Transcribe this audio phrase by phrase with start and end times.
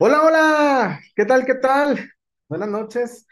[0.00, 1.98] Hola, hola, ¿qué tal, qué tal?
[2.48, 3.26] Buenas noches,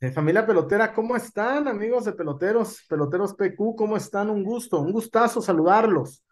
[0.00, 3.74] eh, familia pelotera, ¿cómo están, amigos de peloteros, peloteros PQ?
[3.76, 4.28] ¿Cómo están?
[4.30, 6.22] Un gusto, un gustazo saludarlos.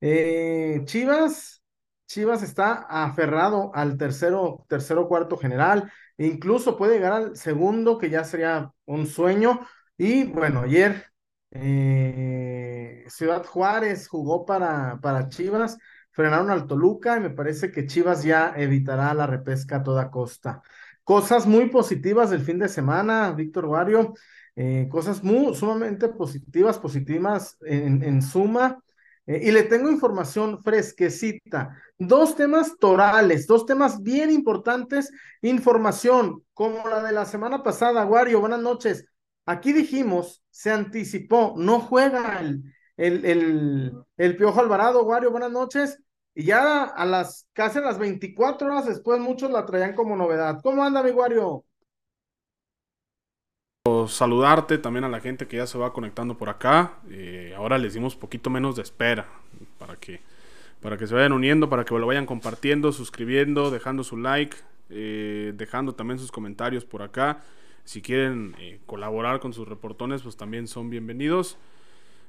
[0.00, 1.62] Eh, Chivas,
[2.06, 8.24] Chivas está aferrado al tercero, tercero cuarto general, incluso puede llegar al segundo, que ya
[8.24, 9.60] sería un sueño.
[9.96, 11.04] Y bueno, ayer
[11.52, 15.78] eh, Ciudad Juárez jugó para, para Chivas
[16.16, 20.62] frenaron al Toluca y me parece que Chivas ya evitará la repesca a toda costa.
[21.04, 24.14] Cosas muy positivas del fin de semana, Víctor Wario,
[24.56, 28.82] eh, cosas muy sumamente positivas, positivas en, en suma.
[29.26, 31.76] Eh, y le tengo información fresquecita.
[31.98, 35.12] Dos temas torales, dos temas bien importantes.
[35.42, 39.04] Información como la de la semana pasada, Wario, buenas noches.
[39.44, 42.62] Aquí dijimos, se anticipó, no juega el,
[42.96, 46.00] el, el, el Piojo Alvarado, Wario, buenas noches.
[46.38, 50.60] Y ya a las casi a las 24 horas después muchos la traían como novedad.
[50.62, 51.64] ¿Cómo anda, mi Wario?
[54.06, 56.98] Saludarte también a la gente que ya se va conectando por acá.
[57.08, 59.26] Eh, ahora les dimos poquito menos de espera
[59.78, 60.20] para que,
[60.82, 64.58] para que se vayan uniendo, para que lo vayan compartiendo, suscribiendo, dejando su like,
[64.90, 67.40] eh, dejando también sus comentarios por acá.
[67.84, 71.56] Si quieren eh, colaborar con sus reportones, pues también son bienvenidos.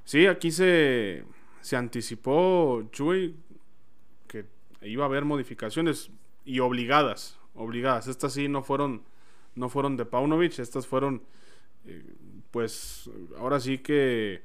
[0.05, 1.25] Sí, aquí se,
[1.59, 3.36] se anticipó, Chuy,
[4.81, 6.11] iba a haber modificaciones
[6.45, 8.08] y obligadas, obligadas.
[8.08, 9.03] Estas sí no fueron,
[9.56, 11.23] no fueron de Paunovic, estas fueron,
[11.86, 12.03] eh,
[12.52, 14.42] pues, ahora sí que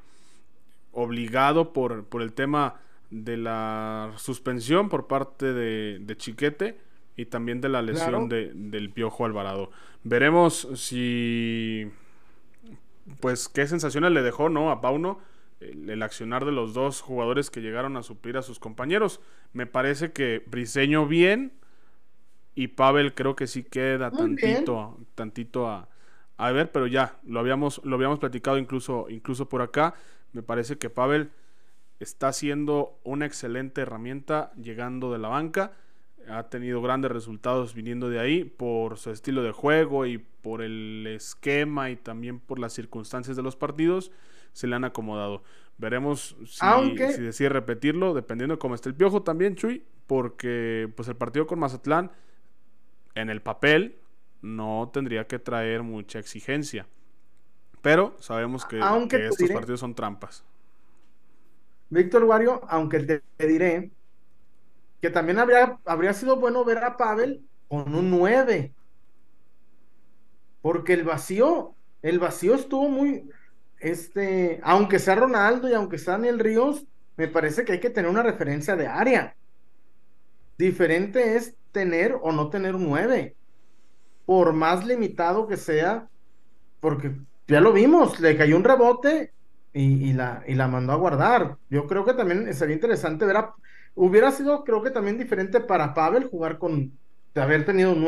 [0.92, 6.78] obligado por, por el tema de la suspensión por parte de, Chiquete
[7.16, 9.70] y también de la lesión de, del Piojo Alvarado.
[10.02, 11.90] Veremos si,
[13.20, 14.70] pues, qué sensaciones le dejó, ¿no?
[14.70, 15.20] A Pauno
[15.70, 19.20] el, accionar de los dos jugadores que llegaron a suplir a sus compañeros.
[19.52, 21.52] Me parece que Briseño bien
[22.54, 25.88] y Pavel creo que sí queda tantito, tantito a,
[26.36, 29.94] a, ver, pero ya, lo habíamos, lo habíamos platicado incluso, incluso por acá.
[30.32, 31.30] Me parece que Pavel
[32.00, 35.72] está siendo una excelente herramienta llegando de la banca.
[36.28, 41.06] Ha tenido grandes resultados viniendo de ahí por su estilo de juego y por el
[41.06, 44.12] esquema y también por las circunstancias de los partidos
[44.52, 45.42] se le han acomodado.
[45.78, 51.08] Veremos si, si decide repetirlo, dependiendo de cómo esté el piojo también, Chuy, porque pues
[51.08, 52.12] el partido con Mazatlán,
[53.14, 53.98] en el papel,
[54.42, 56.86] no tendría que traer mucha exigencia.
[57.80, 60.44] Pero sabemos que, estos partidos son trampas.
[61.90, 63.90] Víctor Wario, aunque te, diré
[65.00, 68.72] que también habría, habría sido bueno ver a Pavel con un 9.
[70.62, 73.28] Porque el vacío, el vacío estuvo muy,
[73.82, 78.10] este, aunque sea Ronaldo y aunque sea Daniel Ríos, me parece que hay que tener
[78.10, 79.36] una referencia de área.
[80.56, 83.36] Diferente es tener o no tener un 9.
[84.24, 86.08] Por más limitado que sea,
[86.80, 87.16] porque
[87.48, 89.32] ya lo vimos, le cayó un rebote
[89.72, 91.56] y, la, y la mandó a guardar.
[91.68, 93.36] Yo creo que también sería interesante ver
[93.94, 96.98] Hubiera sido, creo que también diferente para Pavel jugar con,
[97.34, 98.00] de haber tenido un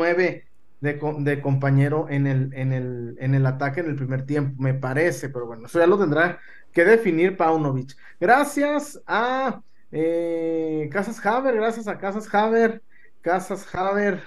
[0.93, 4.73] 9 de, compañero en el, en, el, en el ataque en el primer tiempo, me
[4.73, 6.39] parece, pero bueno, eso ya lo tendrá
[6.71, 7.95] que definir Paunovic.
[8.19, 12.83] Gracias a eh, Casas Haber, gracias a Casas Haber,
[13.21, 14.21] Casas Haber,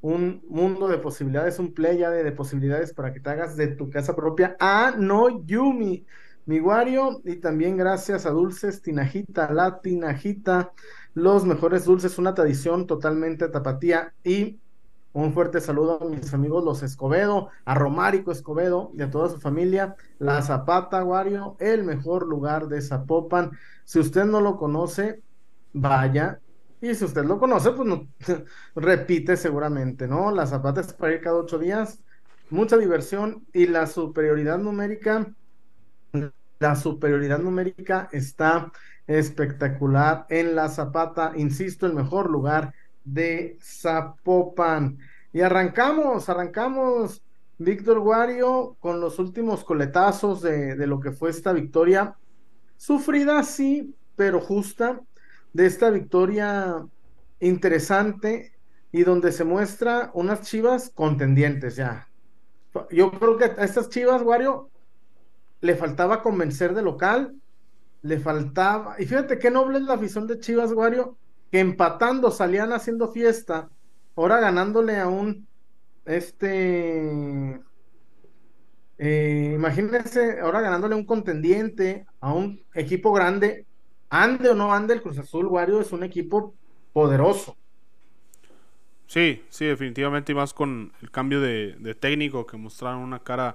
[0.00, 3.88] un mundo de posibilidades, un play de, de posibilidades para que te hagas de tu
[3.88, 4.56] casa propia.
[4.60, 6.06] A No Yumi,
[6.44, 10.72] mi Wario, y también gracias a Dulces Tinajita, la Tinajita,
[11.14, 14.60] los mejores dulces, una tradición totalmente tapatía y
[15.14, 19.40] un fuerte saludo a mis amigos los Escobedo, a Romárico Escobedo y a toda su
[19.40, 19.94] familia.
[20.18, 23.52] La Zapata, Guario, el mejor lugar de Zapopan.
[23.84, 25.22] Si usted no lo conoce,
[25.72, 26.40] vaya.
[26.80, 28.08] Y si usted lo conoce, pues no,
[28.74, 30.32] repite seguramente, ¿no?
[30.32, 32.00] La Zapata es para ir cada ocho días.
[32.50, 35.32] Mucha diversión y la superioridad numérica.
[36.58, 38.72] La superioridad numérica está
[39.06, 41.34] espectacular en la Zapata.
[41.36, 42.74] Insisto, el mejor lugar
[43.04, 44.98] de Zapopan.
[45.32, 47.22] Y arrancamos, arrancamos,
[47.58, 52.16] Víctor Guario, con los últimos coletazos de, de lo que fue esta victoria.
[52.76, 55.00] Sufrida, sí, pero justa,
[55.52, 56.84] de esta victoria
[57.40, 58.52] interesante
[58.92, 62.08] y donde se muestra unas chivas contendientes ya.
[62.90, 64.70] Yo creo que a estas chivas, Wario,
[65.60, 67.34] le faltaba convencer de local,
[68.02, 71.16] le faltaba, y fíjate qué noble es la afición de Chivas, Wario,
[71.54, 73.70] que empatando salían haciendo fiesta,
[74.16, 75.46] ahora ganándole a un,
[76.04, 77.60] este,
[78.98, 83.66] eh, imagínense, ahora ganándole a un contendiente, a un equipo grande,
[84.10, 86.56] ande o no ande el Cruz Azul, Wario es un equipo
[86.92, 87.56] poderoso.
[89.06, 93.54] Sí, sí, definitivamente, y más con el cambio de, técnico que mostraron una cara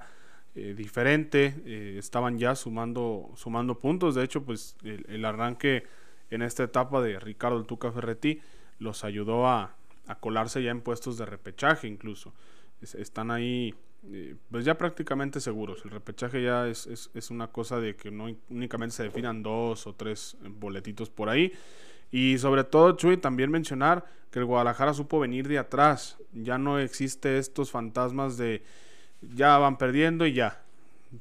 [0.55, 5.83] eh, diferente, eh, estaban ya sumando, sumando puntos, de hecho, pues el, arranque
[6.29, 8.41] en esta etapa de Ricardo el Tuca Ferretti
[8.79, 9.75] los ayudó a,
[10.19, 12.33] colarse ya en puestos de repechaje incluso,
[12.81, 13.75] están ahí
[14.11, 18.09] eh, pues ya prácticamente seguros, el repechaje ya es, es, es una cosa de que
[18.09, 21.53] no únicamente se definan dos o tres boletitos por ahí,
[22.11, 26.17] y sobre todo, Chuy, también mencionar que el Guadalajara supo venir de atrás.
[26.33, 28.63] Ya no existe estos fantasmas de
[29.21, 30.61] ya van perdiendo y ya.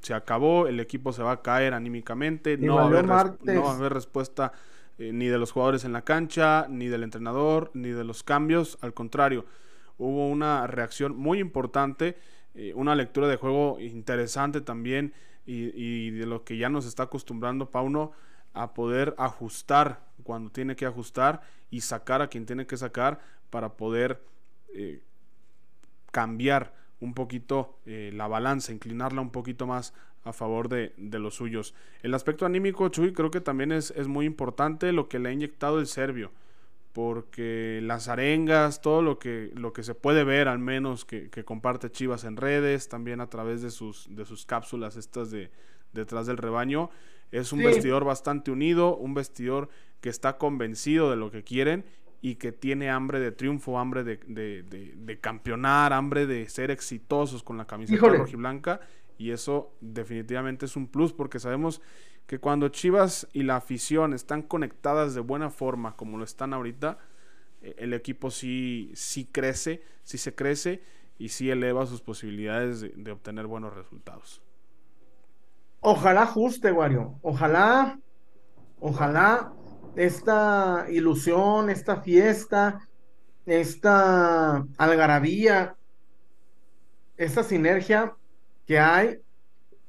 [0.01, 2.57] Se acabó, el equipo se va a caer anímicamente.
[2.57, 4.53] No va, a haber no va, a haber respuesta
[4.99, 8.79] eh, ni de los jugadores en la cancha, ni del entrenador, ni de los cambios.
[8.81, 9.47] Al contrario,
[9.97, 12.19] hubo una reacción muy importante,
[12.55, 15.15] eh, una lectura de juego interesante también
[15.47, 18.13] y, de lo que ya nos está acostumbrando Pauno
[18.53, 21.41] a poder ajustar cuando tiene que ajustar
[21.71, 24.23] y sacar a quien tiene que sacar para poder
[24.75, 25.01] eh,
[26.11, 29.95] cambiar un poquito la balanza, inclinarla un poquito más
[30.29, 31.75] a favor de, los suyos.
[32.03, 35.33] El aspecto anímico, Chuy, creo que también es, es, muy importante lo que le ha
[35.33, 36.31] inyectado el serbio,
[36.93, 41.45] porque las arengas, todo lo que, lo que se puede ver, al menos que, que
[41.45, 45.51] comparte Chivas en redes, también a través de sus, de sus cápsulas estas de
[45.93, 46.91] detrás del rebaño,
[47.31, 49.69] es un vestidor bastante unido, un vestidor
[50.01, 51.85] que está convencido de lo que quieren
[52.21, 57.43] y que tiene hambre de triunfo, hambre de, de, de, campeonar, hambre de ser exitosos
[57.43, 58.81] con la camiseta rojiblanca.
[59.19, 61.83] Y eso definitivamente es un plus porque sabemos
[62.27, 66.99] que cuando Chivas y la afición están conectadas de buena forma, como lo están ahorita,
[67.63, 70.83] eh, el equipo sí, sí crece, sí se crece
[71.19, 74.41] y sí eleva sus posibilidades de obtener buenos resultados.
[75.81, 77.19] Ojalá ajuste, Wario.
[77.23, 77.99] Ojalá,
[78.81, 79.53] ojalá
[79.97, 82.89] esta ilusión, esta fiesta,
[83.47, 85.77] esta algarabía,
[87.17, 88.18] esta sinergia
[88.69, 89.19] que hay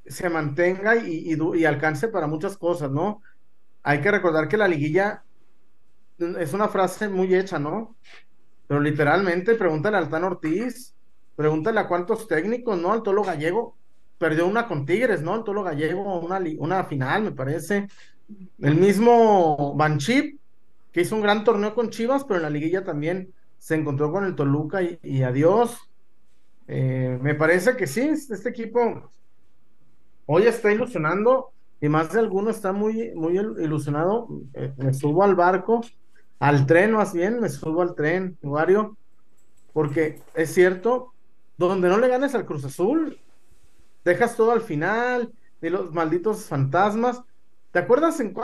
[0.05, 3.21] se mantenga y, y, alcance para muchas cosas, ¿no?
[3.83, 5.23] Hay que recordar que la liguilla
[6.17, 7.95] es una frase muy hecha, ¿no?
[8.67, 10.95] Pero literalmente, pregúntale al Tan Ortiz,
[11.35, 12.91] pregúntale a cuántos técnicos, ¿no?
[12.91, 13.75] Al Tolo Gallego,
[14.17, 15.35] perdió una con Tigres, ¿no?
[15.35, 17.87] El Tolo Gallego, una, una final, me parece.
[18.59, 20.39] El mismo Banchip,
[20.91, 24.23] que hizo un gran torneo con Chivas, pero en la liguilla también se encontró con
[24.23, 25.88] el Toluca y, adiós.
[26.71, 29.09] Eh, me parece que sí, este equipo
[30.27, 31.49] hoy está ilusionando
[31.81, 34.27] y más de alguno está muy, muy ilusionado.
[34.53, 35.81] Eh, me subo al barco,
[36.37, 38.95] al tren más bien, me subo al tren, Wario,
[39.73, 41.11] porque es cierto,
[41.57, 43.19] donde no le ganes al Cruz Azul,
[44.05, 47.23] dejas todo al final, de los malditos fantasmas.
[47.71, 48.35] ¿Te acuerdas en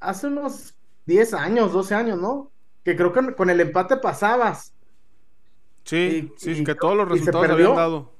[0.00, 2.50] hace unos 10 años, 12 años, ¿no?
[2.82, 4.73] Que creo que con el empate pasabas.
[5.84, 8.12] Sí, sí, que todos los resultados habían dado.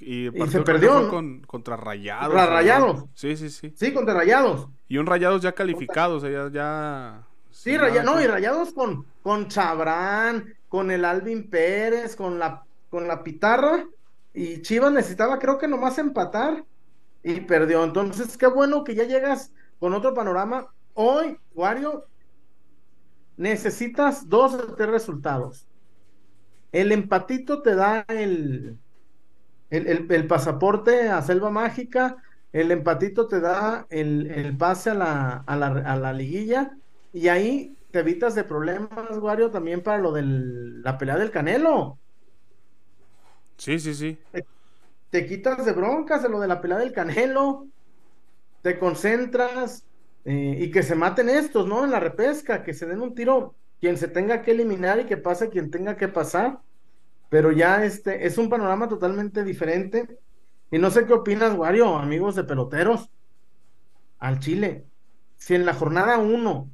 [0.00, 2.28] Y, se perdió con, contra Rayados.
[2.28, 3.04] Contra Rayados.
[3.14, 3.72] Sí, sí, sí.
[3.76, 4.68] Sí, contra Rayados.
[4.88, 6.50] Y un Rayados ya calificado, o sea, ya...
[6.50, 7.26] ya...
[7.50, 13.22] Sí, no, y Rayados con, con Chabrán, con el Alvin Pérez, con la, con la
[13.22, 13.84] Pitarra,
[14.32, 16.64] y Chivas necesitaba, creo que nomás empatar
[17.22, 17.84] y perdió.
[17.84, 20.68] Entonces, qué bueno que ya llegas con otro panorama.
[20.94, 22.06] Hoy, Wario,
[23.36, 25.66] necesitas dos o tres resultados.
[26.72, 28.78] El empatito te da el,
[29.70, 32.16] el, pasaporte a Selva Mágica,
[32.52, 36.76] el empatito te da el, pase a la, a, la, a la, liguilla
[37.12, 41.98] y ahí te evitas de problemas, Wario, también para lo de la pelea del Canelo.
[43.56, 44.18] Sí, sí, sí.
[45.10, 47.66] Te, quitas de broncas de lo de la pelea del Canelo,
[48.62, 49.84] te concentras
[50.24, 51.84] eh, y que se maten estos, ¿no?
[51.84, 55.16] En la repesca, que se den un tiro quien se tenga que eliminar y que
[55.16, 56.60] pase quien tenga que pasar.
[57.28, 60.18] Pero ya este es un panorama totalmente diferente.
[60.70, 63.10] Y no sé qué opinas, Wario, amigos de peloteros,
[64.18, 64.86] al Chile.
[65.36, 66.70] Si en la jornada 1,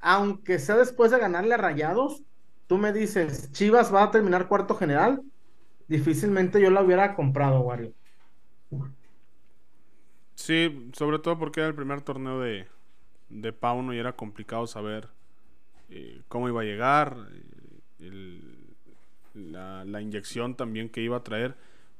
[0.00, 2.22] aunque sea después de ganarle a Rayados,
[2.66, 5.22] tú me dices, Chivas va a terminar cuarto general,
[5.88, 7.94] difícilmente yo la hubiera comprado, Wario.
[10.34, 12.66] Sí, sobre todo porque era el primer torneo de,
[13.28, 15.08] de Pauno y era complicado saber
[15.90, 17.16] eh, cómo iba a llegar,
[18.00, 18.40] eh,
[19.34, 21.56] la, inyección también que iba a traer.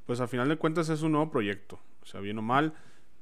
[0.06, 1.78] Pues a final de cuentas es un nuevo proyecto.
[2.02, 2.74] O sea, bien o mal,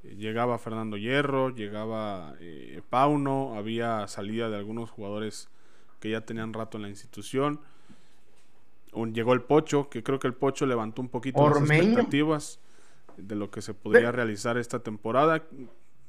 [0.04, 2.34] eh, llegaba Fernando Hierro, llegaba
[2.88, 5.48] Pauno, había salida de algunos jugadores
[6.00, 7.60] que ya tenían rato en la institución
[9.06, 12.60] llegó el Pocho, que creo que el Pocho levantó un poquito las expectativas
[13.16, 15.44] de lo que se podría realizar esta temporada.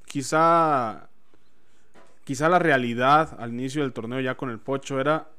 [0.05, 1.08] Quizá,
[2.29, 5.29] quizá la realidad al inicio del torneo ya con el Pocho era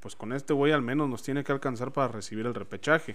[0.00, 3.14] pues con este güey al menos nos tiene que alcanzar para recibir el repechaje.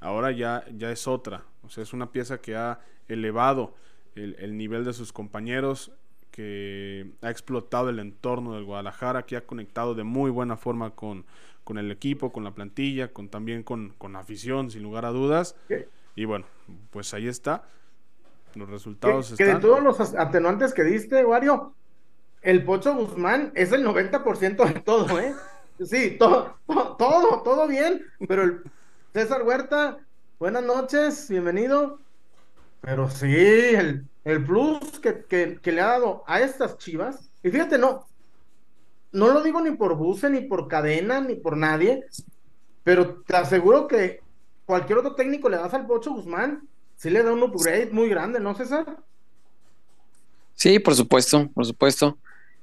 [0.00, 3.74] Ahora ya, ya es otra, o sea, es una pieza que ha elevado
[4.14, 5.92] el, nivel de sus compañeros,
[6.30, 11.26] que ha explotado el entorno del Guadalajara, que ha conectado de muy buena forma con,
[11.62, 15.10] con el equipo, con la plantilla, con también con, con la afición, sin lugar a
[15.10, 15.56] dudas.
[16.16, 16.46] Y bueno,
[16.88, 17.64] pues ahí está.
[18.54, 19.60] Los resultados que, están.
[19.60, 21.74] de todos los atenuantes que diste, Wario,
[22.42, 25.34] el Pocho Guzmán es el 90% de todo, ¿eh?
[25.84, 26.56] Sí, todo,
[26.98, 28.62] todo, todo bien, pero el
[29.12, 29.98] César Huerta,
[30.38, 31.98] buenas noches, bienvenido.
[32.80, 35.24] Pero sí, el, el plus que,
[35.60, 38.06] que, le ha dado a estas chivas, y fíjate, no,
[39.12, 42.04] no lo digo ni por Buse, ni por cadena, ni por nadie,
[42.84, 44.20] pero te aseguro que
[44.64, 48.40] cualquier otro técnico le das al Pocho Guzmán, sí le da un upgrade muy grande,
[48.40, 48.98] ¿no, César?
[50.54, 52.18] Sí, por supuesto, por supuesto.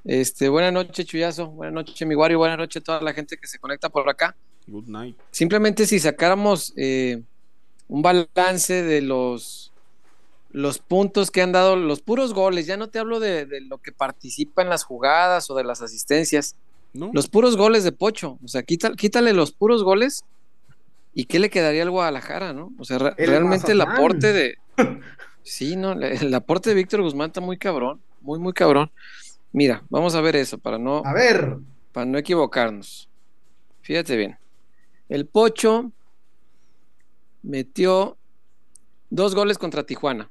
[0.08, 1.48] Este, buenas noches, Chuyazo.
[1.48, 2.38] Buenas noches, mi Wario.
[2.38, 4.38] Buenas noches a toda la gente que se conecta por acá.
[4.66, 5.18] Good night.
[5.32, 7.22] Simplemente si sacáramos eh,
[7.90, 9.74] un balance de los,
[10.52, 13.92] los puntos que han dado, los puros goles, ya no te hablo de, lo que
[13.92, 16.56] participa en las jugadas o de las asistencias.
[16.94, 18.40] Los puros goles de Pocho.
[18.42, 20.24] O sea, quítale, quítale los puros goles
[21.14, 22.72] y qué le quedaría al Guadalajara, ¿no?
[22.80, 24.56] O sea, realmente el aporte de...
[25.44, 28.92] Sí, no, el aporte de Víctor Guzmán está muy cabrón, muy, muy cabrón.
[29.58, 31.02] Mira, vamos a ver eso para no.
[31.04, 31.58] A ver.
[31.92, 33.10] Para no equivocarnos.
[33.82, 34.38] Fíjate bien.
[35.10, 35.92] El Pocho
[37.42, 38.18] metió
[39.10, 40.30] dos goles contra Tijuana.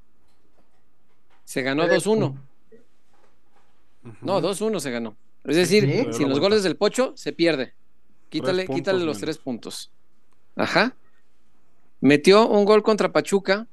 [1.43, 2.39] Se ganó 2-1.
[4.21, 5.17] No, 2-1 se ganó.
[5.43, 7.75] Es decir, sin los goles del Pocho, se pierde.
[8.29, 9.91] Quítale, quítale los tres puntos.
[10.55, 10.95] Ajá.
[12.01, 13.67] Metió un gol contra Pachuca.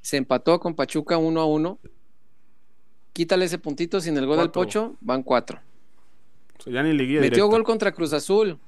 [0.00, 1.78] Se empató con Pachuca 1 a 1
[3.14, 5.60] quítale ese puntito sin el gol del Pocho, van cuatro.
[6.66, 8.58] Metió gol contra Cruz Azul.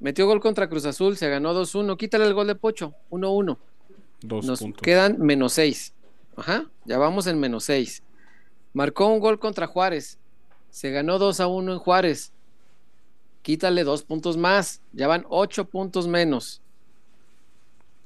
[0.00, 1.96] Metió gol contra Cruz Azul, se ganó 2-1.
[1.96, 3.56] Quítale el gol de Pocho, 1-1.
[4.20, 4.82] Dos Nos puntos.
[4.82, 5.94] quedan menos 6.
[6.36, 8.02] Ajá, ya vamos en menos 6.
[8.74, 10.18] Marcó un gol contra Juárez.
[10.70, 12.32] Se ganó 2 1 en Juárez.
[13.42, 14.82] Quítale dos puntos más.
[14.92, 16.60] Ya van 8 puntos menos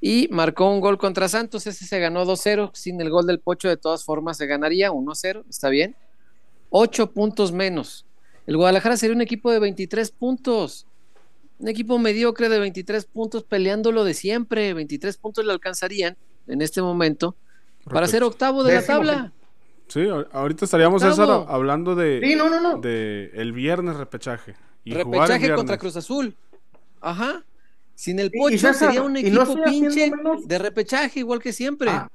[0.05, 1.65] y marcó un gol contra Santos.
[1.69, 2.73] Ese se ganó 2-0.
[2.75, 5.45] Sin el gol del Pocho, de todas formas, se ganaría 1-0.
[5.49, 5.95] Está bien.
[6.71, 8.05] 8 puntos menos.
[8.49, 10.89] El Guadalajara sería un equipo de 23 puntos.
[11.61, 14.75] Un equipo mediocre de 23 puntos peleándolo de siempre.
[14.75, 16.17] 23 puntos le alcanzarían
[16.49, 17.37] en este momento
[17.85, 19.33] para ser octavo de la tabla.
[19.87, 22.19] Sí, ahorita estaríamos hablando de,
[22.81, 24.57] de el viernes repechaje.
[24.83, 26.37] Y repechaje contra Cruz Azul.
[27.01, 27.45] Ajá.
[27.95, 30.13] Sin el Pocho sería un equipo pinche
[30.45, 31.91] de repechaje, igual que siempre.
[31.91, 32.09] Ah.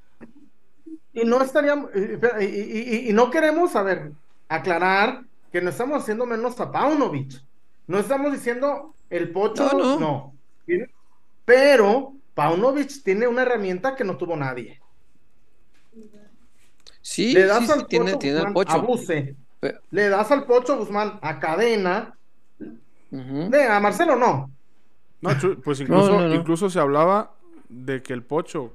[1.13, 4.11] y no estaríamos, y, no queremos, a ver,
[4.49, 7.41] aclarar que no estamos haciendo menos a Paunovic.
[7.87, 10.33] No estamos diciendo el Pocho, no.
[11.45, 14.81] Pero Paunovic tiene una herramienta que no tuvo nadie.
[17.01, 18.85] Sí, le das al tiene, tiene el Pocho.
[19.91, 22.17] Le das al Pocho Guzmán a Cadena.
[23.11, 24.51] a Marcelo no.
[25.27, 27.33] No, pues incluso, incluso se hablaba
[27.69, 28.73] de que el Pocho,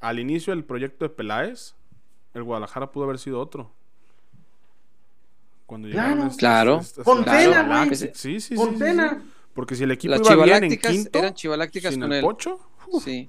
[0.00, 1.74] al inicio del proyecto de Peláez,
[2.34, 3.70] el Guadalajara pudo haber sido otro.
[5.66, 6.80] Cuando claro, claro.
[6.80, 7.94] Fontena, güey.
[8.14, 9.22] Sí, sí, Fontena.
[9.52, 12.60] Porque si el equipo Las iba bien en quinto, eran chivalácticas con el, Pocho.
[13.02, 13.28] Sí.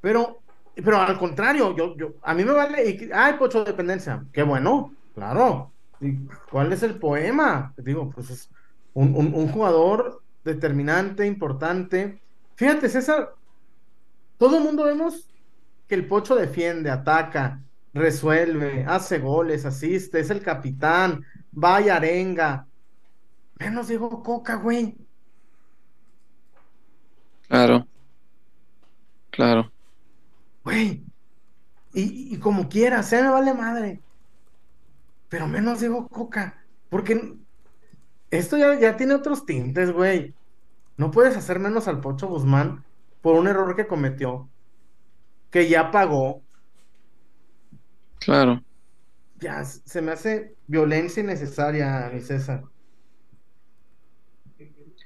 [0.00, 0.38] Pero,
[0.74, 2.88] pero al contrario, yo, yo, a mí me vale.
[2.88, 4.24] Y, ay, Pocho dependencia.
[4.32, 5.72] Qué bueno, claro.
[6.50, 7.72] ¿Cuál es el poema?
[7.76, 8.50] Digo, pues es
[8.94, 12.20] un, un, un jugador determinante, importante.
[12.54, 13.34] Fíjate, César,
[14.36, 15.28] todo el mundo vemos
[15.86, 17.60] que el Pocho defiende, ataca,
[17.94, 22.66] resuelve, hace goles, asiste, es el capitán, va y arenga.
[23.58, 24.96] Menos digo Coca, güey.
[27.48, 27.86] Claro.
[29.30, 29.72] Claro.
[30.64, 31.02] Güey.
[31.94, 34.00] Y, como quiera, se me vale madre.
[35.28, 36.62] Pero menos digo Coca.
[36.90, 37.37] Porque
[38.30, 40.34] esto ya, ya tiene otros tintes, güey.
[40.96, 42.84] No puedes hacer menos al Pocho Guzmán
[43.22, 44.48] por un error que cometió,
[45.50, 46.42] que ya pagó.
[48.18, 48.62] Claro.
[49.40, 52.64] Ya, se me hace violencia innecesaria, mi César.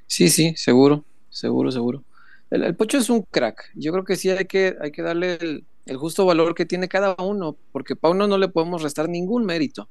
[0.06, 2.02] Sí, sí, seguro, seguro, seguro.
[2.50, 3.70] El, Pocho es un crack.
[3.74, 6.88] Yo creo que sí hay que, hay que darle el, el justo valor que tiene
[6.88, 9.88] cada uno, porque para uno no le podemos restar ningún mérito.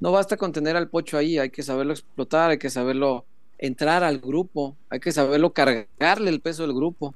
[0.00, 3.26] No basta con tener al Pocho ahí, hay que saberlo explotar, hay que saberlo
[3.58, 7.14] entrar al grupo, hay que saberlo cargarle el peso del grupo.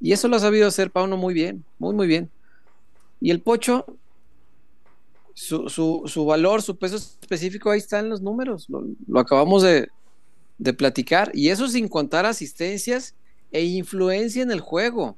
[0.00, 2.30] Y eso lo ha sabido hacer Pauno muy bien, muy, muy bien.
[3.20, 3.84] Y el Pocho,
[5.34, 8.66] su, valor, su peso específico, ahí están los números.
[8.68, 9.88] Lo, acabamos de,
[10.58, 13.14] de platicar, y eso sin contar asistencias
[13.52, 15.16] e influencia en el juego.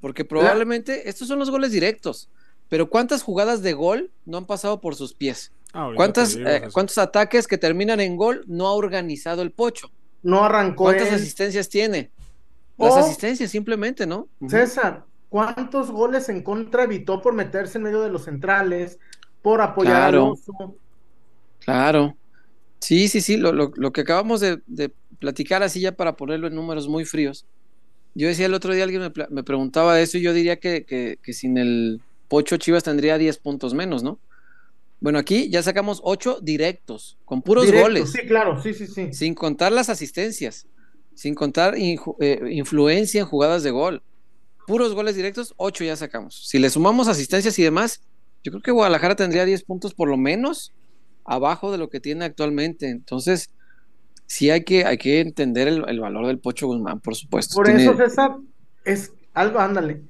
[0.00, 2.28] Porque probablemente estos son los goles directos.
[2.68, 5.52] Pero ¿cuántas jugadas de gol no han pasado por sus pies?
[5.74, 9.90] Ah, ¿Cuántas, eh, ¿Cuántos ataques que terminan en gol no ha organizado el Pocho?
[10.22, 10.84] No arrancó.
[10.84, 12.10] ¿Cuántas asistencias tiene?
[12.78, 14.28] Las asistencias simplemente, ¿no?
[14.48, 19.00] César, ¿cuántos goles en contra evitó por meterse en medio de los centrales,
[19.42, 20.34] por apoyar claro,
[21.58, 22.16] Claro.
[22.78, 24.60] Sí, sí, sí, lo, que acabamos de,
[25.18, 27.46] platicar así ya para ponerlo en números muy fríos.
[28.14, 31.58] Yo decía el otro día, alguien me, preguntaba eso y yo diría que, que, sin
[31.58, 34.20] el Pocho Chivas tendría 10 puntos menos, ¿no?
[35.04, 38.10] Bueno, aquí ya sacamos 8 directos, con puros goles.
[38.10, 39.12] Sí, claro, sí, sí, sí.
[39.12, 40.66] Sin contar las asistencias
[41.14, 41.98] sin contar eh,
[42.50, 44.02] influencia en jugadas de gol.
[44.66, 46.46] Puros goles directos, 8 ya sacamos.
[46.48, 48.02] Si le sumamos asistencias y demás,
[48.42, 50.72] yo creo que Guadalajara tendría 10 puntos por lo menos
[51.24, 52.88] abajo de lo que tiene actualmente.
[52.88, 53.50] Entonces,
[54.26, 57.54] sí hay que, hay que entender el, valor del Pocho Guzmán, por supuesto.
[57.54, 58.36] Por eso, César,
[58.84, 60.02] es algo, ándale.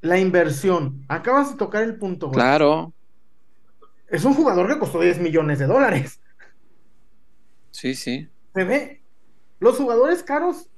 [0.00, 1.04] La inversión.
[1.08, 2.30] Acabas de tocar el punto.
[2.30, 2.92] Claro.
[4.08, 6.20] Es un jugador que costó 10 millones de dólares.
[7.70, 8.28] Sí, sí.
[8.54, 9.02] Se ve,
[9.58, 10.70] los jugadores caros,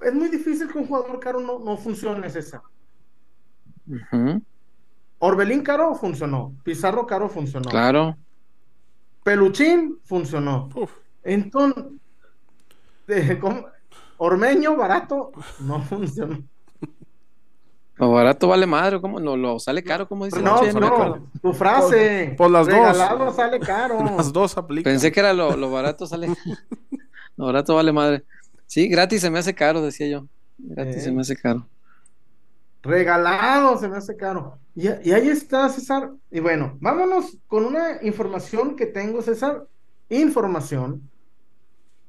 [0.00, 2.62] es muy difícil que un jugador caro no, no funcione, César.
[5.18, 7.68] Orbelín caro funcionó, Pizarro caro funcionó.
[7.68, 8.16] Claro.
[9.24, 10.68] Peluchín funcionó.
[11.22, 11.84] Entonces,
[14.18, 16.42] Ormeño barato no funcionó.
[17.98, 19.18] Lo barato vale madre, ¿cómo?
[19.18, 20.40] No, lo sale caro, como dice.
[20.40, 22.34] No, no, tu frase.
[22.36, 23.34] Por, las dos.
[23.34, 23.98] sale caro.
[24.16, 24.92] Las dos aplican.
[24.92, 26.28] Pensé que era lo, lo barato sale.
[27.36, 28.24] lo barato vale madre.
[28.66, 30.26] Sí, gratis se me hace caro, decía yo.
[30.58, 31.66] Gratis se me hace caro.
[32.82, 34.58] Regalado se me hace caro.
[34.76, 36.10] Y, y, ahí está, César.
[36.30, 39.66] Y bueno, vámonos con una información que tengo, César.
[40.08, 41.02] Información.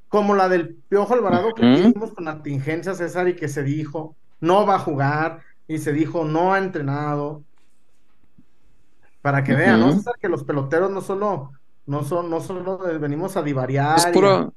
[0.08, 4.15] Como la del Piojo Alvarado que tuvimos con la tingencia, César, y que se dijo,
[4.39, 7.43] no va a jugar y se dijo no ha entrenado.
[9.21, 10.01] Para que vean, ¿no?
[10.19, 11.51] que los peloteros no solo,
[11.86, 13.97] no son, no solo venimos a divariar.
[13.97, 14.53] Es puro,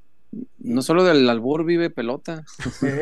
[0.60, 2.44] no solo del albur vive pelota.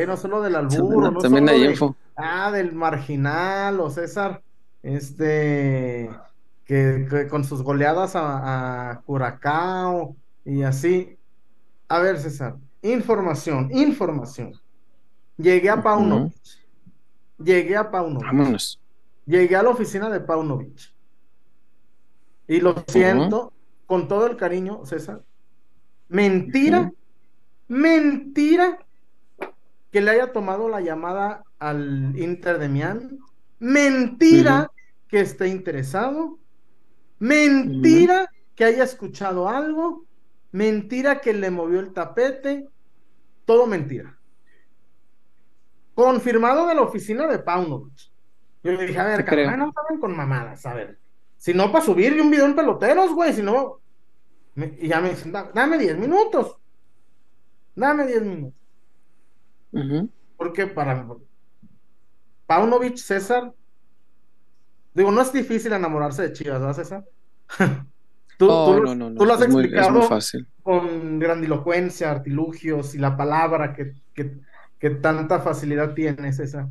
[0.07, 1.95] no solo del albur, no también hay info.
[2.15, 4.41] Ah, del marginal, o César,
[4.83, 6.09] este,
[6.65, 11.15] que, con sus goleadas a, a Curacao y así.
[11.87, 14.59] A ver, César, información, información.
[15.37, 16.31] Llegué a Pauno.
[17.43, 18.77] Llegué a Paunovic.
[19.25, 20.93] Llegué a la oficina de Paunovic.
[22.47, 23.53] Y lo siento,
[23.85, 25.23] con todo el cariño, César.
[26.09, 26.91] Mentira,
[27.67, 28.85] mentira
[29.91, 33.19] que le haya tomado la llamada al Inter de Miami.
[33.59, 34.71] Mentira
[35.07, 36.39] que esté interesado.
[37.19, 40.05] Mentira que haya escuchado algo.
[40.51, 42.67] Mentira que le movió el tapete.
[43.45, 44.17] Todo mentira.
[46.01, 48.09] Confirmado de la oficina de Paunovic.
[48.63, 50.97] Yo le dije, a ver, cabrón, no saben con mamadas, a ver.
[51.37, 53.79] Si no, para subir un video en peloteros, güey, si no.
[54.55, 56.57] y ya me dicen, dame 10 minutos.
[57.75, 58.59] Dame 10 minutos.
[60.37, 61.07] Porque para
[62.47, 63.53] Paunovic, César,
[64.95, 67.05] digo, no es difícil enamorarse de Chivas, ¿verdad, César?
[68.37, 70.09] tú, tú, tú, lo has explicado
[70.63, 74.41] con grandilocuencia, artilugios y la palabra que, que
[74.81, 76.67] que tanta facilidad tienes esa.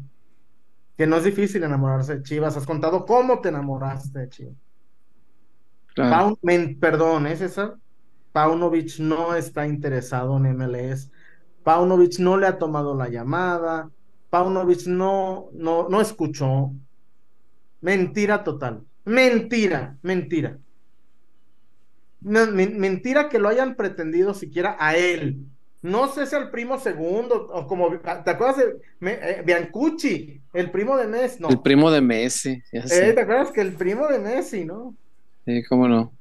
[0.99, 2.57] Que no es difícil enamorarse de Chivas.
[2.57, 4.57] Has contado cómo te enamoraste de Chivas.
[6.81, 7.79] perdón, ¿es esa?
[8.33, 11.11] Paunovic no está interesado en MLS.
[11.62, 13.90] Paunovic no le ha tomado la llamada.
[14.29, 16.73] Paunovic no, no, no escuchó.
[17.81, 18.85] Mentira total.
[19.05, 20.59] Mentira, mentira.
[22.20, 25.46] mentira que lo hayan pretendido siquiera a él.
[25.83, 30.97] No sé si el primo segundo, o como, ¿te acuerdas de eh, Biancucci, el primo
[30.97, 31.40] de Messi?
[31.40, 31.49] No.
[31.49, 34.95] El primo de Messi, eh, ¿Te acuerdas que el primo de Messi, no?
[35.47, 36.12] Sí, cómo no.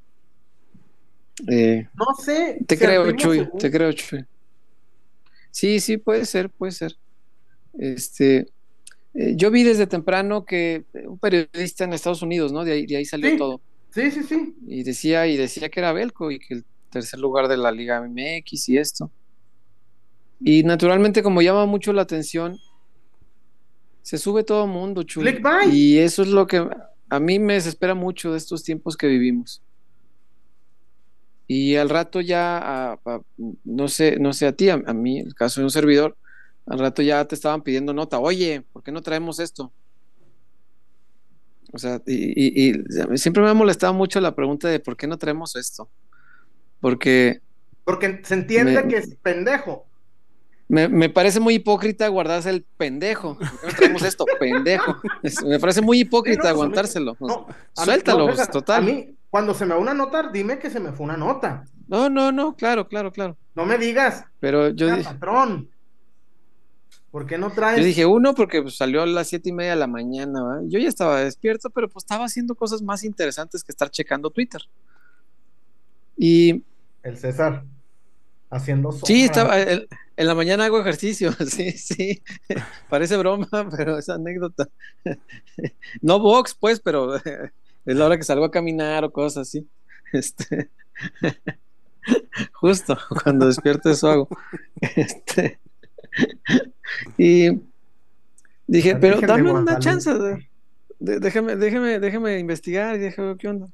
[1.49, 2.59] Eh, no sé.
[2.65, 4.25] Te creo, Chuy, te creo, Chuy.
[5.51, 6.95] Sí, sí, puede ser, puede ser.
[7.77, 8.47] Este,
[9.13, 12.63] yo vi desde temprano que un periodista en Estados Unidos, ¿no?
[12.63, 13.61] De ahí, de ahí salió todo.
[13.93, 14.55] Sí, sí, sí.
[14.67, 18.01] Y decía, y decía que era Belco y que el tercer lugar de la Liga
[18.01, 19.11] MX y esto.
[20.39, 22.57] Y naturalmente, como llama mucho la atención,
[24.01, 25.29] se sube todo el mundo, chulo.
[25.71, 26.65] Y eso es lo que
[27.09, 29.61] a mí me desespera mucho de estos tiempos que vivimos.
[31.47, 32.99] Y al rato ya,
[33.63, 36.15] no sé, no sé a ti, a, mí, el caso de un servidor,
[36.67, 38.19] al rato ya te estaban pidiendo nota.
[38.19, 39.73] Oye, ¿por qué no traemos esto?
[41.73, 42.83] O sea, y, y
[43.17, 45.89] siempre me ha molestado mucho la pregunta de por qué no traemos esto.
[46.79, 47.41] Porque
[47.83, 49.88] Porque se entiende Me- que es pendejo.
[50.69, 53.37] Me, me parece muy hipócrita guardarse el pendejo.
[53.37, 54.25] ¿Por qué no traemos esto?
[54.39, 54.95] Pendejo.
[55.45, 57.17] Me parece muy hipócrita no, pues, aguantárselo.
[57.19, 58.83] No, a mí- Suéltalo, pues, total.
[58.83, 61.65] A mí, cuando se me va una nota, dime que se me fue una nota.
[61.87, 63.35] No, no, no, claro, claro, claro.
[63.55, 65.69] No me digas, Pero yo, "Ah, di- patrón.
[67.11, 67.79] ¿Por qué no traes?
[67.79, 70.43] yo dije uno porque pues, salió a las siete y media de la mañana.
[70.43, 70.59] ¿va?
[70.67, 74.61] Yo ya estaba despierto, pero pues estaba haciendo cosas más interesantes que estar checando Twitter.
[76.15, 76.63] Y
[77.01, 77.63] El César.
[78.51, 79.07] Haciendo sombra.
[79.07, 82.21] sí, estaba, el- en la mañana hago ejercicio, sí, sí.
[82.89, 84.67] Parece broma, pero es anécdota.
[86.01, 87.23] No box, pues, pero es
[87.85, 89.67] la hora que salgo a caminar o cosas así.
[90.11, 90.69] Este,
[92.53, 94.27] justo cuando despierto eso hago.
[94.81, 95.59] Este,
[97.17, 97.49] y
[98.67, 100.49] dije, pero dame una chance, de-
[100.99, 103.67] de- déjame, déjame, déjame investigar y déjame ver qué onda.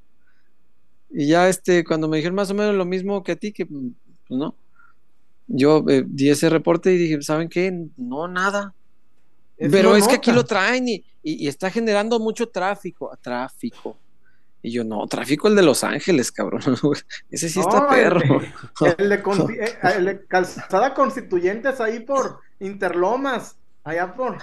[1.09, 3.65] Y ya este, cuando me dijeron más o menos lo mismo que a ti, que
[3.65, 3.81] pues
[4.29, 4.55] no.
[5.47, 7.71] Yo eh, di ese reporte y dije, ¿saben qué?
[7.97, 8.73] No, nada.
[9.57, 13.11] Es Pero es que aquí lo traen y, y- y está generando mucho tráfico.
[13.21, 13.97] Tráfico.
[14.61, 16.61] Y yo, no, tráfico el de Los Ángeles, cabrón.
[17.29, 18.41] Ese sí está perro.
[18.41, 23.55] El de, el de conti- eh, el de calzada constituyentes ahí por Interlomas.
[23.83, 24.37] Allá por.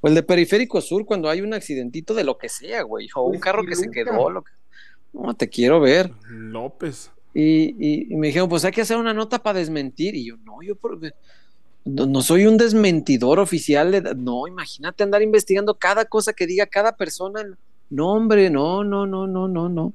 [0.00, 3.08] O el de Periférico Sur, cuando hay un accidentito de lo que sea, güey.
[3.16, 4.30] O un carro que se quedó.
[4.30, 4.52] Lo que...
[5.12, 6.12] No, te quiero ver.
[6.28, 7.10] López.
[7.38, 10.14] Y, y- y me dijeron, pues hay que hacer una nota para desmentir.
[10.14, 10.98] Y yo, no, yo por-
[11.84, 13.90] no, no soy un desmentidor oficial.
[13.92, 17.42] de- no, imagínate andar investigando cada cosa que diga cada persona.
[17.90, 19.92] No, hombre, no, no, no, no, no, no.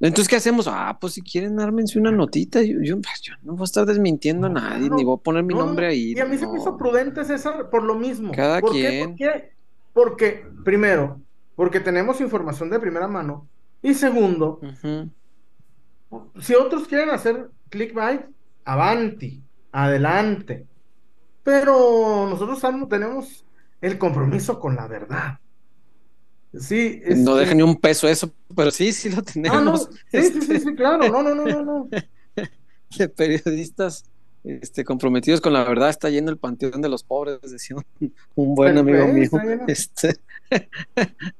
[0.00, 0.66] Entonces, ¿qué hacemos?
[0.66, 2.62] Ah, pues si quieren, ármense una notita.
[2.62, 5.44] Yo, yo, pues, yo no voy a estar desmintiendo a nadie, ni voy a poner
[5.44, 6.14] mi No, nombre ahí.
[6.16, 8.32] Y a mí se me hizo prudente, César, por lo mismo.
[8.32, 9.08] Cada ¿Por quien.
[9.08, 9.52] ¿Por qué?
[9.92, 11.20] Porque, primero,
[11.56, 13.46] porque tenemos información de primera mano.
[13.82, 15.10] Y segundo, Ujú.
[16.40, 18.22] Si otros quieren hacer clickbait,
[18.64, 19.42] avanti,
[19.72, 20.66] adelante.
[21.42, 23.44] Pero nosotros tenemos
[23.80, 25.38] el compromiso con la verdad.
[26.52, 29.88] Sí, es- No deja ni un peso eso, pero sí, sí lo Ah, no, tenemos.
[30.10, 31.88] sí, sí, sí, sí, claro, no, no, no, no, no.
[32.98, 34.04] de periodistas
[34.42, 38.54] este, comprometidos con la verdad está yendo el panteón de los pobres, decía un, un
[38.54, 39.58] buen Pero, amigo mío.
[39.68, 40.16] Este,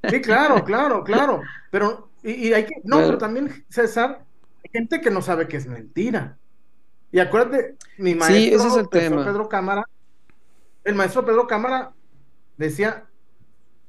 [0.09, 1.43] Sí, claro, claro, claro.
[1.71, 4.25] Pero, y, y hay que, no, pero también, César,
[4.65, 6.39] hay gente que no sabe que es mentira.
[7.13, 9.25] Y acuérdate, mi Sí, maestro, ese es el profesor tema.
[9.25, 9.85] Pedro Cámara,
[10.85, 11.93] el maestro Pedro Cámara
[12.57, 13.07] decía,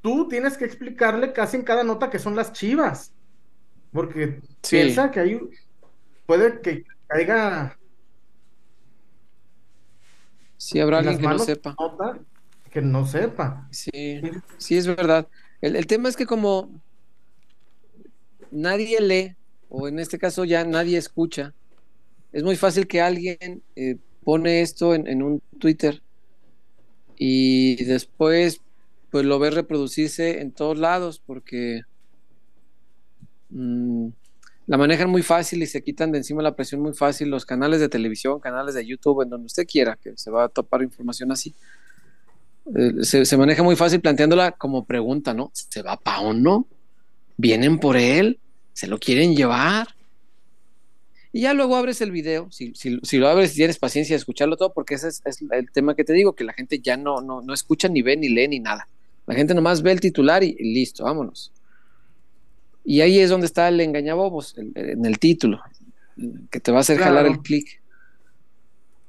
[0.02, 3.14] tú tienes que explicarle casi en cada nota que son las chivas.
[3.92, 4.78] Porque Sí.
[4.78, 5.40] piensa que hay,
[6.26, 7.78] puede que caiga
[10.58, 11.76] sí, habrá en alguien las que no sepa.
[11.80, 12.20] nota
[12.72, 13.68] que no sepa.
[13.72, 14.22] Sí,
[14.58, 15.28] sí, es verdad.
[15.60, 16.82] El, el tema es que como
[18.52, 19.36] nadie lee,
[19.72, 21.54] o en este caso ya nadie escucha,
[22.34, 26.02] es muy fácil que alguien eh, pone esto en, un Twitter
[27.18, 28.62] y después
[29.10, 31.82] pues lo ve reproducirse en todos lados porque
[33.50, 34.10] mm,
[34.68, 37.80] la manejan muy fácil y se quitan de encima la presión muy fácil los canales
[37.80, 41.32] de televisión, canales de YouTube, en donde usted quiera, que se va a topar información
[41.32, 41.54] así.
[42.76, 45.50] Eh, se, maneja muy fácil planteándola como pregunta, ¿no?
[45.54, 46.68] ¿Se va pa' o no?
[47.38, 48.40] ¿Vienen por él?
[48.74, 49.88] ¿Se lo quieren llevar?
[51.34, 54.58] Y ya luego abres el video, si, si, si lo abres tienes paciencia de escucharlo
[54.58, 57.22] todo, porque ese es, es el tema que te digo, que la gente ya no,
[57.22, 58.88] no, no escucha, ni ve, ni lee, ni nada.
[59.28, 61.54] La gente nomás ve el titular y, y listo, vámonos.
[62.84, 65.62] Y ahí es donde está el engañabobos, el- en el título,
[66.50, 67.16] que te va a hacer Claro.
[67.16, 67.82] jalar el clic.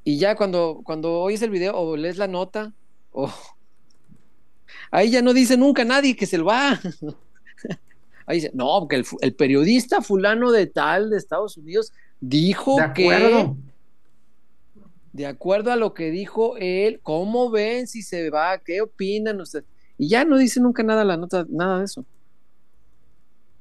[0.04, 2.72] Y ya cuando, cuando oyes el video o lees la nota,
[3.10, 3.32] o
[4.92, 6.78] ahí ya no dice nunca nadie que se lo va.
[8.32, 13.50] Ahí dice, no, porque el, periodista fulano de tal de Estados Unidos dijo De que,
[15.12, 18.56] de acuerdo a lo que dijo él, ¿cómo ven si se va?
[18.56, 19.66] ¿Qué opinan ustedes?
[19.98, 22.06] Y ya no dice nunca nada la nota, nada de eso.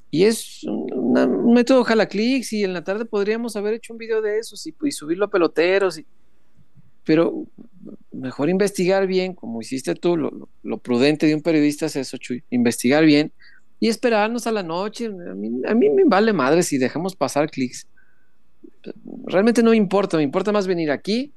[0.09, 3.99] Y es una- un método jala clics y en la tarde podríamos haber hecho un
[3.99, 5.97] video de eso y, y subirlo a peloteros.
[5.99, 6.05] y-
[7.03, 7.45] pero
[8.13, 12.15] mejor investigar bien, como hiciste tú, lo, lo- lo prudente de un periodista es eso,
[12.17, 13.33] Chuy, investigar bien
[13.81, 15.07] y esperarnos a la noche.
[15.07, 17.87] A mí, a mí me vale madre si dejamos pasar clics.
[19.25, 21.33] Realmente no me importa, me importa más venir aquí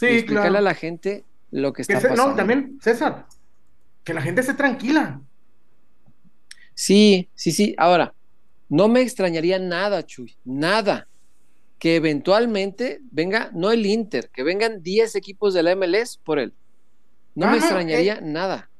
[0.00, 0.58] y explicarle claro.
[0.58, 2.30] a la gente lo que Que está se- pasando.
[2.30, 3.26] no, también, César,
[4.04, 5.20] que la gente esté tranquila.
[6.74, 7.74] Sí, sí, sí.
[7.78, 8.14] Ahora,
[8.68, 11.08] no me extrañaría nada, Chuy, nada,
[11.78, 16.52] que eventualmente venga, no el Inter, que vengan 10 equipos de la MLS por él.
[17.34, 18.70] No Ah, me no, extrañaría nada,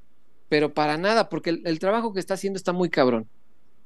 [0.48, 3.28] pero para nada, porque el, el trabajo que está haciendo está muy cabrón.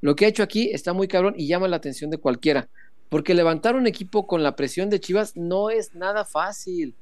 [0.00, 2.68] Lo que ha hecho aquí está muy cabrón y llama la atención de cualquiera.
[3.08, 6.94] Porque levantar un equipo con la presión de Chivas no es nada fácil.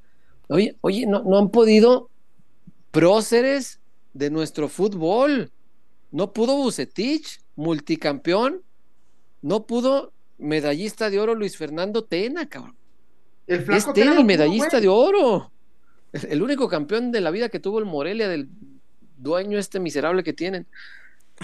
[0.48, 2.10] Oye, oye, no, no han podido
[2.90, 3.80] próceres
[4.12, 5.50] de nuestro fútbol.
[6.10, 8.62] No pudo Bucetich, multicampeón.
[9.42, 12.76] No pudo medallista de oro Luis Fernando Tena, cabrón.
[13.46, 15.50] El flaco es el medallista de oro.
[16.12, 18.48] El único campeón de la vida que tuvo el Morelia del
[19.22, 20.66] dueño este miserable que tienen.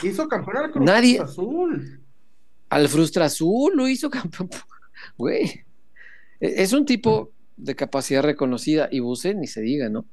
[0.03, 2.01] Hizo campeón al Cruz Nadie, Azul.
[2.69, 4.51] Al Frustra Azul lo hizo campeón.
[5.19, 5.65] Güey.
[6.41, 10.05] E-, es un tipo de capacidad reconocida y Buse ni se diga, ¿no?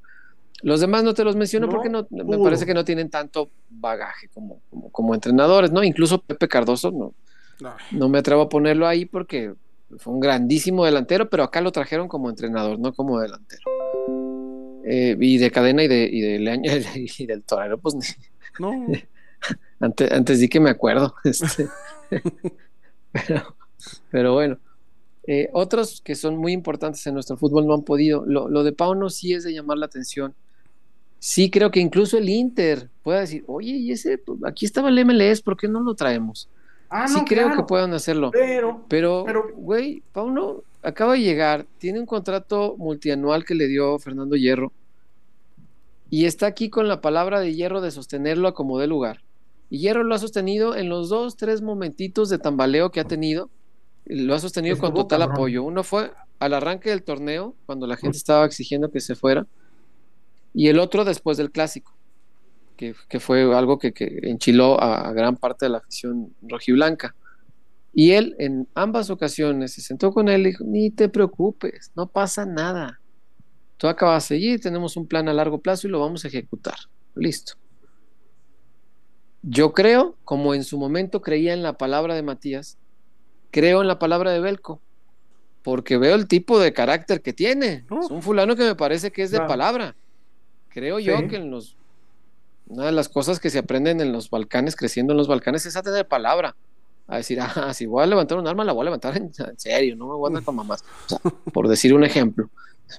[0.61, 4.29] Los demás no te los menciono porque no, me parece que no tienen tanto bagaje
[4.29, 5.83] como, como, entrenadores, ¿no?
[5.83, 7.13] Incluso Pepe Cardoso, no,
[7.91, 9.53] no me atrevo a ponerlo ahí porque
[9.97, 13.61] fue un grandísimo delantero, pero acá lo trajeron como entrenador, no como delantero.
[14.85, 17.95] Eh, y de cadena y de, y de leaño y del torero, pues
[18.59, 18.87] no.
[19.79, 21.15] antes, antes di que me acuerdo.
[21.23, 21.67] Este,
[23.11, 23.55] pero,
[24.11, 24.57] pero bueno.
[25.25, 28.25] Eh, otros que son muy importantes en nuestro fútbol no han podido.
[28.25, 30.35] Lo, lo de Pauno sí es de llamar la atención.
[31.19, 35.05] Sí creo que incluso el Inter pueda decir, oye, y ese, pues, aquí estaba el
[35.05, 36.49] MLS, ¿por qué no lo traemos?
[36.89, 38.31] Ah, sí creo que puedan hacerlo.
[38.31, 44.35] Pero, pero, güey, Pauno acaba de llegar, tiene un contrato multianual que le dio Fernando
[44.35, 44.71] Hierro
[46.09, 49.21] y está aquí con la palabra de Hierro de sostenerlo a como dé lugar.
[49.69, 53.49] Y Hierro lo ha sostenido en los dos, tres momentitos de tambaleo que ha tenido
[54.05, 55.63] lo ha sostenido con total apoyo.
[55.63, 59.47] Uno fue al arranque del torneo, cuando la gente estaba exigiendo que se fuera,
[60.53, 61.93] y el otro después del clásico,
[62.75, 63.93] que, fue algo que,
[64.23, 67.15] enchiló a, gran parte de la afición rojiblanca.
[67.93, 72.07] Y él en ambas ocasiones se sentó con él y dijo, ni te preocupes, no
[72.07, 72.99] pasa nada.
[73.77, 76.75] Tú acabas de seguir, tenemos un plan a largo plazo y lo vamos a ejecutar.
[77.15, 77.53] Listo.
[79.43, 82.77] Yo creo, como en su momento creía en la palabra de Matías,
[83.51, 84.81] creo en la palabra de Belco,
[85.61, 87.85] porque veo el tipo de carácter que tiene.
[88.01, 89.95] Es un fulano que me parece que es de palabra.
[90.69, 91.75] Creo yo que en los
[92.67, 95.75] una de las cosas que se aprenden en los Balcanes, creciendo en los Balcanes, es
[95.75, 96.55] a tener palabra.
[97.07, 99.95] A decir, ah, si voy a levantar un arma, la voy a levantar en, serio,
[99.95, 100.83] no me voy a andar con mamás.
[101.53, 102.49] por decir un ejemplo.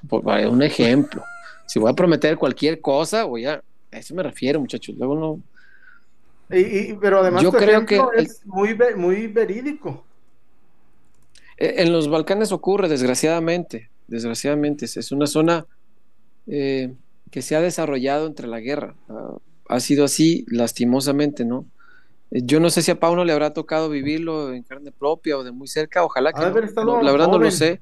[0.08, 1.22] Por, un ejemplo.
[1.66, 3.62] Si voy a prometer cualquier cosa, voy a.
[3.92, 4.96] A eso me refiero, muchachos.
[4.96, 5.40] Luego no.
[7.00, 10.04] pero además, yo creo que es muy, muy verídico.
[11.56, 15.66] Eh, en los Balcanes ocurre, desgraciadamente, desgraciadamente, es una zona
[16.46, 16.92] eh,
[17.30, 18.94] que se ha desarrollado entre la guerra.
[19.08, 19.36] Ah,
[19.68, 21.66] ha sido así, lastimosamente, ¿no?
[22.42, 25.53] Yo no sé si a Pauno le habrá tocado vivirlo en carne propia o de
[25.53, 26.40] muy cerca, ojalá que
[26.85, 27.81] no, la verdad no lo sé.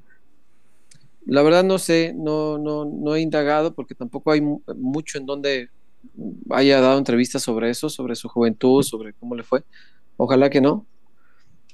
[1.24, 4.42] La verdad no sé, no, no, no he indagado porque tampoco hay
[4.76, 5.70] mucho en donde
[6.50, 9.64] haya dado entrevistas sobre eso, sobre su juventud, sobre cómo le fue.
[10.18, 10.86] Ojalá que no.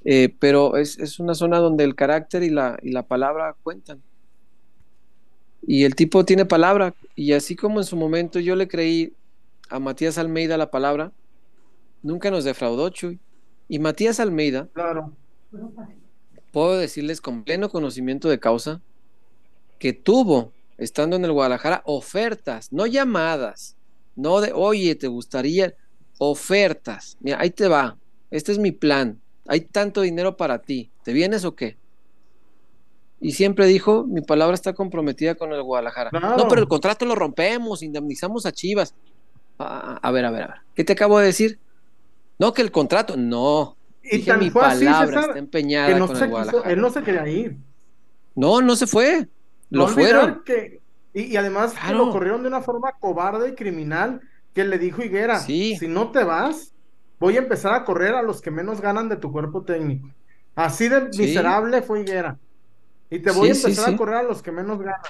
[0.05, 4.03] Eh, pero es, una zona donde el carácter y la, y la palabra cuentan.
[5.67, 9.13] Y el tipo tiene palabra, y así como en su momento yo le creí
[9.69, 11.13] a Matías Almeida la palabra,
[12.09, 13.21] nunca nos defraudó, Chuy.
[13.69, 15.13] Y Matías Almeida, claro.
[16.51, 18.81] puedo decirles con pleno conocimiento de causa,
[19.79, 23.77] que tuvo, estando en el Guadalajara, ofertas, no llamadas,
[24.17, 25.75] no de, oye, te gustaría,
[26.17, 27.19] ofertas.
[27.21, 27.99] Mira, ahí te va,
[28.31, 31.77] este es mi plan, hay tanto dinero para ti, ¿te vienes o qué?
[33.21, 36.11] Y siempre dijo, mi palabra está comprometida con el Guadalajara.
[36.13, 38.95] No, pero el contrato lo rompemos, indemnizamos a Chivas.
[39.59, 40.57] Ah, a ver, a ver, a ver.
[40.75, 41.59] ¿Qué te acabo de decir?
[42.39, 43.77] No, que el contrato, no.
[44.03, 46.71] Y Dije, mi palabra está empeñada con el Guadalajara.
[46.71, 47.57] él no se quería ir.
[48.35, 49.29] No, no se fue.
[49.71, 50.43] Lo fueron.
[51.13, 54.21] y, además lo corrieron de una forma cobarde y criminal
[54.55, 56.73] que le dijo Higuera, si no te vas,
[57.19, 60.09] voy a empezar a correr a los que menos ganan de tu cuerpo técnico.
[60.55, 62.39] Así de miserable fue Higuera.
[63.11, 65.01] Y te voy a empezar a correr a los que menos ganan.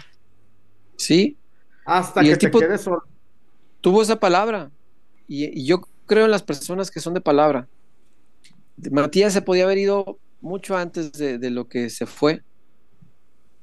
[0.97, 1.37] Sí.
[1.85, 3.03] Hasta que te quedes solo.
[3.81, 4.71] Tuvo esa palabra.
[5.27, 7.69] Y, yo creo en las personas que son de palabra.
[8.91, 12.43] Matías se podía haber ido mucho antes de, lo que se fue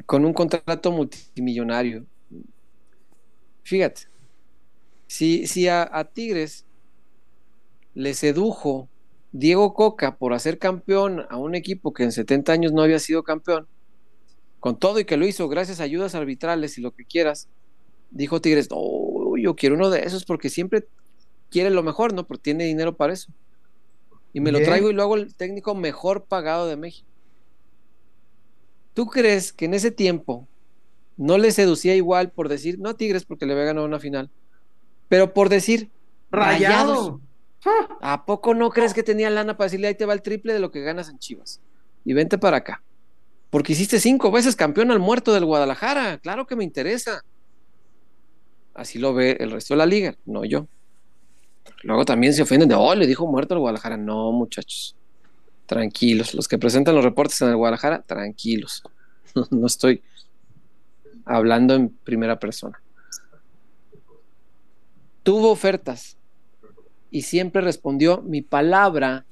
[0.06, 2.06] con un contrato multimillonario.
[3.64, 4.04] Fíjate,
[5.08, 6.66] si, si a Tigres
[7.94, 8.88] le sedujo
[9.32, 13.24] Diego Coca por hacer campeón a un equipo que en 70 años no había sido
[13.24, 13.68] campeón,
[14.60, 17.50] con todo y que lo hizo gracias a ayudas arbitrales y lo que quieras,
[18.12, 20.88] dijo Tigres, oh, yo quiero uno de esos porque siempre
[21.50, 22.26] quiere lo mejor, ¿no?
[22.26, 23.32] Porque tiene dinero para eso.
[24.34, 27.08] Y me lo traigo y lo hago el técnico mejor pagado de México.
[28.94, 30.48] ¿Tú crees que en ese tiempo
[31.18, 34.30] no le seducía igual por decir, no a Tigres porque le había ganado una final,
[35.08, 35.90] pero por decir,
[36.32, 37.22] rayado.
[38.02, 40.60] ¿A poco no crees que tenía lana para decirle ahí te va el triple de
[40.60, 41.62] lo que ganas en Chivas?
[42.04, 42.84] Y vente para acá.
[43.50, 46.20] Porque hiciste cinco veces campeón al muerto del Guadalajara.
[46.20, 47.22] Claro que me interesa.
[48.76, 50.68] Así lo ve el resto de la liga, no yo.
[51.84, 53.98] Luego también se ofenden de, oh, le dijo muerto al Guadalajara.
[53.98, 54.96] No, muchachos.
[55.66, 56.34] Tranquilos.
[56.34, 58.84] Los que presentan los reportes en el Guadalajara, tranquilos.
[59.52, 60.02] no estoy
[61.26, 62.82] hablando en primera persona.
[65.24, 66.18] Tuvo ofertas
[67.10, 69.26] y siempre respondió, mi palabra,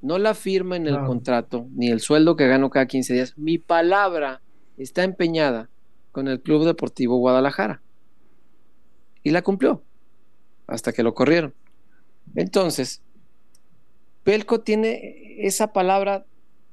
[0.00, 3.58] no la firma en el contrato, ni el sueldo que gano cada 15 días, mi
[3.58, 4.40] palabra
[4.78, 5.68] está empeñada
[6.10, 7.82] con el Club Deportivo Guadalajara.
[9.22, 9.82] Y la cumplió,
[10.66, 11.54] hasta que lo corrieron.
[12.34, 13.02] Entonces,
[14.24, 16.24] Pelco tiene esa palabra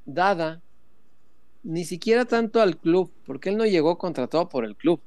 [0.06, 0.62] dada
[1.63, 5.02] ni siquiera tanto al club, porque él no llegó contratado por el club.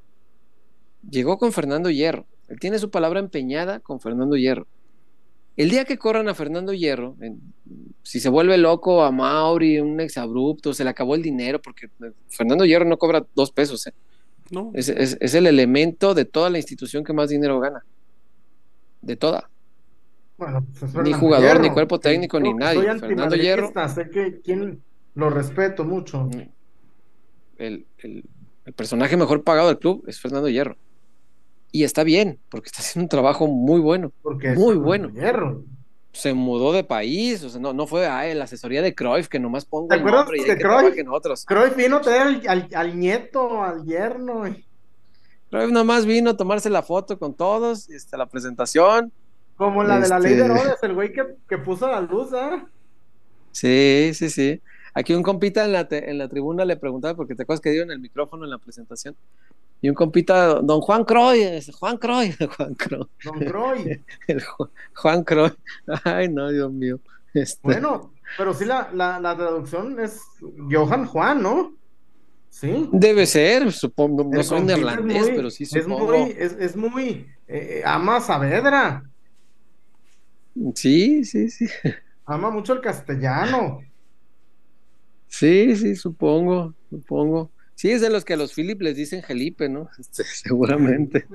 [1.09, 2.27] Llegó con Fernando Hierro.
[2.49, 4.67] Él tiene su palabra empeñada con Fernando Hierro.
[5.57, 7.41] El día que corran a Fernando Hierro, en-
[8.03, 11.89] si se vuelve loco a Mauri, un exabrupto, se le acabó el dinero, porque
[12.29, 13.87] Fernando Hierro no cobra dos pesos.
[13.87, 13.93] ¿eh?
[14.51, 17.85] No, Es, es- es el elemento de toda la institución que más dinero gana.
[19.03, 19.51] De toda.
[20.39, 21.75] Bueno, pues es Ni jugador, ni Hierro.
[21.75, 22.81] cuerpo técnico, ni Yo nadie.
[22.83, 24.83] Fernando antimadridista, sé que quien
[25.15, 26.29] lo respeto mucho.
[27.59, 28.25] el, el-
[28.65, 30.77] el personaje mejor pagado del club es Fernando Hierro.
[31.73, 34.13] Y está bien, porque está haciendo un trabajo muy bueno.
[34.23, 35.09] Porque es Muy bueno.
[35.11, 35.65] Hierro.
[36.13, 39.41] Se mudó de país, o sea, no, no fue a la asesoría de Cruyff, que
[39.41, 40.79] nomás pongo ¿Te el acuerdas nombre y de que Cruyff?
[40.81, 41.45] trabajen otros.
[41.47, 44.47] Cruyff vino a traer al, al- al nieto, al yerno.
[44.47, 44.65] y-
[45.53, 49.13] Cruyff nomás vino a tomarse la foto con todos, este, la presentación.
[49.57, 52.33] como la de la ley de Este- Herodes, el güey que, que puso la luz,
[52.33, 52.67] ¿ah?
[53.53, 54.61] Sí, sí, sí.
[54.95, 57.71] Aquí un compita en la, te- en la tribuna le preguntaba, porque te acuerdas que
[57.71, 59.15] dio en el micrófono en la presentación.
[59.81, 64.03] Y un compita, don Juan Croy, Juan Croy, Juan Croy, Don Croy.
[64.27, 65.53] el Ju- Juan Croy.
[66.05, 66.99] Ay, no, Dios mío.
[67.35, 70.21] Este, Bueno, pero sí la, la, la traducción es
[70.71, 71.75] Johan Juan, ¿no?
[72.53, 72.89] Sí.
[72.93, 76.07] Debe ser, supongo, no El soy es neerlandés, pero sí es supongo.
[76.19, 79.03] muy, es, es muy, eh, ama a Saavedra,
[80.75, 81.67] Sí, sí, sí.
[82.27, 83.81] ama mucho el castellano.
[85.27, 87.51] Sí, sí, supongo, supongo.
[87.75, 89.89] Sí, es de los que a los Philip les dicen Felipe, ¿no?
[89.99, 91.27] Este, seguramente.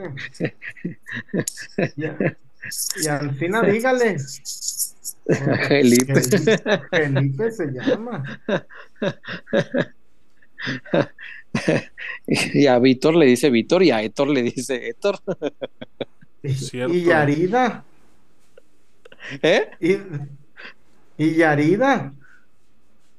[1.98, 4.18] Y, y al final dígale.
[5.68, 6.22] Felipe.
[6.92, 8.24] Felipe se llama.
[12.28, 15.20] Y a Víctor le dice Víctor y a Héctor le dice Héctor.
[16.44, 16.94] Y, Cierto.
[16.94, 17.84] y Yarida.
[19.42, 19.70] ¿Eh?
[19.80, 19.98] Y,
[21.18, 22.14] y Yarida.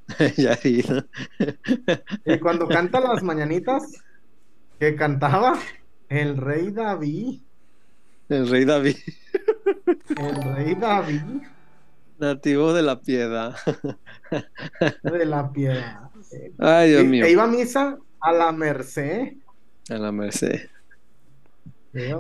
[0.36, 0.82] Ya, y-
[2.24, 3.82] Y cuando canta las mañanitas,
[4.78, 5.58] que cantaba
[6.08, 7.40] el rey David.
[8.30, 8.96] El rey David,
[10.16, 11.22] El rey David
[12.18, 13.56] nativo de la piedad.
[15.02, 16.10] de la piedad.
[16.58, 17.24] Ay, Dios mío.
[17.24, 19.34] e iba a misa a la merced.
[19.90, 20.68] A la merced.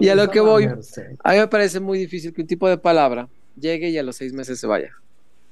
[0.00, 0.64] Y a lo que voy.
[0.64, 3.28] A mí me parece muy difícil que un tipo de palabra
[3.60, 4.90] llegue y a los seis meses se vaya.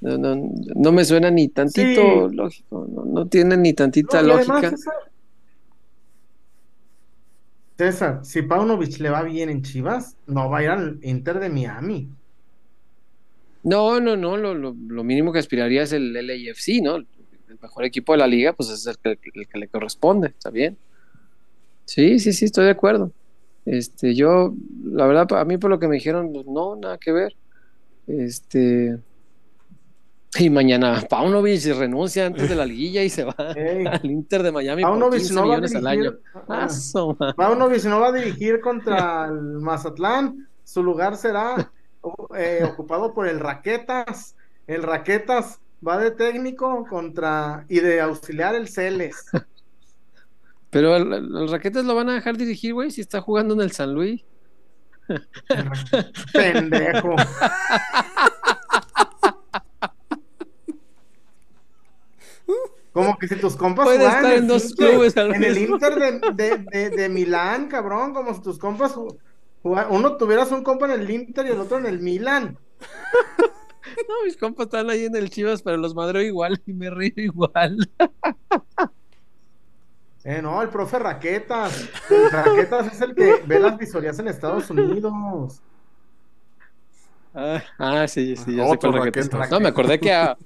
[0.00, 0.36] No, no,
[0.74, 2.34] no me suena ni tantito Sí.
[2.36, 4.70] lógico, no, no tiene ni tantita y además, lógica.
[4.70, 4.94] César,
[7.78, 11.48] César, si Paunovic le va bien en Chivas, no va a ir al Inter de
[11.50, 12.08] Miami.
[13.62, 16.98] No, no, no, lo, lo- lo mínimo que aspiraría es el LAFC, ¿no?
[17.48, 20.50] El mejor equipo de la liga, pues es el que, el que le corresponde, ¿está
[20.50, 20.76] bien?
[21.84, 23.12] Sí, sí, sí, estoy de acuerdo.
[23.64, 24.54] Este, yo,
[24.84, 27.36] la verdad, a mí por lo que me dijeron, pues, no, nada que ver.
[28.06, 28.98] Este,
[30.38, 34.82] y mañana Paunovic renuncia antes de la liguilla y se va al Inter de Miami
[34.82, 36.02] por Paunovic 15 no va a millones al año.
[36.02, 36.68] dirigir, Ah,
[37.18, 41.72] ma- Paunovic no va a dirigir contra el Mazatlán, su lugar será
[42.36, 44.36] eh, ocupado por el Raquetas.
[44.66, 49.26] El Raquetas va de técnico contra y de auxiliar el Celes.
[50.70, 53.94] Pero el Raquetas lo van a dejar dirigir, güey, si está jugando en el San
[53.94, 54.24] Luis.
[56.32, 57.14] Pendejo.
[62.92, 65.94] Como que si tus compas Puede estar en dos Inter- clubes al en el Inter
[65.94, 68.94] de, de, de- de Milán, cabrón, como si tus compas
[69.62, 72.56] uno tuvieras un compa en el Inter y el otro en el Milan.
[74.08, 77.12] No, mis compas están ahí en el Chivas, pero los madreo igual y me río
[77.16, 77.76] igual.
[80.28, 81.88] Eh, no, el profe Raquetas.
[82.10, 85.60] El Raquetas es el que ve las visorías en Estados Unidos.
[87.32, 89.30] Ah, ah, sí, sí, ya sé Otro cuál Raquetas.
[89.30, 89.50] Raquetas.
[89.52, 90.36] No, me acordé que a-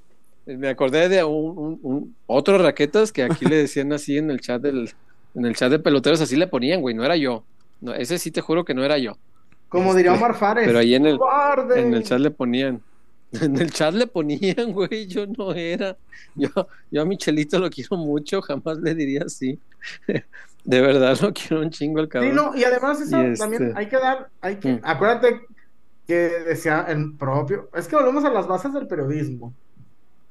[0.44, 4.40] me acordé de un, un- un- otro Raquetas que aquí le decían así en el
[4.40, 4.92] chat del,
[5.34, 7.42] en el chat de peloteros, así le ponían, güey, no era yo.
[7.80, 9.16] No, ese sí te juro que no era yo.
[9.70, 10.66] Como diría Este, Omar Fares.
[10.66, 11.18] Pero ahí en el,
[11.74, 12.82] en el chat le ponían.
[13.40, 15.96] En el chat le ponían, güey, yo no era.
[16.34, 16.48] Yo,
[16.90, 19.58] yo a Michelito lo quiero mucho, jamás le diría así.
[20.64, 22.30] De verdad lo quiero un chingo al cabrón.
[22.30, 24.80] Sí, no, y además eso Y también este- hay que dar, hay que, Mm.
[24.82, 25.40] acuérdate
[26.06, 29.54] que decía el propio, es que volvemos a las bases del periodismo,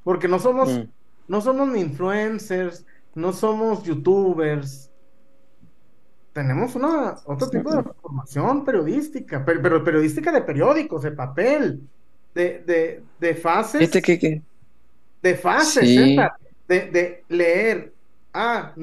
[0.04, 0.84] porque no somos, Mm.
[1.30, 2.86] no somos ni influencers,
[3.16, 4.92] no somos youtubers,
[6.34, 11.82] tenemos una, otro tipo de formación periodística, pero, pero periodística de periódicos, de papel,
[12.34, 14.42] de, de, de fases, Fíjate que, que-
[15.22, 16.18] de fases, Sí.
[16.68, 17.92] De, de leer.
[18.34, 18.74] Ah,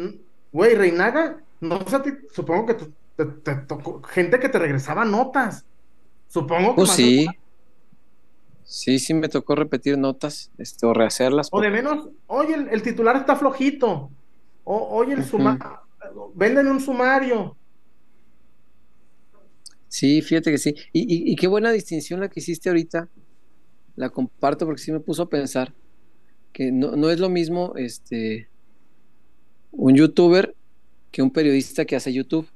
[0.53, 5.05] güey, Reinaga, no sé, a ti, supongo que te, te tocó gente que te regresaba
[5.05, 5.65] notas.
[6.29, 7.27] Supongo que Pues sí.
[8.65, 11.49] Sí, sí me tocó repetir notas, este, o rehacerlas.
[11.53, 14.11] O de menos, oye, el, el titular está flojito.
[14.65, 15.29] O, oye, el Ujú.
[15.29, 15.81] sumario,
[16.35, 17.57] venden un sumario.
[19.89, 20.75] Sí, fíjate que sí.
[20.93, 23.09] Y, y- y qué buena distinción la que hiciste ahorita.
[23.97, 25.73] La comparto porque sí me puso a pensar
[26.53, 28.49] que no, no es lo mismo este
[29.73, 30.55] un youtuber
[31.11, 32.49] que un periodista que hace YouTube.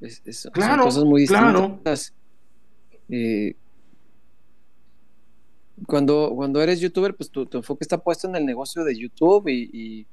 [0.00, 1.60] Es- es- son Claro, cosas muy claro.
[1.60, 2.14] distintas.
[3.08, 3.54] Eh,
[5.86, 9.48] cuando, cuando eres youtuber, pues tu, tu enfoque está puesto en el negocio de YouTube
[9.48, 10.06] y, y,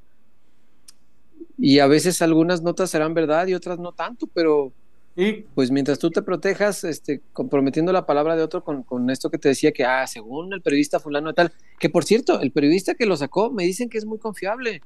[1.57, 4.73] y a veces algunas notas serán verdad y otras no tanto, pero
[5.15, 9.29] Y pues mientras tú te protejas, este, comprometiendo la palabra de otro con, con esto
[9.29, 12.51] que te decía que, ah, según el periodista fulano de tal, que por cierto, el
[12.51, 14.81] periodista que lo sacó me dicen que es muy confiable,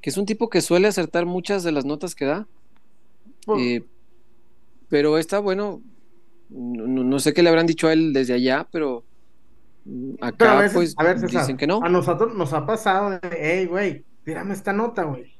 [0.00, 2.46] que es un tipo que suele acertar muchas de las notas que da,
[3.44, 3.84] pues, eh,
[4.88, 5.82] pero está bueno,
[6.48, 9.04] no, no- sé qué le habrán dicho a él desde allá, pero
[9.84, 11.80] mm, pero a acá veces, pues a ver, César, dicen que no.
[11.82, 15.32] a nosotros nos ha pasado de, hey, güey, tírame esta nota, güey.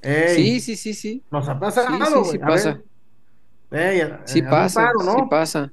[0.00, 1.22] Ey, Sí, sí, sí, sí.
[1.30, 2.32] Nos ha Sí, pasado, sí, güey.
[2.32, 2.72] sí pasa.
[2.74, 2.84] ver.
[3.70, 5.12] Eh, Sí pasa, paro, ¿no?
[5.14, 5.72] sí pasa.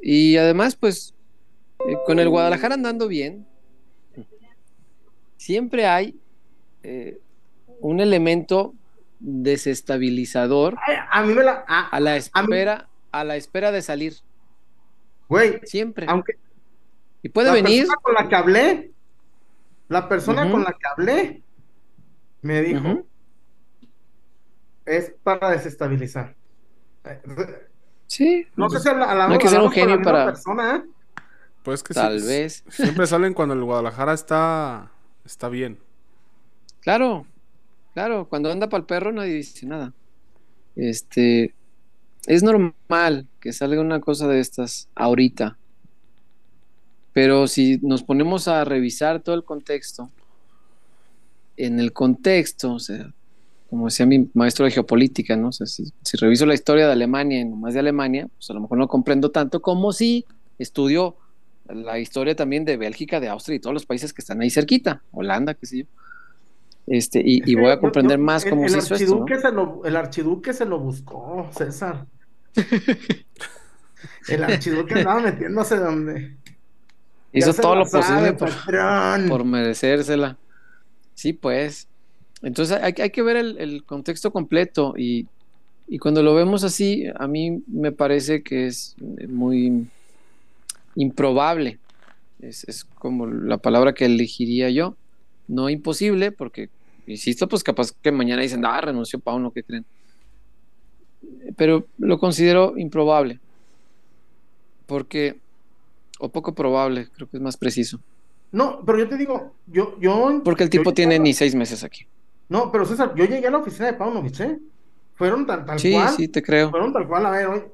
[0.00, 1.14] Y además, pues,
[1.88, 3.46] eh, con el Guadalajara andando bien,
[5.36, 6.18] siempre hay
[6.82, 7.20] eh,
[7.80, 8.74] un elemento
[9.20, 11.64] desestabilizador Ay, a mí me la.
[11.68, 14.14] a- a la espera, a la espera de salir,
[15.28, 16.06] Güey, siempre.
[16.08, 16.34] aunque
[17.22, 17.82] Y puede la venir.
[17.86, 18.90] persona con la que hablé,
[19.88, 21.42] la persona con la que hablé,
[22.42, 23.06] me dijo,
[24.84, 26.34] es para desestabilizar.
[28.06, 30.88] Sí, No sé si hablamos, No hay que ser un la genio para- persona, ¿eh?
[31.62, 32.64] Pues que tal sí, vez.
[32.68, 34.90] Siempre salen cuando el Guadalajara está,
[35.24, 35.78] está bien.
[36.80, 37.24] Claro,
[37.94, 39.92] claro, cuando anda para el perro nadie dice nada.
[40.74, 41.54] Este,
[42.26, 45.56] es normal que salga una cosa de estas ahorita,
[47.12, 50.10] pero si nos ponemos a revisar todo el contexto,
[51.56, 53.12] en el contexto, o sea,
[53.72, 55.48] como decía mi maestro de geopolítica, ¿no?
[55.48, 58.52] O sea, si, si reviso la historia de Alemania y nomás de Alemania, pues a
[58.52, 60.26] lo mejor no comprendo tanto como si
[60.58, 61.16] estudio
[61.70, 65.02] la historia también de Bélgica, de Austria y todos los países que están ahí cerquita,
[65.10, 65.84] Holanda, qué sé yo.
[66.86, 69.22] Este, y, voy a comprender yo- más cómo el se hizo esto, ¿no?
[69.22, 72.04] archiduque se lo- el archiduque se lo buscó, César.
[74.28, 76.36] El archiduque andaba metiéndose donde.
[77.32, 78.36] Hizo todo lo posible
[79.30, 80.36] por merecérsela.
[81.14, 81.88] Sí, pues.
[82.42, 85.26] Entonces hay, hay que ver el, el contexto completo y,
[85.88, 88.96] y cuando lo vemos así, a mí me parece que es
[89.28, 89.86] muy
[90.96, 91.78] improbable.
[92.40, 94.96] Es, es como la palabra que elegiría yo.
[95.48, 96.70] No imposible, porque,
[97.06, 99.84] insisto, pues capaz que mañana dicen, ah, renunció Pauno, ¿qué creen?
[101.56, 103.38] Pero lo considero improbable.
[104.86, 105.36] Porque,
[106.18, 108.00] o poco probable, creo que es más preciso.
[108.50, 110.40] No, pero yo te digo, yo, yo.
[110.44, 112.06] Porque el tipo tiene ni seis meses aquí.
[112.48, 114.58] No, pero César, yo llegué a la oficina de Paunovic, ¿eh?
[115.14, 116.08] Fueron tal, tal Sí, cual.
[116.10, 116.70] sí, te creo.
[116.70, 117.64] Fueron tal cual, a ver, oye.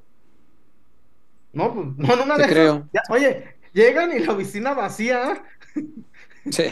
[1.53, 2.89] No, pues, no, no, una Te creo.
[2.93, 5.43] ya- oye, llegan y la oficina vacía,
[6.51, 6.65] Sí.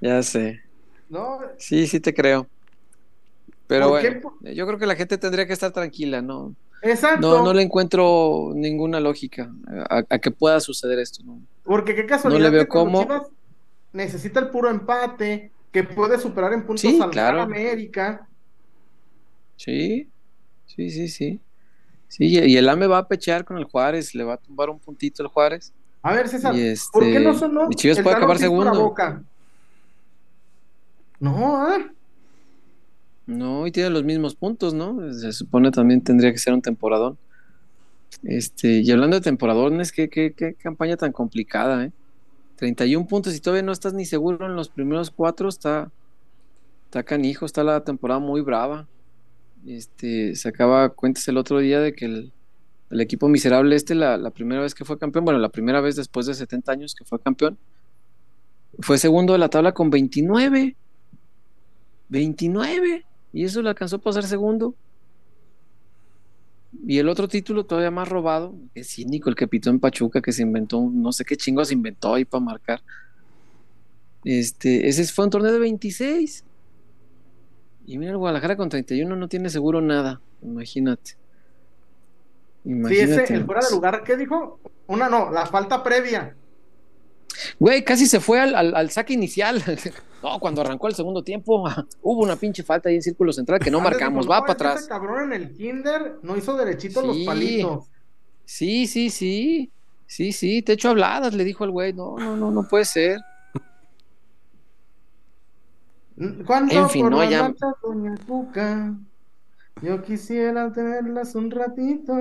[0.00, 0.60] Ya sé.
[1.08, 1.38] ¿no?
[1.58, 2.46] Sí, sí te creo.
[3.66, 6.54] Pero bueno, yo creo que la gente tendría que estar tranquila, ¿no?
[6.82, 7.26] Exacto.
[7.26, 9.50] No, no le encuentro ninguna lógica
[9.90, 11.40] a, a que pueda suceder esto, ¿no?
[11.64, 13.06] Porque qué casualidad No le veo cómo.
[13.92, 17.42] Necesita el puro empate, que puede superar en puntos Sí, al claro.
[17.42, 18.26] América.
[19.56, 20.08] Sí,
[20.64, 21.38] sí, sí, sí.
[22.08, 24.78] Sí, y el AME va a pechear con el Juárez, le va a tumbar un
[24.78, 25.74] puntito el Juárez.
[26.00, 27.68] A ver, César, Y ¿por qué este, no sonó?
[27.70, 28.72] y Chivas puede acabar segundo.
[28.72, 29.22] Boca?
[31.20, 31.78] No, ah,
[33.26, 35.12] No, y tiene los mismos puntos, ¿no?
[35.12, 37.18] Se supone también tendría que ser un temporadón.
[38.22, 41.92] Este, y hablando de temporadones, qué, qué, qué campaña tan complicada, ¿eh?
[42.56, 45.90] 31 puntos y todavía no estás ni seguro en los primeros cuatro, está,
[46.84, 48.88] está canijo, está la temporada muy brava.
[49.66, 52.32] Este, se acaba cuentas el otro día de que el,
[53.00, 56.26] equipo miserable este, la, la, primera vez que fue campeón, bueno, la primera vez después
[56.26, 57.58] de 70 años que fue campeón,
[58.80, 60.76] fue segundo de la tabla con 29.
[62.08, 63.04] 29.
[63.32, 64.74] Y eso le alcanzó para ser segundo.
[66.84, 70.32] Y el otro título todavía más robado, es cínico, el que pitó en Pachuca, que
[70.32, 72.82] se inventó, no sé qué chingo se inventó ahí para marcar.
[74.24, 76.44] Este, ese fue un torneo de 26.
[77.86, 80.20] Y mira, el Guadalajara con 31 no tiene seguro nada.
[80.42, 81.16] Imagínate.
[82.64, 83.06] Imagínate.
[83.06, 84.58] Sí, ese, el fuera de lugar, ¿qué dijo?
[84.88, 86.34] Una no, la falta previa.
[87.58, 89.62] Güey, casi se fue al, saque inicial.
[90.22, 91.64] no, cuando arrancó el segundo tiempo,
[92.02, 94.28] hubo una pinche falta ahí en círculo central que no marcamos.
[94.28, 94.80] Va para atrás.
[94.80, 97.86] Ese cabrón en el kinder no hizo derechito los palitos.
[98.44, 99.70] Sí, sí, sí.
[100.06, 101.92] Sí, sí, te echo habladas, le dijo el güey.
[101.92, 103.20] No, no, no, no puede ser.
[106.16, 107.52] en fin, no ya.
[109.82, 112.14] Yo quisiera tenerlas un ratito.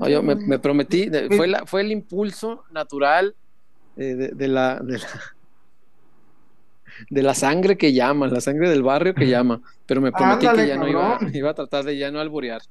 [0.00, 3.34] Oye, me, me, prometí, fue, la, fue el impulso natural
[3.94, 5.08] de, de, la, de, la,
[7.10, 10.66] de la sangre que llama, la sangre del barrio que llama, pero me prometí que
[10.66, 12.62] ya no iba, iba a tratar de ya no alburear.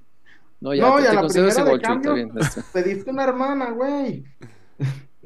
[0.59, 2.31] No, ya, no, te, ya la concedo ese golcho, bien.
[2.73, 4.25] Pediste una hermana, güey.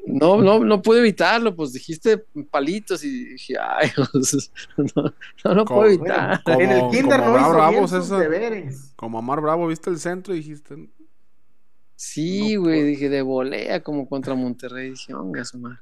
[0.06, 3.90] No, no, no pude evitarlo, pues dijiste palitos y dije, ay,
[4.96, 5.14] no,
[5.46, 6.42] no, no puedo evitar.
[6.44, 8.94] Como, en el kinder no hizo Bravo, sus deberes.
[8.96, 10.90] Como Amar Bravo, viste el centro y dijiste...
[11.96, 14.90] Sí, güey, dije, de volea como contra Monterrey.
[14.90, 15.78] Dije, onga, su madre.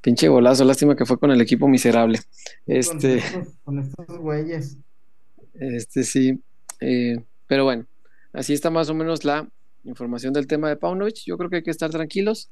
[0.00, 2.20] Pinche golazo, lástima que fue con el equipo miserable.
[2.66, 3.22] Este...
[3.62, 4.78] Con estos, güeyes.
[5.52, 6.40] Este, sí.
[6.80, 7.84] Eh, pero bueno,
[8.32, 9.46] así está más o menos la
[9.84, 11.16] información del tema de Paunovic.
[11.26, 12.50] Yo creo que hay que estar tranquilos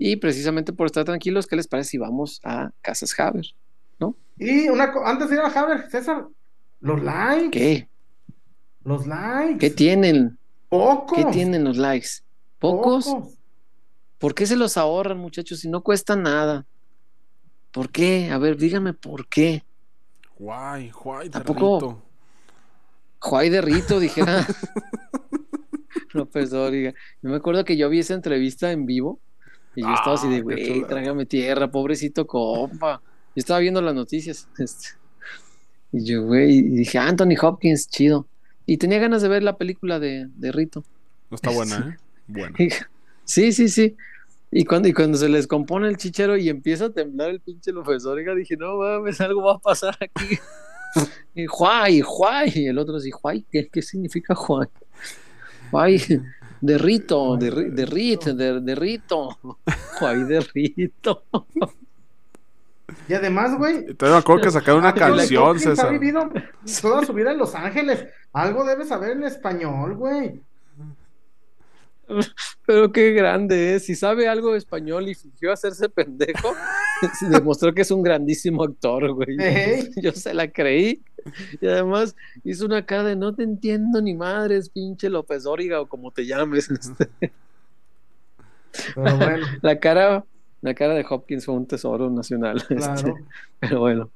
[0.00, 3.46] y precisamente por estar tranquilos, ¿qué les parece si vamos a Casas Haber?
[3.98, 4.14] ¿No?
[4.36, 6.28] Y una antes de ir a Haber, César,
[6.80, 7.50] los likes.
[7.50, 7.88] ¿Qué?
[8.84, 9.58] Los likes.
[9.58, 10.38] ¿Qué tienen?
[10.68, 11.18] Pocos.
[11.18, 12.08] ¿Qué tienen los likes?
[12.60, 13.12] ¿Pocos?
[14.18, 16.64] ¿Por qué se los ahorran, muchachos, si no cuesta nada?
[17.72, 18.30] ¿Por qué?
[18.30, 19.64] A ver, dígame por qué.
[20.38, 22.02] Guay, guay, de Rito.
[23.20, 24.46] Guay de Rito, dijera.
[26.14, 26.92] no, pues, Yo
[27.22, 29.18] me acuerdo que yo vi esa entrevista en vivo
[29.78, 33.00] y yo estaba así de, ah, güey, trágame tierra, pobrecito compa.
[33.36, 34.48] Yo estaba viendo las noticias.
[34.58, 34.88] Este,
[35.92, 38.26] y yo, güey, dije, Anthony Hopkins, chido.
[38.66, 40.82] Y tenía ganas de ver la película de, de Rito.
[41.30, 42.02] No está buena, ¿eh?
[42.26, 42.56] Buena.
[43.24, 43.94] sí, sí, sí.
[44.50, 47.72] Y cuando, y cuando se les compone el chichero y empieza a temblar el pinche
[47.72, 50.40] profesor, dije, no mames, algo va a pasar aquí.
[51.36, 52.50] y Juay, Juay.
[52.52, 54.66] Y el otro así, Juay, ¿qué, qué significa Juay?
[55.70, 56.02] Juay,
[56.60, 59.38] de Rito, de, de Rit, de, de Rito.
[59.98, 61.24] Juay de Rito.
[63.08, 63.76] Y además, güey.
[63.76, 65.86] Entonces me acuerdo que sacaron una canción, César.
[65.86, 66.30] Ha vivido
[66.80, 68.06] toda su vida en Los Ángeles.
[68.32, 70.40] Algo debe saber en español, güey.
[72.66, 73.84] Pero qué grande es.
[73.84, 76.54] Si sabe algo de español y fingió hacerse pendejo,
[77.30, 79.36] demostró que es un grandísimo actor, güey.
[79.96, 81.02] Yo se la creí.
[81.60, 85.88] Y además hizo una cara de no te entiendo ni madres, pinche López Dóriga o
[85.88, 86.68] como te llames.
[88.94, 89.46] Pero bueno.
[89.62, 90.24] La cara,
[90.60, 92.62] la cara de Hopkins fue un tesoro nacional.
[92.68, 93.14] Este.
[93.60, 94.10] Pero bueno.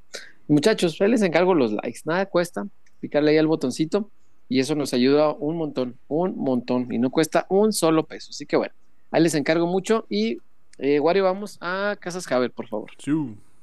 [0.48, 2.00] Muchachos, ahí les encargo los likes.
[2.04, 2.66] Nada cuesta
[3.00, 4.10] picarle ahí al botoncito
[4.48, 8.28] y eso nos ayuda un montón, un montón y no cuesta un solo peso.
[8.30, 8.74] Así que bueno,
[9.10, 10.38] ahí les encargo mucho y
[10.78, 12.90] eh, Wario, vamos a Casas Javer, por favor.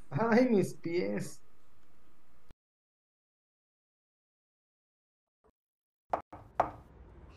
[0.10, 1.40] Ay, mis pies.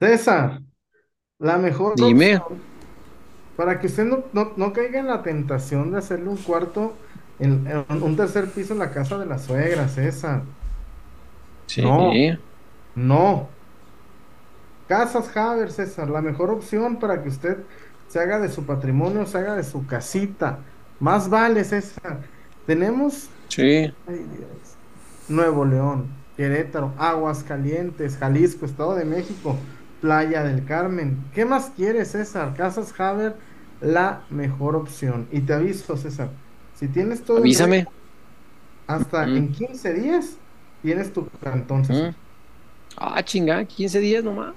[0.00, 0.60] César,
[1.38, 2.42] la mejor Dime.
[3.56, 6.94] para que usted no, caiga en la tentación de hacerle un cuarto,
[7.38, 10.42] en, un tercer piso en la casa de la suegra, César.
[11.78, 12.12] No,
[12.94, 13.48] no.
[14.88, 17.58] Casas Haber, César, la mejor opción para que usted
[18.08, 20.58] se haga de su patrimonio, se haga de su casita.
[21.00, 22.20] Más vale, César.
[22.66, 23.92] Tenemos sí.
[25.28, 29.56] Nuevo León, Querétaro, Aguascalientes, Jalisco, Estado de México,
[30.04, 31.16] Playa del Carmen.
[31.34, 32.52] ¿Qué más quieres, César?
[32.54, 33.36] Casas Haber,
[33.80, 35.26] la mejor opción.
[35.32, 36.28] Y te aviso, César,
[36.74, 37.38] si tienes todo...
[37.38, 37.86] Avísame
[38.86, 39.36] hasta Mm.
[39.38, 40.36] en 15 días
[40.82, 41.86] tienes tu cantón.
[41.86, 42.10] César.
[42.10, 42.14] Mm.
[42.98, 44.52] Ah, chinga, 15 días nomás.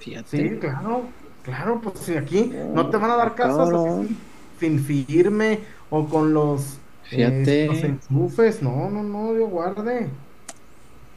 [0.00, 0.36] Fíjate.
[0.36, 1.04] Sí, claro,
[1.42, 4.16] claro, pues si aquí no te van a dar Ah, casas así
[4.58, 7.64] sin firme o con los, Fíjate.
[7.64, 10.18] eh, los enchufes, no, no, no, Dios guarde.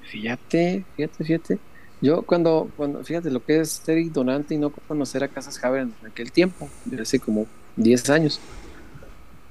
[0.01, 1.59] Fíjate, fíjate, fíjate.
[2.01, 5.81] Yo cuando, cuando, fíjate lo que es ser ignorante y no conocer a Casas Haber
[5.81, 6.69] en aquel tiempo,
[7.01, 7.45] hace como
[7.75, 8.39] 10 años.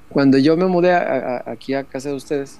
[0.08, 2.58] Cuando yo me mudé a- a- aquí a casa de ustedes,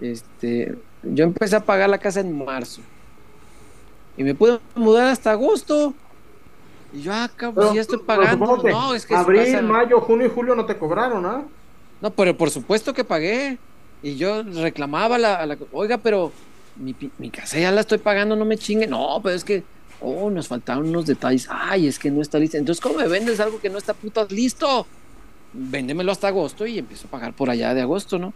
[0.00, 2.82] este, yo empecé a pagar la casa en marzo.
[4.16, 5.94] Y me pude mudar hasta agosto.
[6.92, 8.62] Y yo, ah, cabrón, Pero- ya estoy pagando.
[8.64, 11.44] No, es que abril, casa- mayo, junio y julio no te cobraron, ¿ah?
[12.00, 13.58] no, pero por supuesto que pagué.
[14.02, 16.30] Y yo reclamaba la, a la- oiga, pero
[16.78, 18.86] mi, casa ya la estoy pagando, no me chingue.
[18.86, 19.64] No, pero es que,
[20.00, 21.48] oh, nos faltaron unos detalles.
[21.50, 22.58] Ay, es que no está lista.
[22.58, 24.86] Entonces, ¿cómo me vendes algo que no está putas listo?
[25.52, 28.32] Véndemelo hasta agosto y empiezo a pagar por allá de agosto, ¿no?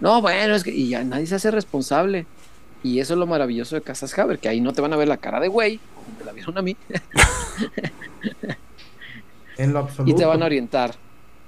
[0.00, 2.26] No, bueno, es que, y ya nadie se hace responsable.
[2.82, 5.08] Y eso es lo maravilloso de Casas Haber, que ahí no te van a ver
[5.08, 6.76] la cara de güey, como me la vieron a mí,
[9.58, 10.12] En lo absoluto.
[10.12, 10.94] y te van a orientar.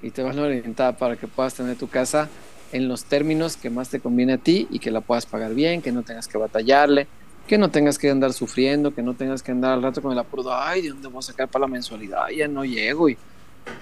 [0.03, 2.29] Y te van a orientar para que puedas tener tu casa
[2.73, 5.83] en los términos que más te conviene a ti y que la puedas pagar bien,
[5.83, 7.07] que no tengas que batallarle,
[7.47, 10.19] que no tengas que andar sufriendo, que no tengas que andar al rato con el
[10.19, 12.29] apuro, ay, ¿de dónde voy a sacar para la mensualidad?
[12.29, 13.09] Ya no llego.
[13.09, 13.19] Y...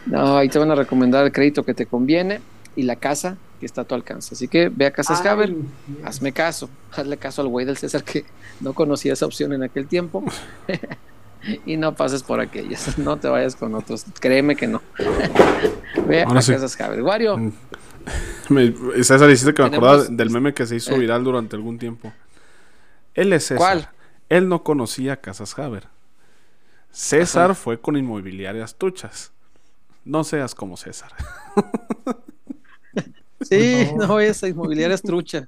[0.07, 2.41] No, ahí te van a recomendar el crédito que te conviene
[2.77, 4.35] y la casa que está a tu alcance.
[4.35, 5.55] Así que ve a Casas Haber,
[6.05, 8.25] hazme caso, hazle caso al güey del César que
[8.61, 10.25] no conocía esa opción en aquel tiempo.
[11.67, 14.83] y no pases por aquellas, no te vayas con otros, créeme que no.
[16.07, 16.53] Ve Ahora a sí.
[16.53, 17.03] Casas Haber.
[17.03, 17.53] Wario, Mm.
[18.49, 20.99] Me, César, hiciste que me acordaba del meme que se hizo Eh.
[20.99, 22.13] viral durante algún tiempo.
[23.15, 23.59] Él es César.
[23.59, 23.89] ¿Cuál?
[24.29, 25.85] Él no conocía Casas Haber.
[26.91, 27.55] César Ajá.
[27.55, 29.33] fue con inmobiliarias tuchas.
[30.05, 31.13] No seas como César.
[33.43, 35.47] sí, no vayas a inmobiliarias truchas,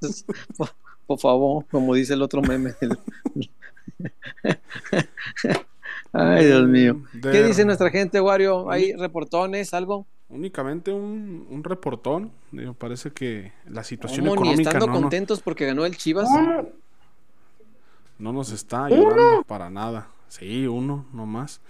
[0.57, 0.71] por,
[1.07, 2.75] por favor, como dice el otro meme.
[6.13, 7.03] Ay, Dios mío.
[7.13, 8.71] De- ¿Qué dice nuestra gente, Wario?
[8.71, 10.07] ¿Hay reportones, algo?
[10.31, 12.31] Únicamente un, un reportón.
[12.53, 14.37] Digo, parece que la situación ¿Cómo?
[14.37, 16.29] Ni económica estando no, no- contentos porque ganó el Chivas.
[16.29, 16.69] ¿Cómo?
[18.19, 20.09] no nos está ayudando para nada.
[20.29, 21.61] Sí, uno nomás.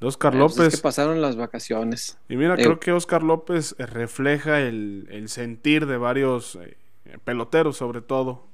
[0.00, 0.72] De Oscar Ah, pues López.
[0.74, 2.18] es que pasaron las vacaciones.
[2.28, 6.78] Y mira, Eh, creo que Oscar López eh, refleja el, el sentir de varios eh,
[7.24, 8.46] peloteros, sobre todo,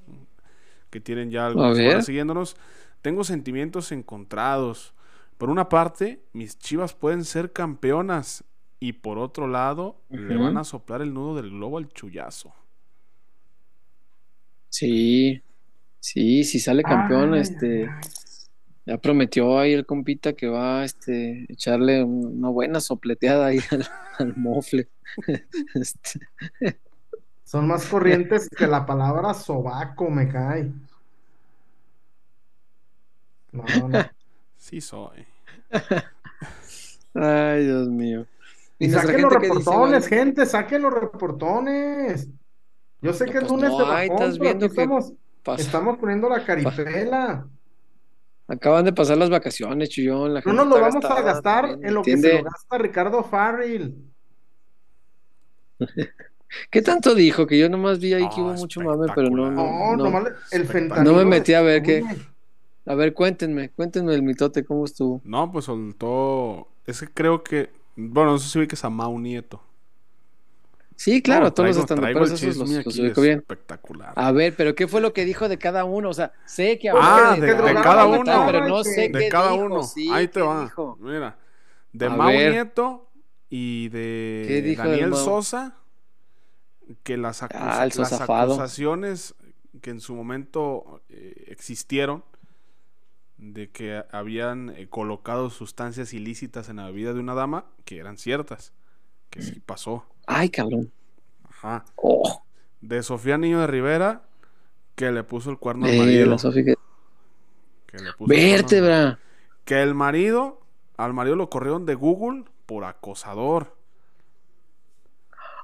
[0.89, 2.57] que tienen ya horas siguiéndonos.
[3.01, 4.93] Tengo sentimientos encontrados.
[5.37, 8.43] Por una parte, mis chivas pueden ser campeonas.
[8.79, 12.53] Y por otro lado, le van a soplar el nudo del globo al chullazo.
[14.69, 15.41] Sí,
[15.99, 17.89] sí, si sale campeón, Ay, este,
[18.85, 23.59] ya prometió ahí el compita que va a este, echarle un- una buena sopleteada ahí
[23.71, 23.85] al,
[24.19, 24.89] al mofle.
[25.73, 26.19] Este,
[27.45, 30.71] Son más corrientes que la palabra sobaco, me cae.
[33.51, 34.09] No, no.
[34.57, 35.25] Sí soy.
[37.13, 38.25] ay, Dios mío.
[38.79, 42.29] Y saquen los gente, ¿qué dice, reportones, gente, saquen los reportones.
[43.01, 45.13] Yo sé No, que es pues lunes no de bajón, estás viendo que estamos,
[45.57, 47.47] estamos poniendo la caripela.
[48.47, 50.33] Acaban de pasar las vacaciones, Chuyón.
[50.33, 53.95] La No nos lo vamos a gastar en lo que se lo gasta Ricardo Farrell.
[56.71, 57.45] ¿Qué tanto dijo?
[57.45, 60.03] Que yo nomás vi ahí Ah, que hubo mucho mame, pero no, no, No, no.
[60.05, 61.11] nomás el fentanilo.
[61.11, 62.03] No me metí a ver qué-.
[62.85, 65.21] A ver, cuéntenme, cuéntenme el mitote, ¿cómo estuvo?
[65.25, 66.69] No, pues soltó.
[66.85, 67.69] Es que creo que.
[67.97, 69.61] Bueno, no sé si vi que es a Mau Nieto.
[70.95, 73.39] Sí, claro, No, todos los traigo- el esos los, los ubico bien.
[73.39, 74.13] Espectacular.
[74.15, 76.09] A ver, pero ¿qué fue lo que dijo de cada uno?
[76.09, 78.17] O sea, sé que Ah, habló de- cada uno.
[78.19, 79.83] Matar, pero no De sé de qué cada dijo, uno.
[79.83, 80.63] sí, Ahí te va.
[80.63, 80.97] dijo.
[80.99, 81.37] Mira.
[81.93, 82.51] De A Mau ver.
[82.51, 83.09] Nieto
[83.49, 85.13] y ¿Qué de Daniel?
[85.15, 85.75] Sosa.
[87.03, 89.35] Que las, Ah, las acusaciones
[89.81, 92.23] que en su momento eh, existieron
[93.37, 98.17] de que habían eh, colocado sustancias ilícitas en la vida de una dama, que eran
[98.17, 98.73] ciertas.
[99.29, 100.05] Que sí pasó.
[100.25, 100.91] Ay, cabrón.
[101.49, 101.85] Ajá.
[101.95, 102.43] Oh,
[102.81, 104.23] De Sofía Niño de Rivera,
[104.95, 106.35] que le puso el cuerno al marido.
[106.37, 106.75] que-
[107.85, 109.19] que le puso el cuerno al- Vértebra.
[109.65, 110.61] Que el marido,
[110.97, 113.75] al marido lo corrieron de Google por acosador.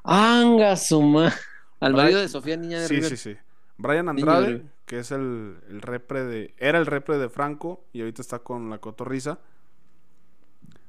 [0.03, 1.33] Anga suma.
[1.79, 3.15] Al Brian- marido de Sofía Niña de Sí, Rivera.
[3.15, 3.37] sí, sí.
[3.77, 4.65] Brian Niño de Andrade.
[4.85, 6.53] Que es el, el repre de.
[6.57, 9.39] Era el repre de Franco y ahorita está con la cotorriza.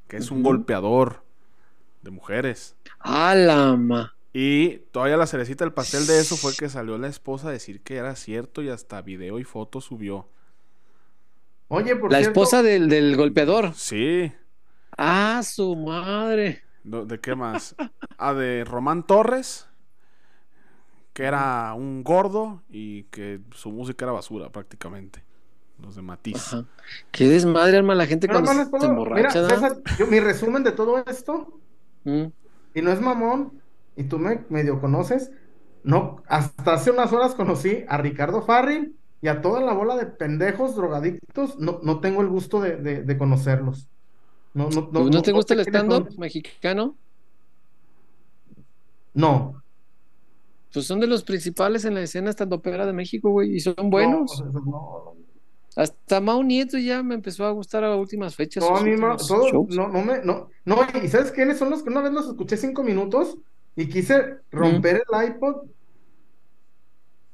[0.09, 1.25] Que es un golpeador
[2.03, 2.77] de mujeres.
[3.01, 4.15] A la ma.
[4.33, 7.83] Y todavía la cerecita del pastel de eso fue que salió la esposa a decir
[7.83, 10.29] que era cierto y hasta video y foto subió.
[11.69, 13.75] Oye, por La cierto, esposa del, del golpeador.
[13.75, 14.33] Sí.
[14.97, 16.63] Ah, su madre.
[16.85, 17.75] ¿De qué más?
[18.19, 19.69] Ah, de Román Torres.
[21.15, 25.23] Que era un gordo y que su música era basura prácticamente.
[25.81, 26.53] Los de Matiz.
[26.53, 26.65] Ajá.
[27.11, 29.41] Qué desmadre arma la gente Pero, cuando hermano, se ¿puedo- se mira, emborracha.
[29.43, 29.49] ¿no?
[29.49, 31.59] César, yo- mi resumen de todo esto,
[32.05, 32.25] Mm.
[32.75, 33.61] y no es mamón,
[33.97, 35.31] y tú me medio conoces,
[35.83, 40.07] no, hasta hace unas horas conocí a Ricardo Farril y a toda la bola de
[40.07, 43.89] pendejos drogadictos, no, no tengo el gusto de, de- de conocerlos.
[44.55, 46.95] No, no, ¿No, no, te gusta el stand-up mexicano?
[49.15, 49.63] No.
[50.75, 53.85] Pues son de los principales en la escena stand-upera de México, güey, y son No,
[53.85, 54.45] buenos.
[54.53, 55.15] no, no,
[55.77, 58.63] Hasta Mau Nieto ya me empezó a gustar a últimas fechas.
[58.63, 61.83] No, a mí últimos todo- no, no me, no, no, y ¿sabes quiénes son los
[61.83, 63.39] que una vez los escuché cinco minutos
[63.77, 65.67] y quise romper el iPod?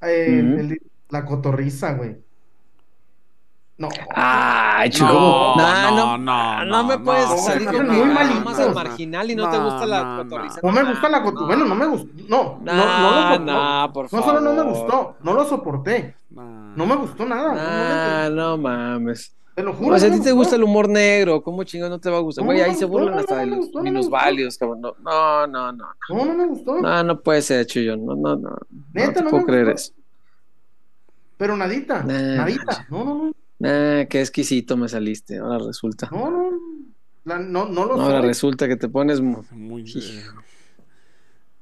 [0.02, 2.16] Eh, el- la cotorriza, güey.
[3.80, 3.88] No.
[4.14, 5.10] Ay, chulo.
[5.10, 8.58] No, Nah, no, no, no, me no, puedes no, salir con muy amas malitos.
[8.60, 10.60] al marginal y no, te No, gusta la no, cotorriza.
[10.62, 12.82] No me gusta la cotorriza, bueno, no me gustó, no, no, no,
[13.32, 13.44] soporto.
[13.52, 14.72] nah, por No solo no me favor.
[14.74, 19.34] gustó, no lo soporté, no me gustó nada, no, no Ah, no mames.
[19.54, 19.96] te lo juro.
[19.96, 22.18] O sea, a no ti te gusta el humor negro, ¿cómo chingón no te va
[22.18, 22.44] a gustar?
[22.44, 24.82] No, Güey, no ahí se burlan no, hasta no de los no minusválidos, cabrón.
[24.82, 25.84] No, no, no, no.
[26.10, 27.96] No, no me gustó, No, no puede ser, Chuyo.
[27.96, 28.50] No, no, no.
[28.50, 28.58] No
[28.92, 29.92] Neta, te no puedo creer eso.
[31.38, 33.32] pero nadita, Nah, nadita, no, no, no,
[33.62, 35.38] Ah, qué exquisito me saliste.
[35.38, 36.08] Ahora resulta.
[36.12, 36.50] no, no,
[37.24, 38.28] la- no, no lo Ahora soy.
[38.28, 39.20] resulta que te pones.
[39.20, 39.82] mu- Muy.
[39.82, 40.22] Eh,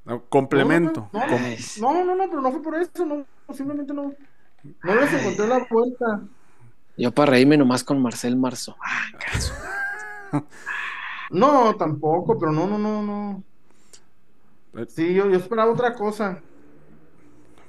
[0.04, 1.10] no, complemento.
[1.12, 1.36] No, no,
[1.80, 3.24] No, no, no, pero no fue por eso, no,
[3.54, 4.14] simplemente no.
[4.82, 6.22] No les encontré la vuelta.
[6.96, 8.76] Yo para reírme nomás con Marcel Marzo.
[11.30, 13.42] No, tampoco, pero no, no, no, no.
[14.88, 16.40] Sí, yo, yo esperaba otra cosa.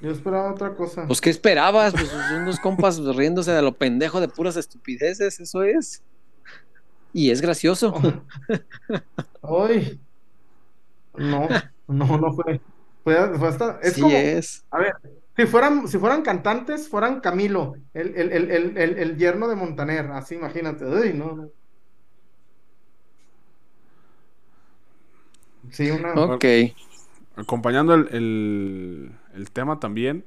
[0.01, 1.05] Yo esperaba otra cosa.
[1.07, 1.93] Pues, ¿qué esperabas?
[1.93, 6.01] Pues unos compas riéndose de lo pendejo de puras estupideces, eso es.
[7.11, 7.93] Y es gracioso.
[9.41, 9.99] Ay.
[11.17, 11.47] No,
[11.87, 12.61] no, no fue.
[13.03, 13.79] Fue, fue hasta.
[13.81, 14.15] Es sí como.
[14.15, 14.63] es.
[14.71, 14.93] A ver,
[15.35, 19.55] si fueran, si fueran cantantes, fueran Camilo, el, el, el, el, el, el yerno de
[19.55, 20.85] Montaner, así imagínate.
[21.13, 21.49] No, no.
[25.71, 26.13] Sí, una.
[26.13, 26.45] Ok.
[27.35, 30.25] Acompañando el, el, el tema también.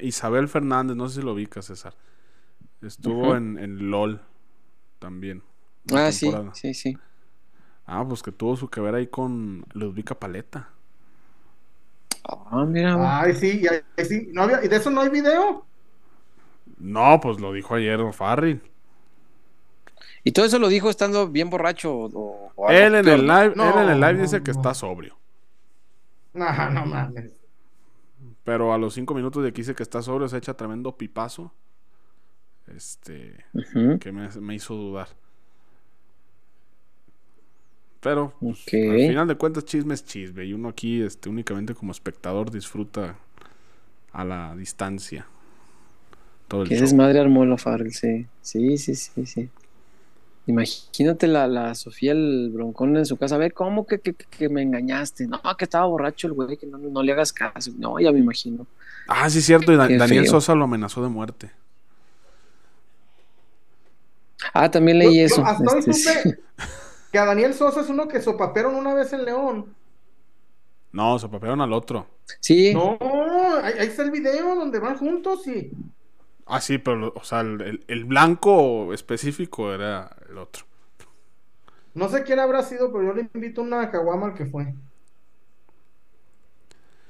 [0.00, 1.94] Isabel Fernández, no sé si lo ubicas, César.
[2.82, 4.22] Estuvo en, en LOL
[5.00, 5.42] también.
[5.92, 6.52] Ah, sí, temporada.
[6.52, 7.02] sí, sí.
[7.86, 10.70] Ah, pues que tuvo su que ver ahí con Ludvika Paleta.
[12.24, 13.20] Ah, mira.
[13.22, 13.62] Ay, sí,
[14.04, 14.28] sí.
[14.32, 15.66] No había, ¿Y de eso no hay video?
[16.78, 18.62] No, pues lo dijo ayer Farril.
[20.24, 23.56] Y todo eso lo dijo estando bien borracho o, o algo Él en el live,
[23.56, 24.52] No, él en el live no, dice que no.
[24.52, 25.17] está sobrio.
[26.34, 27.32] No, no mames.
[28.44, 31.52] Pero a los cinco minutos de que dice que está sobrio, se echa tremendo pipazo.
[32.66, 33.44] Este.
[34.00, 35.08] Que me, me hizo dudar.
[38.00, 40.44] Pero, pues, al final de cuentas, chisme es chisme.
[40.44, 43.16] Y uno aquí, este, únicamente como espectador, disfruta
[44.12, 45.26] a la distancia.
[46.46, 46.82] Todo el Qué show.
[46.82, 48.26] desmadre armó la Farrell, sí.
[48.42, 49.50] Sí, sí, sí, sí.
[50.48, 53.34] Imagínate la, la Sofía el broncón en su casa.
[53.34, 55.26] A ver, ¿cómo que, que, que me engañaste?
[55.26, 57.70] No, que estaba borracho el güey, que no, no le hagas caso.
[57.76, 58.66] No, ya me imagino.
[59.06, 59.72] Ah, sí, cierto.
[59.72, 60.32] Y Da- Qué Daniel feo.
[60.32, 61.50] Sosa lo amenazó de muerte.
[64.54, 65.44] Ah, también leí Yo- yo eso.
[65.44, 66.34] hasta Este, sí.
[67.12, 69.74] que a Daniel Sosa es uno que sopapearon una vez en León.
[70.92, 72.06] No, se papearon al otro.
[72.40, 72.98] Sí, No,
[73.62, 75.70] ahí, ahí está el video donde van juntos y.
[76.48, 80.64] Ah, sí, pero, o sea, el, el- blanco específico era el otro.
[81.94, 84.74] No sé quién habrá sido, pero yo le invito una caguama al que fue.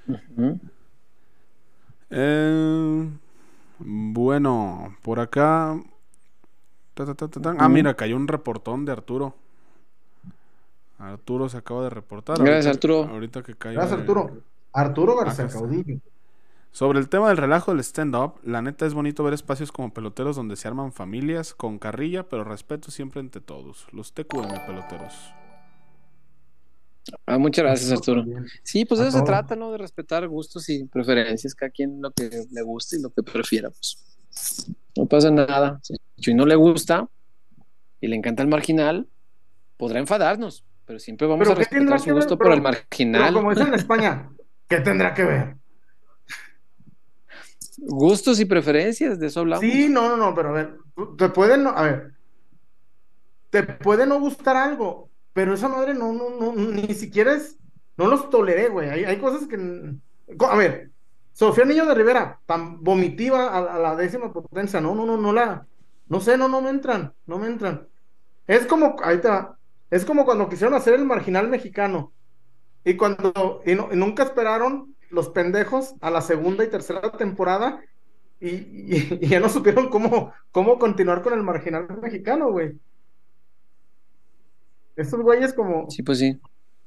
[0.09, 0.59] Ujú.
[2.11, 3.09] Eh,
[3.78, 5.78] bueno, por acá.
[6.95, 7.55] ta, ta, ta, ta, ta.
[7.59, 9.34] Ah, mira, cayó un reportón de Arturo.
[10.99, 12.39] Arturo se acaba de reportar.
[12.39, 13.14] Gracias, ahorita- Arturo.
[13.14, 13.80] Ahorita que caiga.
[13.82, 14.39] Gracias, Arturo.
[14.72, 15.59] Arturo García Acá está.
[15.61, 16.01] Caudillo.
[16.71, 20.37] Sobre el tema del relajo del stand-up, la neta es bonito ver espacios como peloteros
[20.37, 23.87] donde se arman familias con carrilla, pero respeto siempre entre todos.
[23.93, 25.14] Los TQM peloteros.
[27.27, 28.25] Ah, muchas gracias, Arturo.
[28.62, 29.73] Sí, pues de eso se trata, ¿no?
[29.73, 33.71] De respetar gustos y preferencias, cada quien lo que le guste y lo que prefiera,
[33.71, 34.69] pues.
[34.97, 35.81] No pasa nada.
[36.19, 37.09] Si no le gusta
[38.01, 39.09] y le encanta el marginal,
[39.79, 42.14] podrá enfadarnos, pero siempre vamos Pero a ¿qué tendrá respetar su ver?
[42.25, 43.33] gusto Pero- por el Pero marginal.
[43.35, 44.31] como dicen en España,
[44.69, 45.57] ¿qué tendrá que ver?
[47.81, 49.64] Gustos y preferencias, de eso hablamos.
[49.64, 50.76] Sí, no, no, no, pero a ver,
[51.16, 52.12] te puede no, a ver,
[53.51, 57.57] te puede no gustar algo, pero esa madre no, no, no, ni siquiera es,
[57.97, 58.89] no los toleré, güey.
[58.89, 60.91] Hay, cosas que, a ver,
[61.33, 65.66] Sofía Niño de Rivera, tan vomitiva a, la décima potencia, no, no, no, no la,
[66.09, 67.87] no sé, no, no me entran, no me entran.
[68.47, 69.57] Es como, ahí va,
[69.91, 72.12] es como cuando quisieron hacer el marginal mexicano
[72.85, 77.81] y cuando, y, no- y nunca esperaron los pendejos a la segunda y tercera temporada
[78.41, 82.79] y, y- y ya no supieron cómo, cómo continuar con el marginal mexicano, güey.
[84.97, 86.41] Estos güeyes como, Sí, pues sí.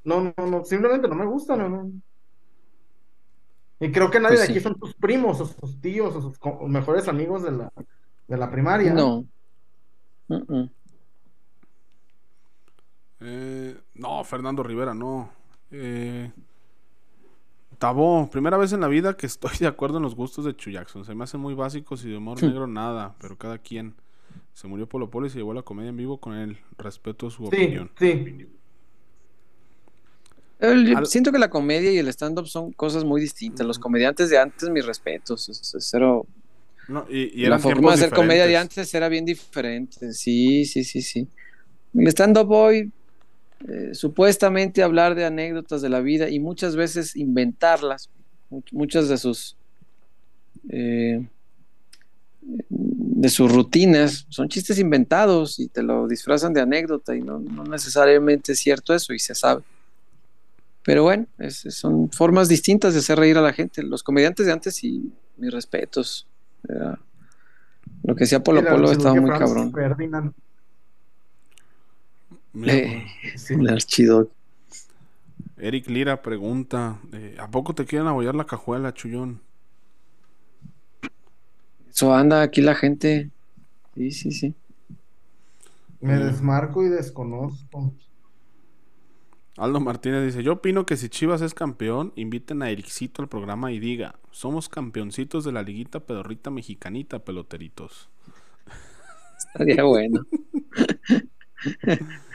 [0.04, 1.90] no, no, no, simplemente no me gustan, no, no.
[3.80, 4.64] Y creo que nadie Pues de aquí sí.
[4.64, 7.72] son sus primos o sus tíos o sus co- mejores amigos de la,
[8.28, 8.92] de la primaria.
[8.94, 9.24] No.
[13.20, 15.30] Eh, no, Fernando Rivera, no.
[15.70, 16.30] Eh,
[17.82, 20.70] Tabó, primera vez en la vida que estoy de acuerdo en los gustos de Chu
[20.70, 21.04] Jackson.
[21.04, 23.94] Se me hacen muy básicos y de humor negro nada, pero cada quien.
[24.54, 26.58] Se murió Polo Polo y se llevó la comedia en vivo con él.
[26.78, 27.90] Respeto su Sí, opinión.
[27.98, 28.46] sí.
[30.60, 33.66] El- Al- Siento que la comedia y el stand-up son cosas muy distintas.
[33.66, 35.48] Los comediantes de antes, mis respetos.
[35.48, 36.24] es- es cero-
[36.88, 40.12] No, y, y la forma de hacer comedia de antes era bien diferente.
[40.12, 41.26] Sí, sí, sí, sí.
[41.94, 42.92] El stand-up hoy,
[43.68, 48.10] eh, supuestamente hablar de anécdotas de la vida y muchas veces inventarlas.
[48.50, 49.56] Much- muchas de sus
[50.68, 51.26] eh,
[52.40, 57.62] de sus rutinas son chistes inventados y te lo disfrazan de anécdota y no, no
[57.64, 59.62] necesariamente es cierto eso y se sabe.
[60.84, 63.82] Pero bueno, es- son formas distintas de hacer reír a la gente.
[63.84, 66.26] Los comediantes de antes, sí, mis respetos.
[66.68, 66.98] Era-
[68.02, 69.72] lo que hacía Polo Polo estaba muy cabrón.
[69.72, 70.32] Ferdinand.
[72.54, 73.04] Mira, Eh,
[73.36, 73.54] Sí.
[73.60, 74.30] el archidoc.
[75.58, 79.40] Eric Lira pregunta: eh, ¿A poco te quieren abollar la cajuela, Chullón?
[81.90, 83.30] Eso anda aquí la gente.
[83.94, 84.54] Sí, sí, sí.
[86.00, 86.26] Me Mm.
[86.26, 87.92] desmarco y desconozco.
[89.56, 93.70] Aldo Martínez dice: Yo opino que si Chivas es campeón, inviten a Ericito al programa
[93.70, 98.08] y diga: Somos campeoncitos de la liguita pedorrita mexicanita, peloteritos.
[99.38, 100.24] Estaría bueno.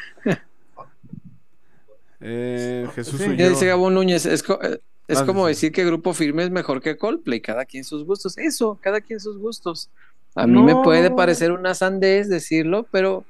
[2.20, 3.76] Eh, Jesús Sí, Ya dice Ulloa.
[3.76, 5.50] Gabón Núñez, es, co- eh, es Ah, como sí.
[5.50, 8.38] decir que Grupo Firme es mejor que Coldplay, cada quien sus gustos.
[8.38, 9.90] Eso, cada quien sus gustos.
[10.36, 13.24] A mí me puede parecer una sandez decirlo, pero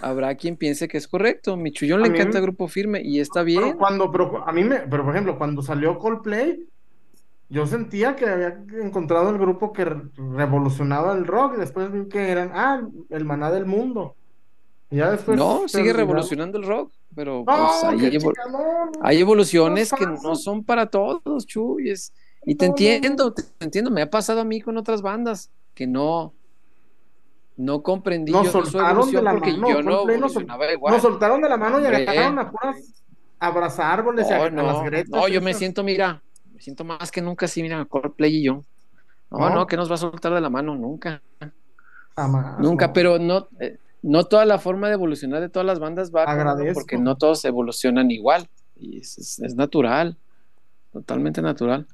[0.00, 1.58] habrá quien piense que es correcto.
[1.58, 3.76] Mi chullón le encanta Grupo Firme y está Pero bien.
[3.76, 6.66] cuando, pero a mí me, pero por ejemplo, cuando salió Coldplay,
[7.50, 12.08] yo sentía que había encontrado el grupo que re- revolucionaba el rock y después vi
[12.08, 12.80] que eran, ah,
[13.10, 14.16] el maná del mundo.
[14.90, 17.84] Y ya después No, sigue revolucionando el rock, pero pues,
[19.02, 21.90] hay, evoluciones No que no son para todos, Chuy.
[21.90, 22.12] es-
[22.46, 23.90] y te No, entiendo, te entiendo.
[23.90, 26.34] Me ha pasado a mí con otras bandas que no,
[27.56, 30.92] no comprendí Nos yo soltaron de la porque mano, yo no nos sol- evolucionaba igual.
[30.94, 32.76] Nos soltaron de la mano y agarraron a puras
[33.38, 35.08] abrazar árboles a, No, a las gretas.
[35.10, 38.62] no, yo me siento, mira, me siento más que nunca así, mira, Coldplay y yo.
[39.30, 39.50] No, No.
[39.54, 41.20] no, que nos va a soltar de la mano, nunca,
[42.16, 46.12] Jamás, nunca, pero no, eh, no toda la forma de evolucionar de todas las bandas
[46.14, 46.80] va Agradezco.
[46.80, 50.18] porque no todos evolucionan igual, y es, es- es natural,
[50.92, 51.86] totalmente natural.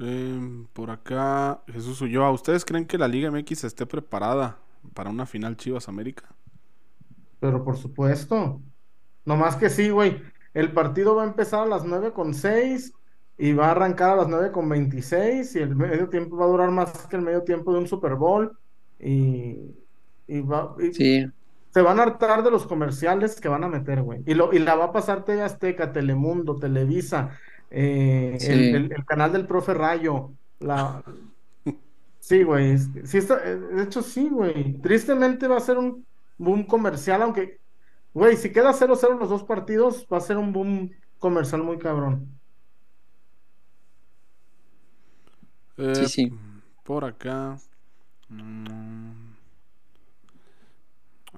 [0.00, 2.30] Eh, por acá, Jesús Ulloa.
[2.32, 4.58] ¿Ustedes creen que la Liga MX esté preparada
[4.92, 6.34] para una final Chivas América?
[7.40, 8.60] Pero por supuesto.
[9.24, 10.20] No más que sí, güey.
[10.52, 12.92] El partido va a empezar a las 9 con 6
[13.38, 16.48] y va a arrancar a las 9 con 26 y el medio tiempo va a
[16.48, 18.56] durar más que el medio tiempo de un Super Bowl
[19.04, 19.76] y,
[20.26, 21.26] y va, y Sí,
[21.72, 24.22] se van a hartar de los comerciales que van a meter, güey.
[24.26, 27.38] Y, lo, y la va a pasar TV Azteca, Telemundo, Televisa,
[27.70, 28.52] eh, Sí.
[28.52, 30.32] el, el- el canal del profe Rayo.
[30.60, 31.02] La...
[32.20, 32.78] Sí, güey.
[32.78, 34.80] Sí está, eh, de hecho, sí, güey.
[34.80, 36.06] Tristemente va a ser un
[36.38, 37.60] boom comercial, aunque,
[38.14, 42.28] güey, si queda 0-0 los dos partidos, va a ser un boom comercial muy cabrón.
[45.76, 46.32] Eh, Sí, sí.
[46.82, 47.56] Por acá.
[48.28, 48.93] mm,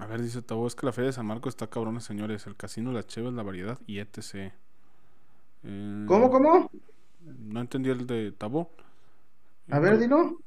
[0.07, 2.47] A ver, dice Tabo, es que la Feria de San Marcos está cabrona, señores.
[2.47, 4.53] El casino, las cheves, la variedad y etc.
[5.63, 6.71] Eh, ¿Cómo, cómo?
[7.19, 8.71] No entendí el de Tabo.
[9.69, 10.39] A ver, dilo.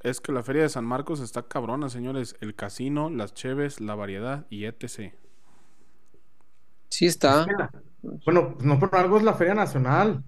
[0.00, 2.34] Es que la Feria de San Marcos está cabrona, señores.
[2.40, 5.14] El casino, las cheves, la variedad y etc.
[6.88, 7.46] sí está.
[8.02, 10.24] Bueno, pues no por algo es la Feria Nacional.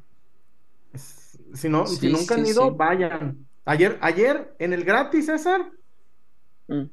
[1.54, 2.74] Si no, si Sí, nunca han ido, sí.
[2.76, 3.46] vayan.
[3.64, 5.72] Ayer, ayer, en el gratis, César,
[6.68, 6.84] Mm.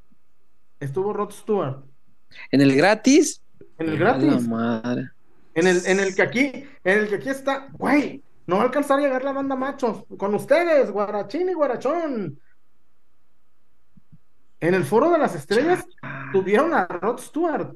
[0.80, 1.84] Estuvo Rod Stewart.
[2.52, 3.42] En el gratis,
[3.78, 4.48] En el gratis.
[4.48, 5.10] madre.
[5.54, 6.52] En el, en el que aquí,
[6.84, 10.06] en el que aquí está, güey, no va a alcanzar a llegar la banda machos.
[10.18, 12.40] Con ustedes, Guarachín y Guarachón.
[14.60, 15.86] En el Foro de las Estrellas
[16.32, 17.76] tuvieron a Rod Stewart.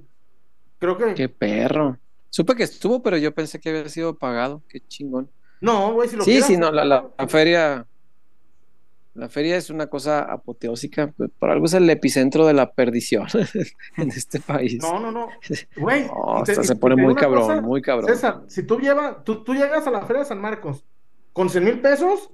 [0.79, 1.13] Creo que.
[1.13, 1.97] Qué perro.
[2.29, 4.63] Supe que estuvo, pero yo pensé que había sido pagado.
[4.67, 5.29] Qué chingón.
[5.59, 7.85] No, güey, si lo Sí, sí, no, la, la feria.
[9.13, 13.27] La feria es una cosa apoteósica, pues, por algo es el epicentro de la perdición
[13.97, 14.79] en este país.
[14.81, 15.27] No, no, no.
[15.75, 16.07] Güey.
[16.07, 18.07] No, te- se pone muy cabrón, cosa, muy cabrón.
[18.09, 20.85] César, si tú llevas, tú, tú llegas a la Feria de San Marcos
[21.33, 22.29] con 100 mil pesos,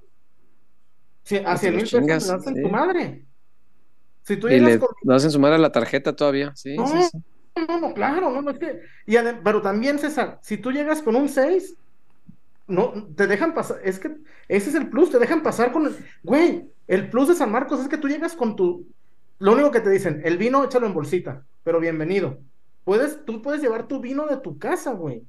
[1.24, 2.62] si- a Pues te 100 mil los pesos chingas, te hacen sí.
[2.62, 3.24] tu madre.
[4.22, 6.98] Si tú y llegas le con hacen sumar a la tarjeta todavía, sí, No, sí,
[7.10, 7.18] sí.
[7.68, 8.82] No, no, claro, no, no es que.
[9.04, 11.74] Y adem- pero también, César, si tú llegas con un 6,
[12.68, 13.80] no, te dejan pasar.
[13.82, 14.14] Es que
[14.46, 15.96] ese es el plus, te dejan pasar con el.
[16.22, 18.86] Güey, el plus de San Marcos es que tú llegas con tu.
[19.40, 22.38] Lo único que te dicen, el vino échalo en bolsita, pero bienvenido.
[22.84, 25.22] Puedes, tú puedes llevar tu vino de tu casa, güey.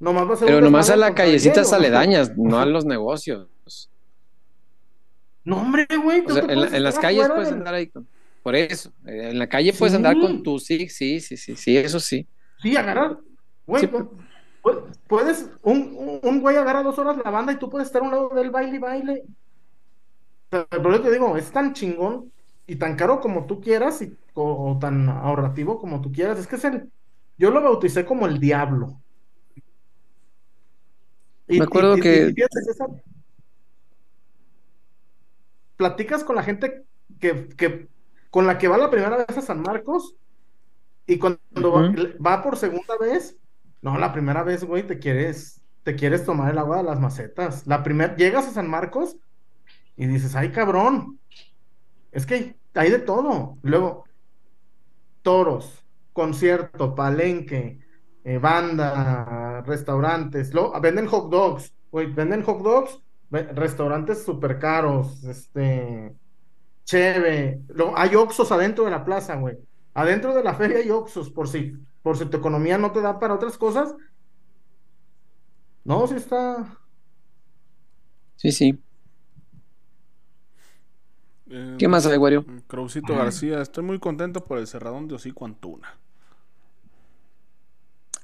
[0.00, 3.48] Nomás va a Pero nomás a las callecitas aledañas, no a los negocios.
[5.44, 6.22] No, hombre, güey.
[6.26, 8.06] O sea, en, las calles puedes del- andar ahí con...
[8.42, 11.76] Por eso, eh, en la calle puedes andar con tu sí, sí, sí, sí, sí,
[11.76, 12.26] eso sí.
[12.60, 13.18] Sí, agarrar.
[13.66, 13.90] Güey, Sí,
[15.06, 18.10] puedes, un, un- güey agarra dos horas la banda y tú puedes estar a un
[18.10, 19.24] lado del baile y baile.
[20.50, 22.32] Pero, yo te digo, es tan chingón
[22.66, 26.38] y tan caro como tú quieras y, o, o tan ahorrativo como tú quieras.
[26.38, 26.90] Es que es el,
[27.36, 29.00] yo lo bauticé como el diablo.
[31.48, 32.34] Y- Me acuerdo y- que- y
[35.76, 36.84] platicas con la gente
[37.20, 37.88] que, que
[38.30, 40.16] con la que va la primera vez a San Marcos
[41.06, 41.40] y cuando
[42.24, 43.36] va, por segunda vez,
[43.82, 47.66] no, la primera vez, güey, te quieres, te quieres tomar el agua de las macetas.
[47.66, 49.16] La primera, llegas a San Marcos
[49.96, 51.18] y dices, ay, cabrón,
[52.12, 53.58] es que hay de todo.
[53.62, 54.04] Luego,
[55.22, 57.80] toros, concierto, palenque,
[58.24, 66.14] eh, banda, restaurantes, luego, venden hot dogs, güey, venden hot dogs, restaurantes súper caros, este,
[66.84, 67.62] cheve,
[67.94, 69.58] hay oxos adentro de la plaza, güey,
[70.00, 73.18] adentro de la feria hay oxos, por si, por si tu economía no te da
[73.18, 73.94] para otras cosas,
[75.84, 76.78] no, sí está,
[78.38, 78.78] Sí, sí.
[81.50, 82.46] Eh, ¿Qué más hay, Wario?
[82.68, 85.98] Crowcito García, estoy muy contento por el cerradón de hocico Antuna.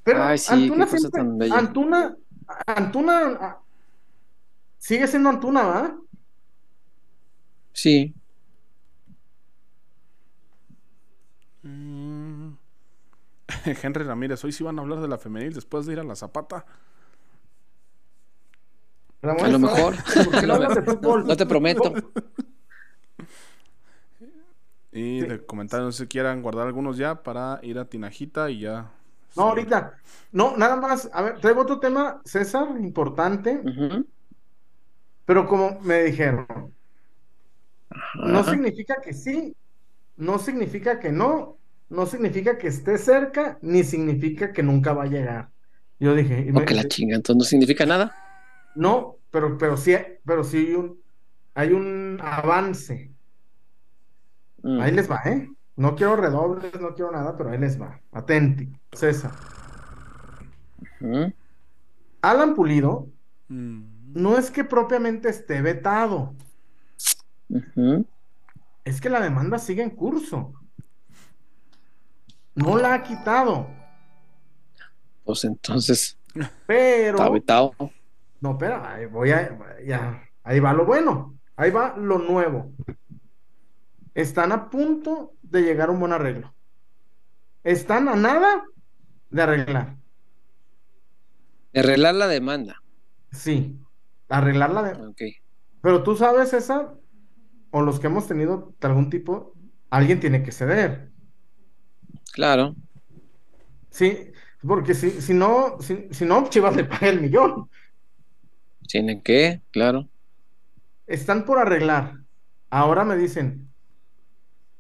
[0.05, 1.59] pero Ay, sí, Antuna qué cosa siempre, tan bella.
[1.59, 2.17] Antuna,
[2.67, 3.61] Antuna, ah,
[4.79, 5.97] sigue siendo Antuna, ¿va?
[7.73, 8.15] Sí.
[13.83, 16.17] Henry Ramírez, hoy sí van a hablar de la femenil después de ir a la
[16.17, 16.65] Zapata.
[19.23, 19.95] A lo mejor.
[20.31, 21.27] ¿Por qué no hablas de fútbol?
[21.27, 21.93] No te prometo.
[24.93, 25.27] Y Sí.
[25.27, 28.83] de comentarios, no sé si quieran guardar algunos ya para ir a Tinajita y ya.
[28.83, 28.91] No,
[29.31, 29.41] Sí.
[29.41, 29.95] ahorita.
[30.31, 31.11] No, nada más.
[31.13, 33.61] A ver, traigo otro tema, César, importante,
[35.25, 36.47] pero como me dijeron,
[38.15, 39.57] no significa que sí,
[40.17, 41.57] no significa que no,
[41.95, 45.51] no significa que esté cerca, ni significa que nunca va a llegar.
[45.99, 48.15] Yo dije, y O me- que la chinga, entonces no significa nada.
[48.75, 51.01] no, pero, pero sí, pero sí hay un,
[51.55, 53.13] hay un avance.
[54.63, 54.81] Mm.
[54.81, 55.51] Ahí les va, ¿eh?
[55.77, 58.01] No quiero redobles, no quiero nada, pero ahí les va.
[58.13, 59.33] Atenti, César.
[62.23, 63.09] Alan Pulido
[63.49, 64.15] Mm.
[64.15, 66.35] no es que propiamente esté vetado,
[68.85, 70.53] es que la demanda sigue en curso.
[72.57, 73.85] No la ha quitado,
[75.25, 76.19] Pues entonces,
[76.67, 77.75] pero está vetado.
[78.41, 82.73] no, espera, ahí voy a, ya, ahí va lo bueno, ahí va lo nuevo.
[84.15, 86.53] Están a punto de llegar a un buen arreglo.
[87.65, 88.65] Están a nada
[89.31, 89.99] de arreglar.
[91.75, 92.83] De arreglar la demanda.
[93.33, 93.81] Sí,
[94.29, 94.93] arreglar la de...
[94.97, 95.23] Ok.
[95.83, 96.95] Pero tú sabes, esa,
[97.71, 99.55] o los que hemos tenido de algún tipo,
[99.91, 101.14] alguien tiene que ceder.
[102.35, 102.75] Claro.
[103.91, 104.33] Sí,
[104.67, 107.71] porque si, si no, si, si no, Chivas le paga el millón.
[108.89, 110.09] Tienen que, claro.
[111.07, 112.25] Están por arreglar.
[112.71, 113.73] Ahora me dicen,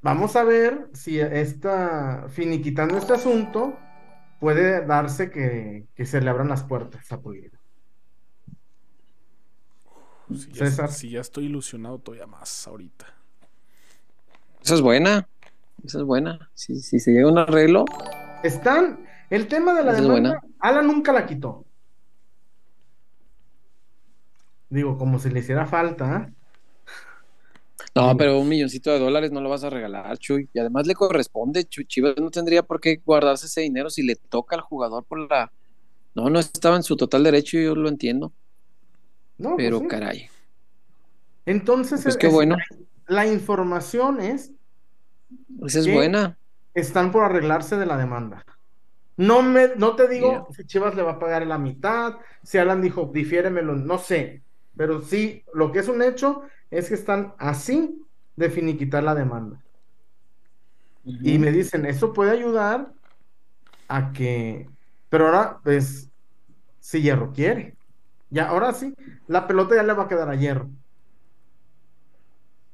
[0.03, 3.79] vamos a ver si esta, finiquitando este asunto,
[4.41, 7.57] puede darse que, que se le abran las puertas a Pulido.
[10.33, 10.91] Si ya, César.
[10.91, 13.07] si ya estoy ilusionado todavía más ahorita.
[14.61, 15.29] Esa es buena.
[15.85, 16.51] Esa es buena.
[16.55, 17.85] Si, si se llega a un arreglo,
[18.43, 20.55] Están, el tema de la Esa es demanda, buena.
[20.61, 21.65] Alan nunca la quitó.
[24.71, 26.33] Digo, como si le hiciera falta, ¿eh?
[27.95, 30.49] No, pero un milloncito de dólares no lo vas a regalar, Chuy.
[30.53, 31.87] Y además le corresponde, Chuy.
[31.87, 35.53] Chivas no tendría por qué guardarse ese dinero si le toca al jugador por la...
[36.15, 38.33] No, no estaba en su total derecho, yo lo entiendo.
[39.39, 39.87] No, pues Pero sí.
[39.87, 40.29] caray.
[41.47, 42.57] Entonces, Pues es- qué bueno.
[43.07, 44.51] la información es,
[45.67, 46.39] Esa es buena.
[46.75, 48.45] están por arreglarse de la demanda.
[49.17, 52.83] No me, no te digo si Chivas le va a pagar la mitad, si Alan
[52.83, 54.43] dijo, difiéremelo, no sé.
[54.77, 58.05] pero sí, lo que es un hecho es que están así
[58.37, 59.65] de finiquitar la demanda.
[61.05, 62.93] Y me dicen, eso puede ayudar
[63.89, 64.71] a que,
[65.09, 66.11] pero ahora, pues,
[66.81, 67.77] si Hierro quiere,
[68.31, 68.95] ya, ahora sí,
[69.27, 70.71] la pelota ya le va a quedar a Hierro.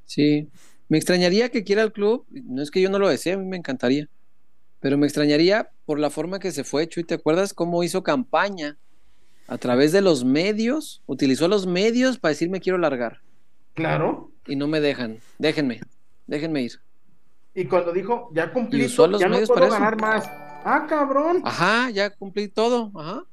[0.05, 0.51] Sí,
[0.91, 3.45] me extrañaría que quiera el club, no es que yo no lo desee, a mí
[3.45, 4.09] me encantaría,
[4.81, 6.99] pero me extrañaría por la forma que se fue hecho.
[6.99, 8.77] ¿Y te acuerdas cómo hizo campaña?
[9.47, 13.21] A través de los medios, utilizó los medios para decir me quiero largar.
[13.73, 14.31] Claro.
[14.45, 15.79] Y no me dejan, déjenme,
[16.27, 16.81] déjenme ir.
[17.55, 20.25] Y cuando dijo, ya cumplí, los ya no puedo para ganar más.
[20.65, 21.41] Ah, cabrón.
[21.45, 23.23] Ajá, ya cumplí todo, ajá.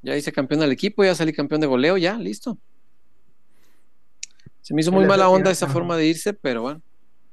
[0.00, 2.56] Ya hice campeón del equipo, ya salí campeón de goleo, ya, listo.
[4.64, 6.82] Se me hizo muy mala onda esa forma de irse, pero bueno,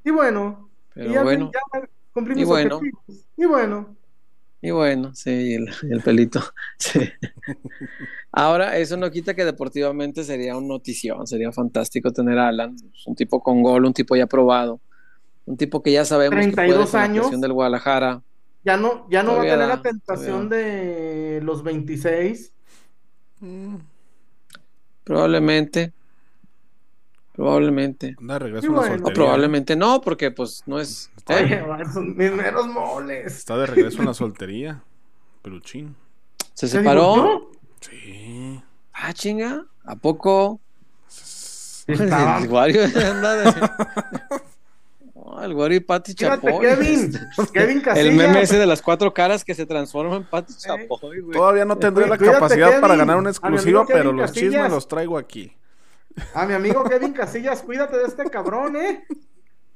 [0.03, 1.51] Y bueno, pero y fin bueno.
[1.53, 2.75] ya cumplí Y mis bueno.
[2.77, 3.25] objetivos.
[3.37, 3.95] Y bueno,
[4.61, 6.41] Y bueno, sí, el, pelito.
[6.77, 6.99] sí.
[8.33, 13.07] Ahora, eso no quita que deportivamente sería un notición, sería fantástico tener a Alan, pues,
[13.07, 14.81] un tipo con gol, un tipo ya probado,
[15.45, 17.27] un tipo que ya sabemos que puede 32 con la años.
[17.27, 18.23] presión del Guadalajara.
[18.63, 22.53] ya no, ya no va a tener da, la tentación de los 26.
[25.03, 25.93] Probablemente.
[27.33, 28.15] Probablemente.
[28.19, 29.03] Anda regreso bueno.
[29.13, 31.09] Probablemente no, porque pues no es.
[31.27, 31.63] Oye,
[32.15, 33.37] mis meros moles.
[33.37, 34.83] Está de regreso en la soltería.
[35.41, 35.95] Peluchín.
[36.53, 37.49] se ¿Se separó.
[37.79, 38.61] Sí.
[38.93, 39.65] Ah, chinga.
[39.85, 40.59] ¿A poco?
[41.87, 43.69] Estaba- El Wario anda de-
[45.43, 46.59] el Wario y Pati Chapoy.
[46.59, 47.13] Kevin,
[47.53, 48.05] Kevin Casillas.
[48.05, 51.31] El meme ese de las cuatro caras que se transforma en Pati Chapoy, güey.
[51.31, 52.81] Todavía no tendré la Cuídate, capacidad Kevin.
[52.81, 55.51] para ganar una exclusiva, Kevin pero los chismes los traigo aquí.
[56.33, 59.03] A mi amigo Kevin Casillas, cuídate de este cabrón, ¿eh?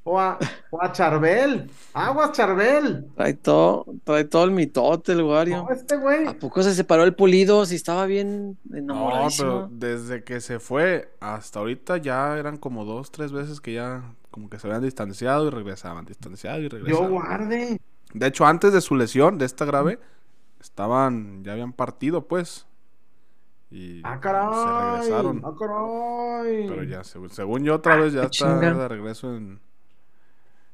[0.07, 0.37] O a,
[0.69, 1.69] o a Charbel.
[1.93, 3.07] Aguas, Charbel.
[3.15, 5.63] Trae todo, trae todo el mitote el Wario.
[5.63, 6.27] No, este güey.
[6.27, 9.49] ¿A poco se separó el pulido si estaba bien No, enamoradísimo?
[9.49, 14.13] pero desde que se fue hasta ahorita ya eran como dos, tres veces que ya
[14.29, 17.11] como que se habían distanciado y regresaban, distanciado y Yo regresaban.
[17.11, 17.81] guarde.
[18.13, 19.97] De hecho, antes de su lesión, de esta grave,
[20.61, 22.67] estaban, ya habían partido, pues.
[23.71, 25.41] Y Ah, se regresaron.
[25.43, 26.67] Ah, caray.
[26.67, 29.59] Pero ya, según, según yo, otra vez ya está de regreso en,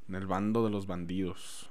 [0.09, 1.69] en el bando de los bandidos.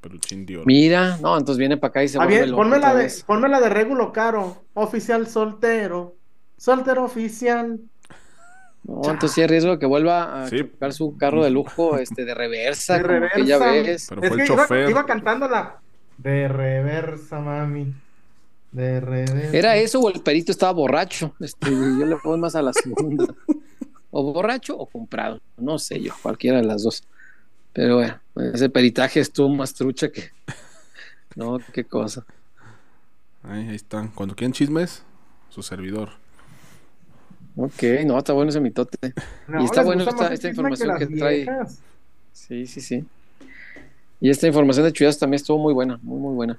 [0.00, 0.64] Peluchín de oro.
[0.66, 3.12] Mira, no, entonces viene para acá y se Ah, vuelve bien, loco ponme la de,
[3.26, 4.64] ponme la de Regulo Caro.
[4.74, 6.14] Oficial soltero.
[6.56, 7.80] Soltero oficial.
[8.84, 10.58] No, entonces sí hay riesgo de que vuelva a Sí.
[10.58, 13.36] chocar su carro de lujo este, de reversa, De como reversa.
[13.38, 14.06] aquella vez.
[14.10, 14.90] Pero es fue que el iba, chofer.
[14.90, 15.80] iba cantando la
[16.18, 17.94] de reversa, mami.
[18.74, 19.50] De.
[19.52, 21.32] ¿Era eso o el perito estaba borracho?
[21.38, 23.32] Este, yo le pongo más a la segunda.
[24.10, 25.40] O borracho o comprado.
[25.56, 27.04] No sé yo, cualquiera de las dos.
[27.72, 28.20] Pero bueno,
[28.52, 30.30] ese peritaje estuvo más trucha que.
[31.36, 32.24] No, qué cosa.
[33.44, 34.08] Ahí, ahí están.
[34.08, 35.04] Cuando quieren chismes,
[35.50, 36.10] su servidor.
[37.56, 39.14] Ok, no, está bueno ese mitote.
[39.46, 41.46] No, y está bueno esta, esta información las que, trae.
[42.32, 43.04] Sí, sí, sí.
[44.20, 46.58] Y esta información de Chuyas también estuvo muy buena, muy, muy buena.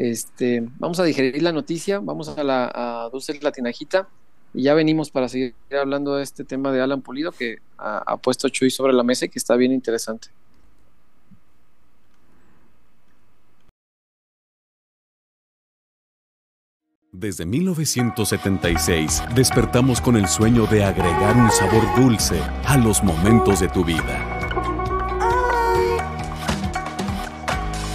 [0.00, 4.08] Este, vamos a digerir la noticia, vamos a la a Dulce Latinajita
[4.54, 8.16] y ya venimos para seguir hablando de este tema de Alan Pulido que ha, ha
[8.16, 10.28] puesto Chuy sobre la mesa y que está bien interesante.
[17.12, 23.68] Desde 1976 despertamos con el sueño de agregar un sabor dulce a los momentos de
[23.68, 24.39] tu vida.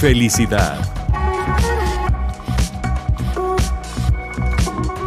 [0.00, 0.80] Felicidad.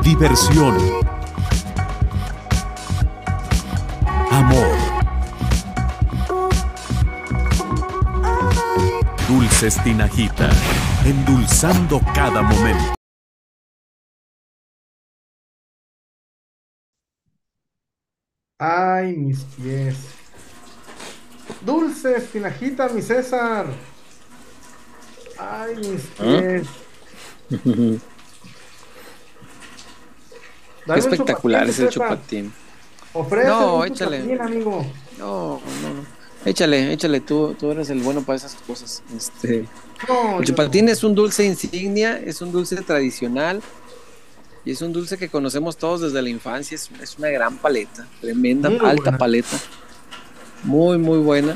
[0.04, 0.78] Diversión.
[4.30, 4.78] Amor.
[9.28, 10.52] Dulce Dulces Tinajita,
[11.04, 12.94] endulzando cada momento.
[18.60, 19.98] Ay, mis pies.
[21.66, 23.93] Dulces, tinajita, mi César.
[25.52, 26.68] Ay, mis pies.
[30.86, 31.92] Qué espectacular es el César.
[32.10, 32.54] chupatín.
[33.14, 34.18] Ofrece No, échale.
[34.22, 34.86] chupatín, amigo.
[35.18, 36.24] No, no, no.
[36.46, 39.02] Échale, échale, tú, tú eres el bueno para esas cosas.
[39.16, 39.66] Este,
[40.10, 43.62] No, el chupatín es un dulce insignia, es un dulce tradicional
[44.66, 46.76] y es un dulce que conocemos todos desde la infancia.
[46.76, 49.18] Es, es una gran paleta, tremenda, Muy alta buena.
[49.18, 49.58] paleta,
[50.64, 51.56] muy, muy buena.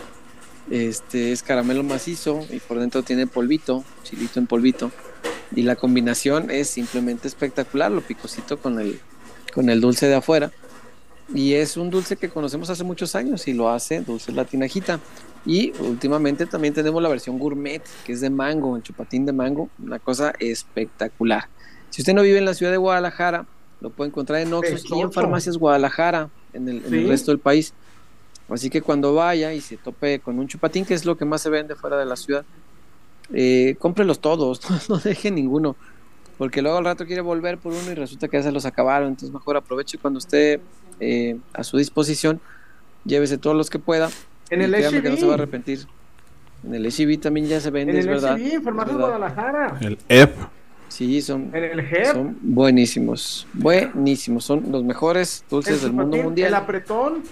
[0.70, 4.92] Este es caramelo macizo y por dentro tiene polvito, chilito en polvito.
[5.56, 9.00] Y la combinación es simplemente espectacular, lo picosito con el,
[9.54, 10.52] con el dulce de afuera.
[11.34, 15.00] Y es un dulce que conocemos hace muchos años y lo hace Dulce La Tinajita.
[15.46, 19.70] Y últimamente también tenemos la versión gourmet, que es de mango, el chupatín de mango,
[19.82, 21.48] una cosa espectacular.
[21.90, 23.46] Si usted no vive en la ciudad de Guadalajara,
[23.80, 27.08] lo puede encontrar en Oxxos y en farmacias Guadalajara, en el, en el Sí.
[27.08, 27.74] resto del país.
[28.50, 31.42] Así que cuando vaya y se tope con un chupatín, que es lo que más
[31.42, 32.46] se vende fuera de la ciudad,
[33.34, 35.76] eh, cómprelos todos, no, no deje ninguno,
[36.38, 39.10] porque luego al rato quiere volver por uno y resulta que ya se los acabaron,
[39.10, 40.62] entonces mejor aproveche cuando esté
[41.00, 42.40] eh, a su disposición,
[43.04, 44.10] llévese todos los que pueda,
[44.50, 45.86] En el créame que no se va a arrepentir.
[46.64, 48.38] En el HIV también ya se vende, En es el verdad.
[48.38, 48.96] HIV, en verdad.
[48.98, 49.78] Guadalajara.
[49.82, 50.36] El EP.
[50.88, 52.06] Sí, son, En el GEP.
[52.14, 56.48] son buenísimos, buenísimos, son los mejores dulces el del mundo mundial.
[56.48, 57.24] El apretón.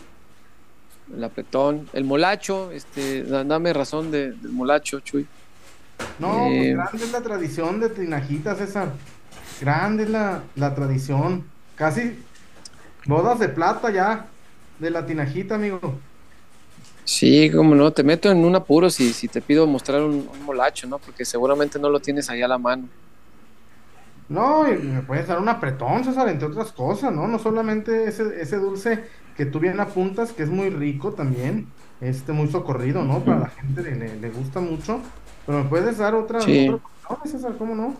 [1.14, 5.27] El apretón, el molacho, este, da- dame razón de- del molacho, Chuy.
[6.18, 8.94] No, Eh, pues grande es la tradición de Tinajita, César.
[9.61, 11.52] Grande es la, la tradición.
[11.76, 12.26] Casi
[13.06, 14.27] bodas de plata ya
[14.80, 16.06] de la Tinajita, amigo.
[17.03, 20.44] Sí, como no, te meto en un apuro si, si te pido mostrar un, un
[20.44, 20.99] molacho, ¿no?
[20.99, 22.90] Porque seguramente no lo tienes ahí a la mano.
[24.27, 27.27] No, y me puedes dar un apretón, César, entre otras cosas, ¿no?
[27.27, 29.03] No solamente ese, ese dulce
[29.35, 31.67] que tú bien apuntas, que es muy rico también,
[32.01, 33.19] este muy socorrido, ¿no?
[33.23, 35.01] Para la gente le, le- le gusta mucho.
[35.45, 36.67] Pero me puedes dar otra, Sí.
[37.07, 37.95] otra César, ¿cómo no?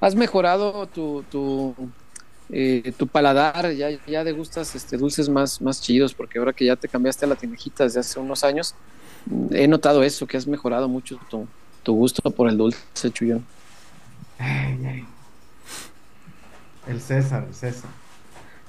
[0.00, 1.74] Has mejorado tu, tu,
[2.50, 6.76] eh, tu paladar, ya, ya degustas este, dulces más, más chidos, porque ahora que ya
[6.76, 8.74] te cambiaste a la tinejita desde hace unos años,
[9.26, 11.46] mm, he notado eso, que has mejorado mucho tu,
[11.82, 13.44] tu gusto por el dulce, Chuyón.
[16.86, 17.90] El César, el César.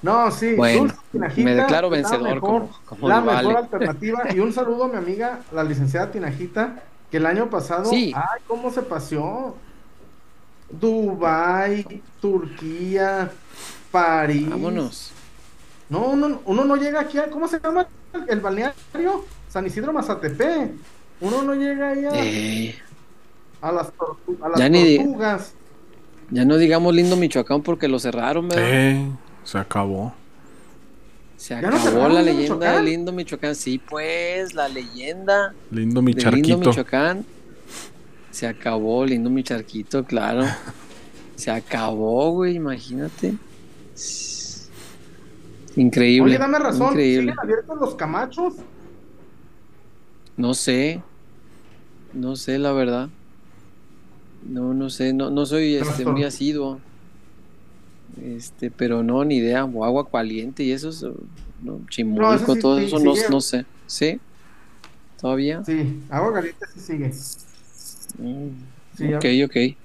[0.06, 3.58] No, sí, Bueno, Tinajita, me declaro la vencedor mejor- como, como la mejor vale.
[3.58, 4.22] alternativa.
[4.34, 8.12] Y un saludo a mi amiga, la licenciada Tinajita, que el año pasado, Sí.
[8.14, 9.56] ay, cómo se paseó.
[10.70, 13.30] Dubai, Turquía,
[13.90, 14.48] París.
[14.48, 15.12] Vámonos.
[15.88, 19.24] No, uno, uno no llega aquí a, ¿cómo se llama el, el balneario?
[19.48, 20.72] San Isidro Mazatepec.
[21.20, 22.74] Uno no llega ahí a, Eh,
[23.62, 25.52] a las, tortu- a las Ya ni- tortugas.
[26.30, 28.64] ya no digamos lindo Michoacán porque lo cerraron, ¿verdad?
[28.68, 29.10] Eh,
[29.46, 30.12] se acabó.
[31.36, 32.82] Se ¿Ya no acabó la leyenda de?
[32.82, 33.54] Lindo Michoacán.
[33.54, 36.58] Sí, pues, la leyenda Lindo mi de Lindo.
[36.58, 37.24] Michoacán.
[38.32, 40.44] Se acabó, Lindo mi charquito, claro.
[41.36, 43.34] Se acabó, güey, imagínate.
[45.76, 46.30] Increíble.
[46.30, 47.32] Oye, dame razón, Increíble.
[47.32, 48.54] ¿siguen abiertos los camachos?
[50.36, 51.02] No sé.
[52.12, 53.10] No sé, la verdad.
[54.42, 55.12] No, no sé.
[55.12, 56.80] No, no soy este, muy asiduo.
[58.22, 59.64] Este, pero no, ni idea.
[59.64, 61.02] O agua caliente y eso, es,
[61.62, 62.04] no, sí,
[62.60, 63.28] todo sí, eso, no, sigue.
[63.30, 63.64] no sé.
[63.86, 64.20] ¿Sí?
[65.20, 65.62] ¿Todavía?
[65.64, 67.12] Sí, agua caliente sí sigue.
[68.18, 68.48] Mm,
[68.96, 69.76] Sí, ok, ok.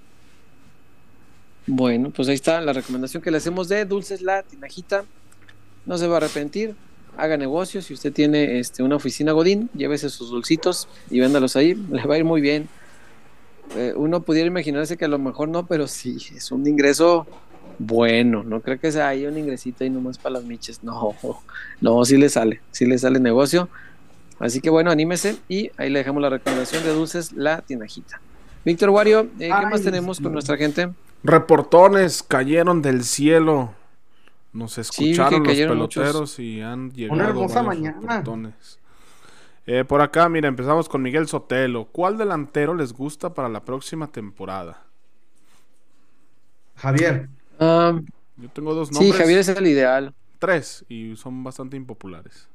[1.67, 5.03] Bueno, pues ahí está la recomendación que le hacemos de Dulces La Tinajita.
[5.85, 6.75] No se va a arrepentir.
[7.17, 7.85] Haga negocios.
[7.85, 11.75] Si usted tiene este, una oficina Godín, llévese sus dulcitos y véndalos ahí.
[11.91, 12.69] Le va a ir muy bien.
[13.75, 17.25] Eh, uno pudiera imaginarse que a lo mejor no, pero sí, es un ingreso
[17.81, 18.43] bueno.
[18.43, 20.83] No creo que sea ahí un ingresito ahí nomás para las miches.
[20.83, 21.15] No,
[21.81, 22.61] no, sí le sale.
[22.71, 23.69] Sí le sale negocio.
[24.39, 28.21] Así que bueno, anímese y ahí le dejamos la recomendación de Dulces La Tinajita.
[28.65, 30.91] Víctor Wario, eh, ¿qué Ay, más tenemos con nuestra gente?
[31.23, 33.73] Reportones cayeron del cielo.
[34.53, 38.17] Nos escucharon los peloteros y han llegado hermosa varios mañana.
[38.17, 38.79] reportones.
[39.65, 41.85] Eh, por acá, mira, empezamos con Miguel Sotelo.
[41.85, 44.83] ¿Cuál delantero les gusta para la próxima temporada?
[46.75, 47.29] Javier,
[47.61, 48.05] Um,
[48.37, 49.15] Yo tengo dos sí, nombres.
[49.17, 50.13] Javier es el ideal.
[50.39, 52.47] Tres y son bastante impopulares.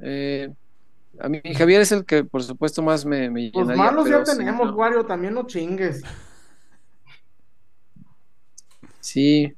[0.00, 0.50] Eh,
[1.18, 4.24] a mí Javier es el que por supuesto más me, me los llenaría, malos ya
[4.24, 4.76] sí, tenemos, no.
[4.76, 6.02] Wario, también no chingues.
[9.00, 9.52] Sí,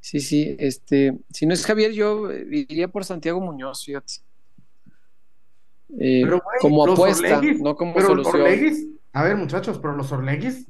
[0.00, 0.56] sí, sí.
[0.58, 4.14] Este, si no es Javier, yo eh, iría por Santiago Muñoz, fíjate.
[5.98, 8.42] Eh, Pero, güey, como apuesta, Orlegis- no como pero solución.
[8.42, 10.66] Orlegis- a ver, muchachos, pero los Orlegis,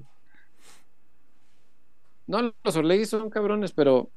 [2.30, 4.08] No, los Orlegis son cabrones, pero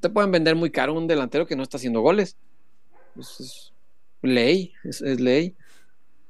[0.00, 2.36] te pueden vender muy caro un delantero que no está haciendo goles.
[3.18, 3.72] Es, es
[4.22, 5.54] ley, es, es ley.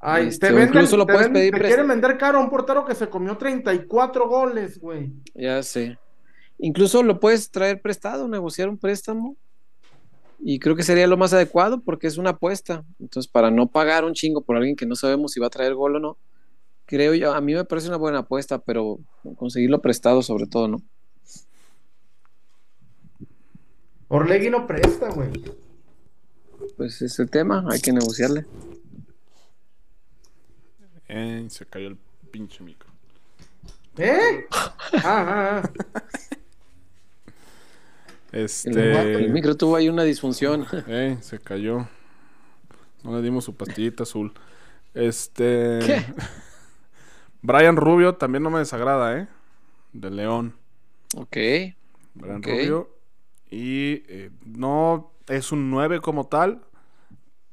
[0.00, 2.38] ay, Este, te o venden, incluso lo te puedes venden- pedir te quieren vender caro
[2.38, 5.10] a un portero que se comió 34 goles, güey.
[5.34, 5.98] Ya sé.
[6.58, 9.36] Incluso lo puedes traer prestado, negociar un préstamo.
[10.46, 12.84] Y creo que sería lo más adecuado porque es una apuesta.
[13.00, 15.74] Entonces, para no pagar un chingo por alguien que no sabemos si va a traer
[15.74, 16.18] gol o no,
[16.86, 18.98] creo yo, a mí me parece una buena apuesta, pero
[19.36, 20.82] conseguirlo prestado sobre todo, ¿no?
[24.08, 25.30] Orlegui no presta, güey.
[26.76, 28.46] Pues es el tema, hay que negociarle.
[31.08, 31.98] Eh, se cayó el
[32.30, 32.90] pinche micro.
[33.96, 34.46] ¿Eh?
[34.50, 34.74] Ah,
[35.04, 35.70] ah, ah.
[38.32, 39.14] El, Este.
[39.14, 40.66] el micro tuvo ahí una disfunción.
[40.88, 41.88] Eh, se cayó.
[43.04, 44.32] No le dimos su pastillita azul.
[44.92, 45.78] Este.
[45.86, 46.04] ¿Qué?
[47.44, 49.28] Brian Rubio también no me desagrada, ¿eh?
[49.92, 50.54] De León.
[51.14, 51.36] Ok.
[52.14, 52.42] Brian.
[52.42, 52.88] Rubio.
[53.50, 56.62] Y eh, no es un 9 como tal,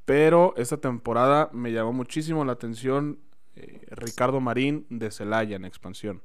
[0.05, 3.19] pero esta temporada me llamó muchísimo la atención
[3.57, 6.21] eh, Ricardo Marín de Celaya en expansión.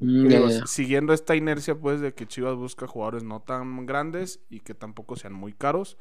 [0.00, 0.50] Mm, Digo.
[0.66, 5.16] Siguiendo esta inercia, pues, de que Chivas busca jugadores no tan grandes y que tampoco
[5.16, 5.96] sean muy caros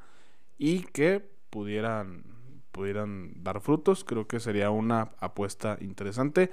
[0.57, 2.25] y que pudieran,
[2.73, 6.51] pudieran dar frutos, creo que sería una apuesta interesante.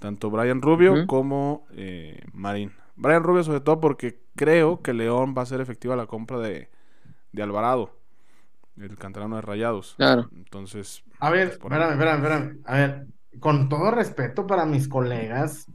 [0.00, 2.72] Tanto Brian Rubio como eh, Marín.
[2.96, 6.70] Brian Rubio, sobre todo, porque creo que León va a ser efectiva la compra de,
[7.32, 7.96] de Alvarado,
[8.76, 9.94] el canterano de Rayados.
[9.96, 10.28] Claro.
[10.36, 12.60] Entonces, A ver, pues, espérame, espérame, espérame.
[12.64, 13.06] A ver,
[13.40, 15.70] con todo respeto para mis colegas,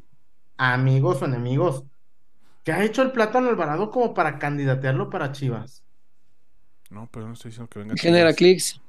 [0.58, 1.86] amigos o enemigos,
[2.64, 5.86] ¿qué ha hecho el Plátano Alvarado como para candidatearlo para Chivas?
[6.90, 7.96] no, pero no estoy diciendo que venga.
[7.96, 8.36] Genera Chivas.
[8.36, 8.82] clics.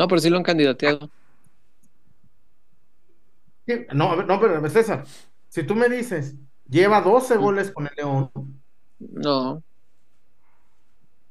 [0.00, 1.10] No, pero sí lo han candidateado.
[3.92, 5.04] No, no, pero César,
[5.48, 6.34] si tú me dices,
[6.68, 8.30] lleva 12 goles con el León,
[8.98, 9.62] No.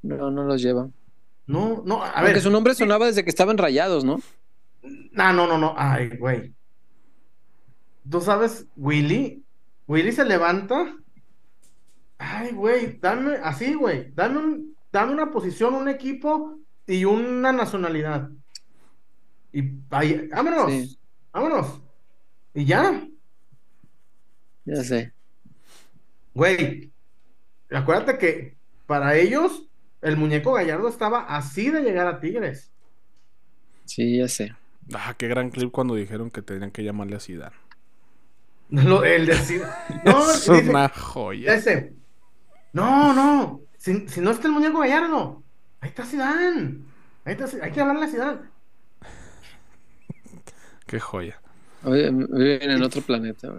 [0.01, 0.89] No, no los lleva.
[1.47, 4.19] no, no, a Aunque ver, su nombre sonaba desde que estaban rayados, ¿no?
[5.11, 6.53] no, no, no, no, ay, güey.
[8.09, 9.45] ¿Tú sabes, Willy?
[9.87, 10.95] Willy se levanta.
[12.17, 18.29] Ay, güey, dame, así, güey, dame un, dame una posición, un equipo y una nacionalidad.
[19.51, 20.97] Y ahí, vámonos, Sí.
[21.31, 21.81] vámonos.
[22.53, 23.07] Y ya,
[24.65, 25.13] Ya sé.
[26.33, 26.91] güey.
[27.71, 29.67] Acuérdate que para ellos
[30.01, 32.71] el muñeco Gallardo estaba así de llegar a Tigres.
[33.85, 34.55] Sí, ya sé.
[34.93, 37.55] Ah, qué gran clip cuando dijeron que tenían que llamarle a Zidane.
[38.69, 39.63] Lo- el decir,
[40.05, 41.53] no, es dice- una joya.
[41.55, 41.93] Ese.
[42.73, 43.61] No, no.
[43.77, 45.43] Si, si no está el muñeco Gallardo,
[45.81, 46.79] ahí está Zidane.
[47.25, 47.65] Ahí está, Zidane.
[47.67, 48.39] hay que hablarle a Zidane.
[50.89, 51.39] Qué joya.
[51.83, 53.53] Oye, Viven en otro planeta.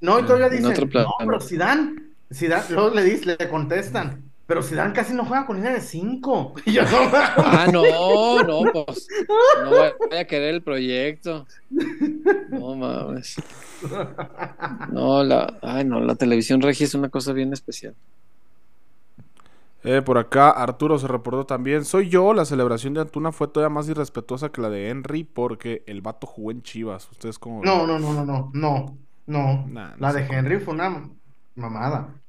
[0.00, 1.94] No, y todavía En dicen, otro no, pero Zidane,
[2.34, 6.54] Zidane, luego le dicen, le contestan, pero Zidane casi no juega con línea de 5.
[6.66, 6.88] Y yo no,
[7.36, 9.06] Ah, no, no, pues.
[9.62, 11.46] No vaya a querer el proyecto.
[12.50, 13.36] No mames.
[14.90, 17.94] No, la, ay, no, la televisión regia es una cosa bien especial.
[19.82, 21.84] Eh, por acá Arturo se reportó también.
[21.84, 25.84] Soy yo, la celebración de Antuna fue todavía más irrespetuosa que la de Henry porque
[25.86, 27.08] el vato jugó en Chivas.
[27.10, 27.72] ¿Ustedes cómo ven?
[27.72, 29.66] no, no, no, no, no, no, no.
[29.66, 30.38] Nah, no La de cómo.
[30.38, 31.10] Henry fue una
[31.54, 32.22] mamada.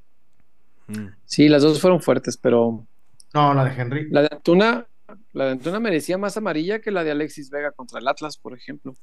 [0.88, 1.08] Mm.
[1.26, 2.86] Sí, las dos fueron fuertes, pero
[3.34, 4.08] No, la de Henry.
[4.10, 4.88] la de Antuna,
[5.34, 8.54] la de Antuna merecía más amarilla que la de Alexis Vega contra el Atlas, por
[8.54, 8.94] ejemplo.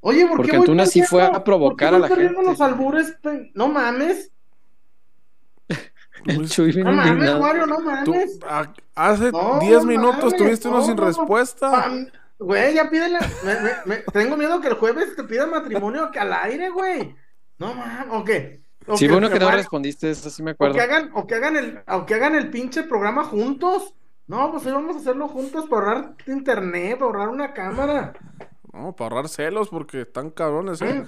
[0.00, 2.42] Oye, ¿por Porque qué voy Antuna sí fue a provocar ¿Por qué a la gente?
[2.42, 3.16] los albures,
[3.54, 4.30] no mames.
[6.30, 7.34] El Luis, Chuy bien No mames.
[7.40, 8.38] Wario, no tú, mames.
[8.48, 11.90] a- hace No, 10 minutos mames, tuviste uno no, sin no, respuesta.
[12.38, 13.18] Güey, ya pídele.
[13.44, 17.14] me- me- me- tengo miedo que el jueves te pida matrimonio que al aire, güey.
[17.58, 18.62] No mames, o qué.
[18.86, 20.74] O Sí, bueno que no respondiste, eso sí me O acuerdo.
[20.74, 23.94] que hagan, o que hagan el, o que hagan el pinche programa juntos.
[24.26, 28.12] No, pues hoy vamos a hacerlo juntos para ahorrar internet, para ahorrar una cámara.
[28.72, 31.04] No, para ahorrar celos porque están cabrones, ¿eh?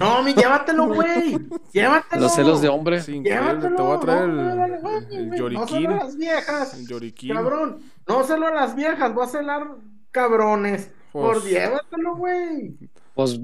[0.00, 1.38] No, mi, llévatelo, güey.
[1.72, 2.22] Llévatelo.
[2.22, 3.00] Los celos de hombre.
[3.02, 3.20] Sí.
[3.22, 3.76] Llévatelo.
[3.76, 4.76] Te voy a traer no, el, dale,
[5.10, 5.68] el- No lloriquín.
[5.68, 6.74] solo a las viejas.
[6.74, 7.34] El lloriquín.
[7.34, 7.78] Cabrón.
[8.08, 9.68] No solo a las viejas, voy a celar
[10.10, 10.90] cabrones.
[11.12, 12.76] Por Pues- llévatelo, güey.
[13.14, 13.38] Pues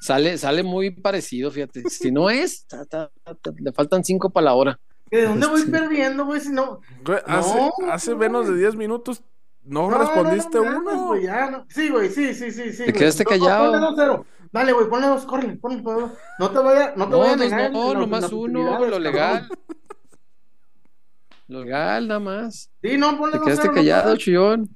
[0.00, 1.88] sale, sale muy parecido, fíjate.
[1.88, 4.80] Si no es, ta, ta, ta, ta, le faltan cinco para la hora.
[5.10, 6.40] ¿De dónde voy Este- perdiendo, güey?
[6.40, 6.80] Si no.
[7.04, 8.58] Güey, hace, No, hace no, menos de no.
[8.58, 9.22] 10 minutos
[9.64, 11.06] no, No, respondiste no, no uno.
[11.08, 11.66] güey, ya, no.
[11.68, 12.78] Sí, güey, sí, sí, sí, sí.
[12.78, 12.92] Te güey.
[12.94, 14.24] quedaste No, callado.
[14.52, 14.72] Ponle dos.
[14.72, 16.10] Dale, güey, ponle dos, córrele, ponle, ponle dos.
[16.38, 19.48] No te vaya, no te No, vaya a dos negar no, nomás uno, lo legal.
[19.48, 19.58] cabrón.
[21.48, 22.70] Legal, nada más.
[22.82, 23.44] Sí, no, ponle Te 2-0.
[23.44, 24.16] quedaste no callado, pasa.
[24.18, 24.68] Chuyón.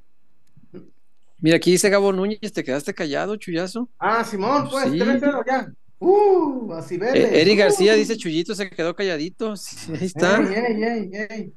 [1.38, 3.88] Mira, aquí dice Gabo Núñez, te quedaste callado, Chuyazo.
[3.98, 4.98] Ah, Simón, pues, Sí.
[4.98, 5.70] 3-0 ya.
[5.98, 7.18] Uh, así verde.
[7.22, 7.96] Eh, Eric García Uh.
[7.96, 9.54] dice Chuyito se quedó calladito.
[9.56, 10.38] Sí, ahí está.
[10.42, 11.52] Ey, ey, ey.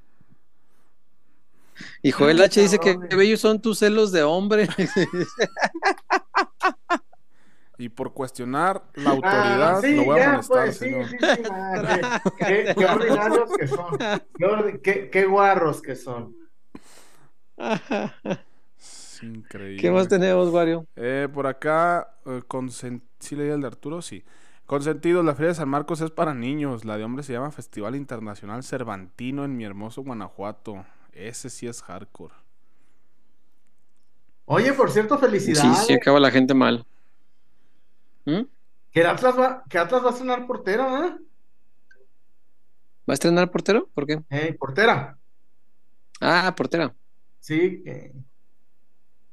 [2.01, 4.67] Y Joel H dice que bellos son tus celos de hombre.
[7.79, 11.05] Y por cuestionar la autoridad, Ah, sí, lo voy a ya, molestar, pues, sí, señor.
[11.09, 11.43] sí, sí,
[12.37, 13.97] qué, qué- qué ordinarios que son.
[13.97, 16.35] Qué, ordi- qué- qué guarros que son.
[18.77, 19.81] Es increíble.
[19.81, 20.85] ¿Qué más tenemos, Wario?
[20.95, 24.01] Eh, por acá, eh, consen- ¿sí leí el de Arturo?
[24.01, 24.23] Sí.
[24.65, 26.85] Consentidos, la Feria de San Marcos es para niños.
[26.85, 30.85] La de hombres se llama Festival Internacional Cervantino en mi hermoso Guanajuato.
[31.13, 32.33] Ese sí es hardcore.
[34.45, 35.85] Oye, por cierto, Sí, felicidades.
[35.85, 36.85] sí, acaba la gente mal.
[38.29, 38.45] ¿Mm?
[38.91, 41.17] Que Atlas va, que Atlas va a estrenar portera, ¿eh?
[43.07, 43.89] ¿Va a estrenar portero?
[43.93, 44.21] ¿Por qué?
[44.29, 45.17] Ey, portera.
[46.21, 46.93] Ah, portera.
[47.39, 48.13] Sí, que,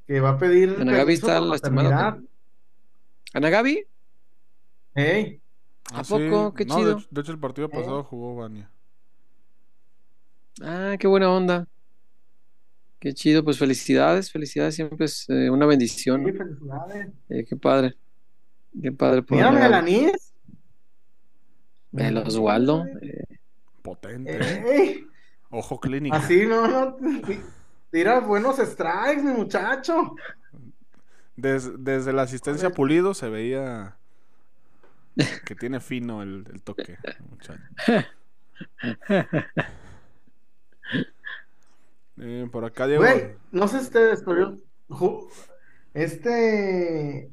[0.07, 1.91] que va a pedir Ana Gaby permiso está lastimada.
[1.91, 2.31] maternidad.
[3.35, 3.87] ¿Ana Gaby?
[4.95, 5.41] Ey,
[5.93, 6.55] ¿A poco?
[6.55, 6.87] Qué No, chido.
[6.95, 8.71] De, hecho- de hecho, el partido pasado jugó Vania.
[10.63, 11.67] Ah, qué buena onda.
[12.99, 16.25] Qué chido, pues felicidades, felicidades, siempre es eh, una bendición.
[16.25, 16.39] sí, ¿no?
[16.39, 17.09] felicidades.
[17.29, 17.97] Eh, qué padre.
[18.83, 19.23] Qué padre.
[19.23, 19.71] por Mira, Ana Gaby.
[19.93, 20.35] Melaníes.
[21.97, 22.85] El Oswaldo.
[23.01, 23.25] eh,
[23.83, 24.39] Potente.
[24.71, 25.07] Ey,
[25.51, 26.17] Ojo clínica.
[26.17, 26.97] así no, no.
[27.91, 30.15] Tira buenos strikes, mi muchacho.
[31.37, 33.97] Des- desde la asistencia Pulido se veía
[35.47, 36.99] que tiene fino el, el toque.
[37.31, 37.63] muchacho.
[42.19, 43.03] Eh, por acá Diego.
[43.03, 44.57] Güey, no sé si ustedes, pero
[44.89, 45.29] yo-
[45.95, 47.31] este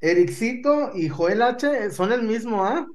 [0.00, 2.86] Ericito y Joel H son el mismo, ¿ah?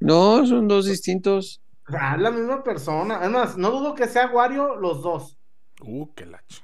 [0.00, 1.60] No, son dos distintos.
[1.88, 3.18] Es la misma persona.
[3.18, 5.38] Además, no dudo que sea Wario los dos.
[5.80, 6.62] Uh, qué lacho.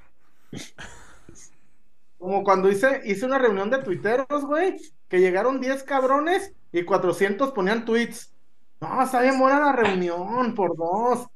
[2.18, 4.76] Como cuando hice, hice una reunión de tuiteros, güey,
[5.08, 8.32] que llegaron 10 cabrones y 400 ponían tweets.
[8.80, 11.26] No, está bien buena la reunión, por dos.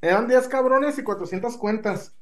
[0.00, 2.14] Eran 10 cabrones y 400 cuentas.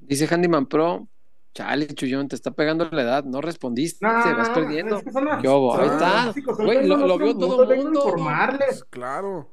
[0.00, 1.06] Dice Handyman Pro.
[1.52, 3.24] Chale, Chuyón, te está pegando la edad.
[3.24, 4.96] No respondiste, No, vas no, perdiendo.
[4.98, 5.74] es que son las- ¿Qué hubo?
[5.76, 6.34] son Ahí está.
[6.64, 8.02] Güey, lo, lo vio todo el mundo.
[8.06, 8.84] informarles.
[8.90, 9.48] Claro.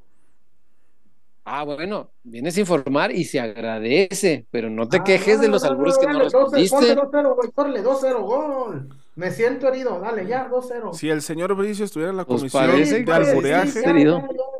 [1.50, 5.54] Ah, bueno, vienes a informar y se agradece, pero no te Ah, quejes de no,
[5.54, 6.76] los no, albures no, que no dale, 2-0, respondiste.
[6.76, 8.88] ponle 2-0, güey, córrele, 2-0, gol.
[9.16, 10.92] Me siento herido, dale, ya, 2-0.
[10.92, 13.80] Si el señor Bricio estuviera en la Pues comisión parece de que albureaje, sí,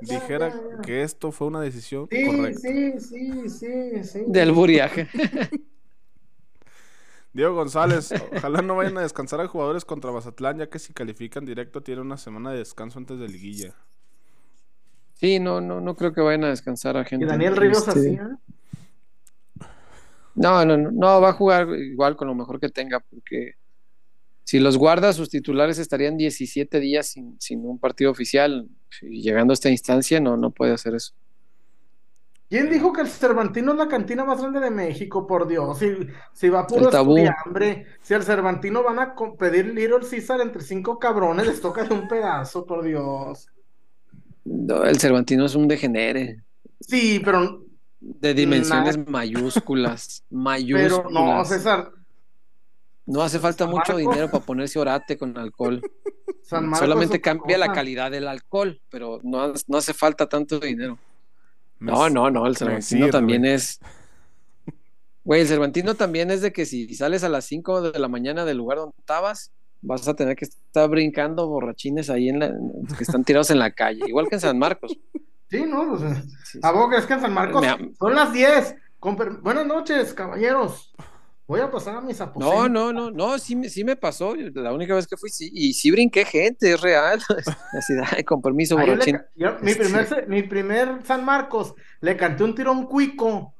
[0.01, 0.53] dijera
[0.83, 2.59] que esto fue una decisión Sí, correcta.
[2.61, 4.23] sí, sí, sí, sí.
[4.27, 5.09] De alburiaje.
[7.39, 11.45] Diego González, ojalá no vayan a descansar a jugadores contra Mazatlán, ya que si califican
[11.45, 13.77] directo tiene una semana de descanso antes de liguilla.
[15.15, 17.25] Sí, no, no, no creo que vayan a descansar a gente.
[17.25, 19.67] Y Daniel Ríos Este, así, ¿eh?
[20.35, 23.53] No, no, no, no, va a jugar igual con lo mejor que tenga, porque
[24.43, 28.69] si los guarda, sus titulares estarían 17 días sin, sin un partido oficial.
[29.01, 31.15] Y llegando a esta instancia, no, no puede hacer eso.
[32.49, 35.27] ¿Quién dijo que el Cervantino es la cantina más grande de México?
[35.27, 35.95] Por Dios, si,
[36.33, 36.91] si va puro
[37.45, 41.93] hambre, si al Cervantino van a pedir Little Caesar entre cinco cabrones, les toca de
[41.93, 43.49] un pedazo, por Dios.
[44.45, 46.43] No, el Cervantino es un degenere
[46.81, 47.65] Sí, pero,
[48.01, 51.01] de dimensiones mayúsculas, mayúsculas.
[51.03, 51.93] pero no, César,
[53.05, 53.99] No hace falta San mucho Marcos.
[53.99, 55.83] dinero para ponerse orate con alcohol.
[56.43, 60.99] San Solamente cambia la calidad del alcohol, pero no, no hace falta tanto dinero.
[61.79, 63.79] Me- No, no, no, el Cervantino también es.
[65.25, 68.45] Güey, el Cervantino también es de que si sales a las 5 de la mañana
[68.45, 69.53] del lugar donde estabas,
[69.83, 72.49] vas a tener que estar brincando borrachines ahí en la,
[72.97, 74.97] que están tirados en la calle, igual que en San Marcos.
[75.51, 75.89] Sí, ¿no?
[75.97, 76.61] Pues, Sí, sí.
[76.63, 78.75] ¿A vos crees que en San Marcos Me son las 10?
[78.99, 80.93] Con per- Buenas noches, caballeros.
[81.49, 82.55] Voy a pasar a mis aposentos.
[82.55, 84.35] No, no, no, no, sí, me- sí me pasó.
[84.37, 87.21] La única vez que fui, sí, y sí brinqué gente, es real.
[87.73, 89.17] Así, ay, con permiso, Ah, yo le borrachín.
[89.17, 93.55] ca- yo- mi, Este- primer, mi primer San Marcos le canté un tirón cuico.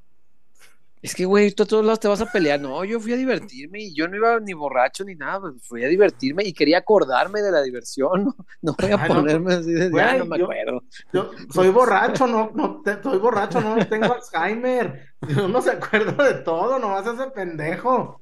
[1.01, 2.61] Es que, güey, tú a todos lados te vas a pelear.
[2.61, 5.85] No, yo fui a divertirme y yo no iba ni borracho ni nada, pues, fui
[5.85, 8.25] a divertirme y quería acordarme de la diversión.
[8.25, 10.83] No, no voy a Ay, no, ponerme así de, güey, "Ah, no me yo- acuerdo.
[11.13, 15.09] Yo soy borracho, no, no, te- soy borracho, no tengo Alzheimer.
[15.29, 18.21] Yo no se acuerda de todo, nomás ese pendejo.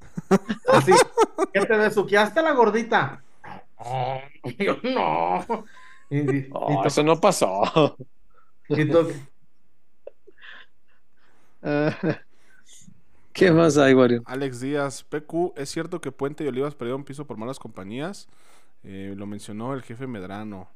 [0.69, 0.93] Así,
[1.53, 3.23] que te besuqueaste a la gordita.
[4.59, 5.65] Yo no.
[6.09, 7.97] Y, y- Oh, y eso no pasó.
[8.69, 8.87] y
[13.37, 14.23] ¿Qué más hay, Wario?
[14.25, 18.29] Alex Díaz, PQ, ¿es cierto que Puente y Olivas perdieron piso por malas compañías?
[18.83, 20.71] Eh, lo mencionó el jefe Medrano.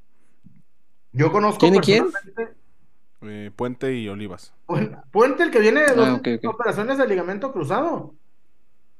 [1.12, 2.06] yo conozco ¿Quién y quién?
[3.22, 4.52] Eh, Puente y Olivas.
[4.66, 8.14] Puen- Puente, el que viene de dos Ah, operaciones de ligamento cruzado.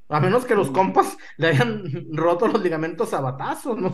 [0.09, 1.83] A menos que los compas le hayan
[2.13, 3.93] roto los ligamentos a batazos, ¿no?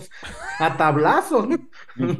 [0.59, 1.47] a tablazos.
[1.47, 1.57] ¿no?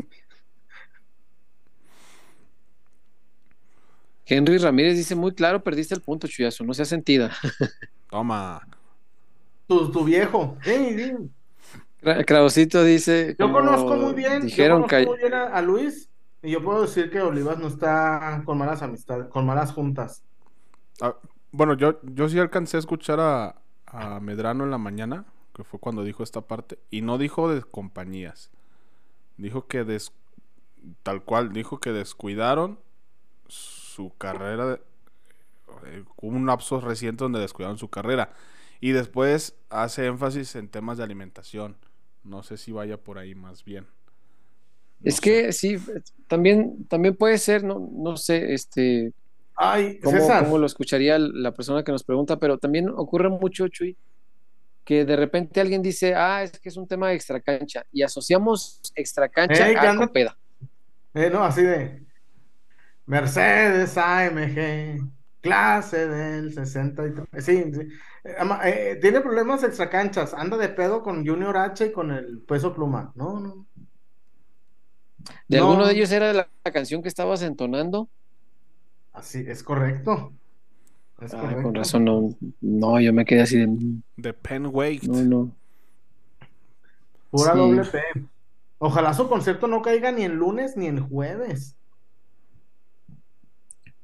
[4.28, 7.32] Henry Ramírez dice muy claro, perdiste el punto, Chuyazo, no sea sentida.
[8.10, 8.62] Toma.
[9.68, 10.58] Tu, tu viejo.
[12.26, 13.36] Krausito dice.
[13.40, 15.06] Yo conozco muy bien, Dijeron yo que.
[15.06, 16.10] conozco muy bien a, a Luis
[16.41, 20.24] y yo puedo decir que Olivas no está con malas amistades, con malas juntas.
[21.02, 21.16] Ah,
[21.52, 25.80] bueno, yo, yo sí alcancé a escuchar a, a Medrano en la mañana, que fue
[25.80, 28.52] cuando dijo esta parte, y no dijo de compañías.
[29.38, 30.14] Dijo que des-
[31.04, 32.80] tal cual, dijo que descuidaron
[33.98, 34.80] su carrera,
[35.86, 38.34] eh, hubo un lapso reciente donde descuidaron su carrera.
[38.80, 41.78] Y después hace énfasis en temas de alimentación.
[42.24, 43.88] No sé si vaya por ahí más bien.
[44.99, 45.22] No Es sé.
[45.22, 45.78] que sí,
[46.28, 49.14] también, también puede ser, no, no sé, este,
[49.56, 53.68] Ay, cómo, César, cómo lo escucharía la persona que nos pregunta, pero también ocurre mucho,
[53.68, 53.98] Chuy,
[54.86, 58.82] que de repente alguien dice, ah, es que es un tema de extracancha, y asociamos
[58.95, 60.38] extracancha Ey, que a Copeda.
[61.14, 62.07] eh, no, así de
[63.08, 65.10] Mercedes AMG,
[65.42, 67.44] clase del 63.
[67.44, 67.82] Sí, sí.
[68.24, 68.36] Eh,
[68.66, 73.12] eh, tiene problemas extracanchas, anda de pedo con Junior H y con el peso pluma.
[73.16, 73.66] No, no.
[75.48, 75.70] ¿De No.
[75.70, 78.10] alguno de ellos era la, la canción que estabas entonando?
[79.14, 80.34] Así, es correcto.
[81.22, 81.64] Es correcto.
[81.64, 82.30] con razón, no,
[82.62, 85.08] no, yo me quedé así de, "Mm, De Penn Wake.
[85.08, 85.52] no, no.
[87.32, 87.58] Pura Sí.
[87.58, 88.00] doble P.
[88.80, 91.77] Ojalá su concierto no caiga ni en lunes ni en jueves.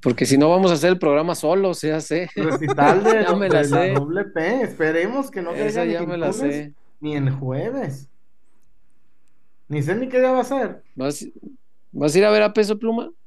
[0.04, 2.30] Porque si no vamos a hacer el programa solo, se hace.
[2.36, 3.94] Recital de, Ya me la de sé.
[3.94, 4.62] doble P.
[4.64, 6.74] Esperemos que no Esa ni ya me la sé.
[7.00, 8.10] ni en jueves.
[9.70, 10.84] Ni sé ni qué día va a ser.
[10.96, 11.26] ¿Vas,
[11.92, 13.10] vas a ir a ver a Peso Pluma?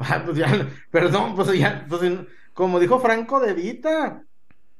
[0.00, 0.46] Ah, pues ya,
[0.92, 2.00] perdón, pues ya, pues
[2.52, 4.24] como dijo Franco de Vita,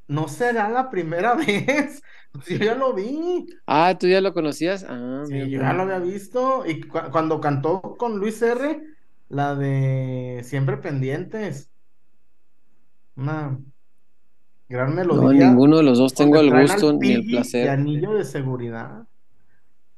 [0.09, 2.02] no será la primera vez.
[2.32, 3.47] Pues yo ya lo vi.
[3.66, 4.85] Ah, ¿tú ya lo conocías?
[4.89, 6.65] Ah, Sí, yo ya lo había visto.
[6.66, 8.81] Y cu- cuando cantó con Luis R,
[9.28, 11.70] la de Siempre Pendientes.
[13.16, 13.59] Una
[14.68, 15.32] gran No, melodía.
[15.34, 17.68] ninguno de los dos tengo el gusto ni el Piggy Y placer.
[17.68, 19.06] anillo de seguridad.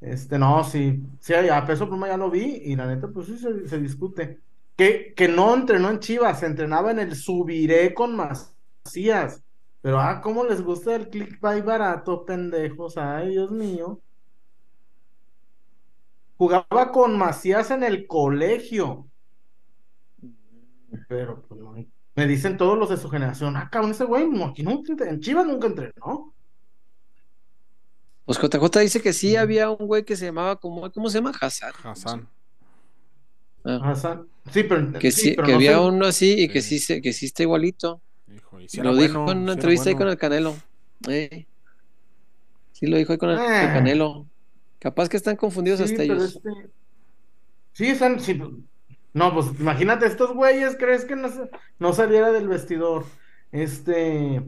[0.01, 3.39] Este, no, sí, sí, a Peso Pluma ya lo vi y la neta, pues sí
[3.39, 4.41] se, se discute.
[4.77, 9.45] Que, que no entrenó en Chivas, entrenaba en el Subiré con Macías.
[9.83, 12.97] Pero, ah, cómo les gusta el clickbait barato, pendejos.
[12.99, 14.03] Ay, Dios mío.
[16.39, 19.10] Jugaba con Macías en el colegio.
[21.09, 21.75] Pero, pues, no.
[22.17, 25.21] Me dicen todos los de su generación, ah, cabrón, ese güey, no, aquí nunca en
[25.21, 26.35] Chivas nunca entrenó.
[28.25, 31.33] Pues JJ dice que sí había un güey que se llamaba, como, ¿cómo se llama?
[31.41, 31.73] Hassan.
[31.83, 32.29] Hassan.
[33.65, 34.27] Ah, Hassan.
[34.53, 36.79] Sí, pero, que sí, sí, pero que no había sé- uno así y que Sí.
[36.79, 38.01] se- que sí está igualito.
[38.35, 40.57] Hijo, y si era Lo dijo bueno, en una entrevista ahí con el Canelo.
[41.09, 41.47] Eh,
[42.73, 43.73] Sí, lo dijo ahí con el, el Ah.
[43.75, 44.27] Canelo.
[44.79, 46.37] Capaz que están confundidos Sí, hasta pero ellos.
[46.37, 46.71] este-
[47.73, 48.21] Sí, están.
[48.21, 48.41] sí,
[49.13, 51.29] No, pues imagínate, estos güeyes, ¿crees que no,
[51.79, 53.05] no saliera del vestidor?
[53.53, 54.43] Este.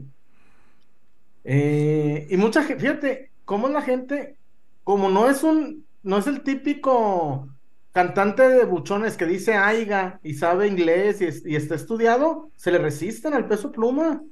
[1.43, 4.37] eh, y mucha gente, fíjate, cómo la gente,
[4.83, 7.49] como no es un, no es el típico
[7.91, 12.71] cantante de buchones que dice aiga y sabe inglés y, es- y está estudiado, se
[12.71, 14.23] le resisten al peso pluma.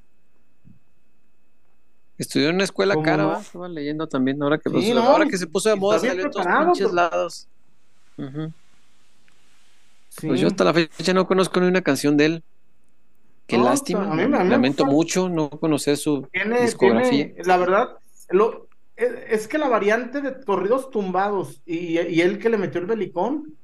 [2.17, 3.37] Estudió en una escuela ¿Cómo cara, no?
[3.39, 6.23] Estaba leyendo también, ahora que, Sí, pues, no, ahora que se puso de moda, salió
[6.23, 6.45] en todos
[6.93, 7.47] lados.
[8.17, 8.53] Ujú.
[10.11, 10.27] Sí.
[10.27, 12.43] Pues yo hasta la fecha no conozco ni una canción de él.
[13.47, 14.03] Qué No, lástima.
[14.11, 14.93] a mí me- a mí me Lamento gusta.
[14.95, 17.27] mucho no conocer su Tiene, discografía.
[17.33, 17.89] tiene- la verdad,
[18.29, 18.67] lo,
[18.97, 23.55] es, que la variante de corridos tumbados y, y él que le metió el belicón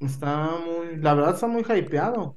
[0.00, 2.36] está muy, la verdad está muy hypeado.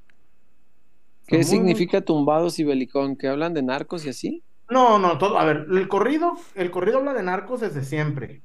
[1.26, 3.16] ¿Qué Está muy, muy- significa tumbados y belicón?
[3.18, 4.44] ¿Que hablan de narcos y así?
[4.70, 8.42] No, no, todo, a ver, el corrido, el corrido habla de narcos desde siempre.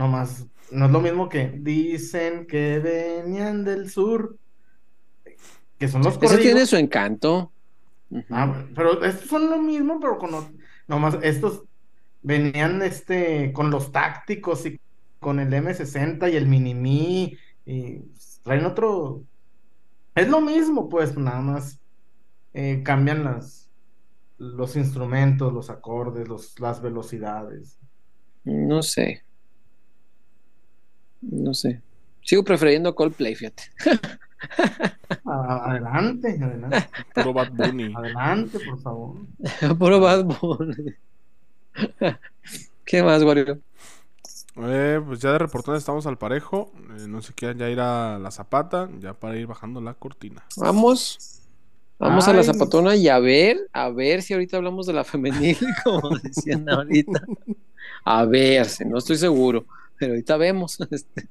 [0.00, 4.38] No más, no es lo mismo que dicen que venían del sur,
[5.78, 6.40] que son los corridos.
[6.40, 7.52] tiene su encanto.
[8.30, 10.48] Ah, pero estos son lo mismo, pero con los-
[10.88, 11.64] nomás estos
[12.22, 14.80] venían este con los tácticos y
[15.20, 17.36] con el M60 y el Minimi
[17.66, 18.00] y
[18.42, 19.22] traen otro
[20.14, 21.78] es lo mismo, pues nada más
[22.54, 23.70] eh, cambian las
[24.38, 27.78] los instrumentos, los acordes, los, las velocidades.
[28.44, 29.22] No sé.
[31.20, 31.80] No sé.
[32.22, 33.64] Sigo prefiriendo Coldplay, fíjate.
[35.24, 37.92] Adelante, adelante, Puro Bad Bunny.
[37.94, 39.16] adelante, por favor.
[39.78, 40.94] Puro Bad Bunny.
[42.84, 43.60] ¿Qué más, Wario?
[44.56, 46.72] Eh, pues ya de reportones estamos al parejo.
[46.98, 50.44] Eh, no sé qué, ya ir a la zapata, ya para ir bajando la cortina.
[50.56, 51.36] Vamos.
[51.98, 55.58] Vamos a la zapatona y a ver, a ver si ahorita hablamos de la femenil,
[55.84, 57.20] como decían ahorita.
[58.06, 59.66] A ver, si no estoy seguro,
[60.00, 60.78] pero ahorita vemos.
[60.90, 61.28] Este,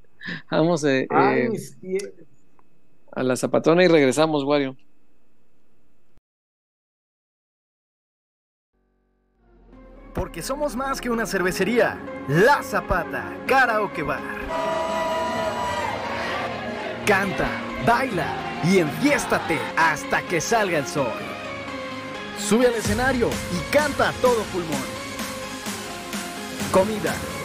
[0.51, 1.47] Vamos eh, Ay,
[1.81, 2.13] eh,
[3.11, 4.75] a la zapatona y regresamos, Wario.
[10.13, 11.97] Porque somos más que una cervecería.
[12.27, 14.21] La Zapata, Karaoke Bar.
[17.05, 17.49] Canta,
[17.87, 21.07] baila y enfiéstate hasta que salga el sol.
[22.37, 24.99] Sube al escenario y canta a todo pulmón.
[26.71, 27.13] Comida,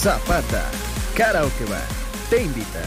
[0.00, 0.64] Zapata,
[1.14, 1.86] Karaoke Bar,
[2.30, 2.80] te invita.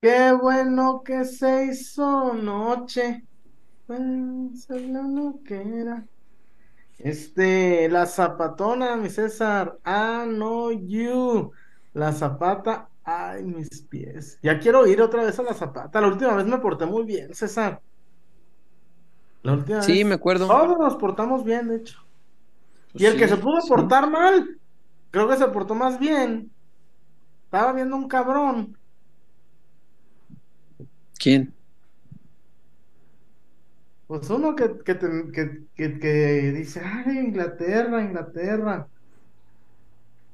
[0.00, 3.26] Qué bueno que se hizo noche.
[3.88, 4.00] Pues,
[4.70, 6.06] es la loquera.
[6.98, 9.78] Este, la zapatona, mi César.
[9.84, 11.50] Ah, no, you.
[11.92, 12.88] La zapata.
[13.10, 14.38] Ay, mis pies.
[14.42, 15.98] Ya quiero ir otra vez a la zapata.
[15.98, 17.80] La última vez me porté muy bien, César.
[19.42, 20.06] La última Sí, vez.
[20.06, 20.46] me acuerdo.
[20.46, 21.98] Todos nos portamos bien, de hecho.
[22.92, 23.68] Y el Sí, que se pudo sí.
[23.70, 24.58] portar mal,
[25.10, 26.50] creo que se portó más bien.
[27.44, 28.76] Estaba viendo un cabrón.
[31.18, 31.54] ¿Quién?
[34.06, 38.86] Pues uno que, que, te- que, que- que dice, ay, Inglaterra, Inglaterra.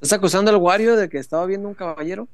[0.01, 2.27] ¿Estás acusando al Wario de que estaba viendo un caballero?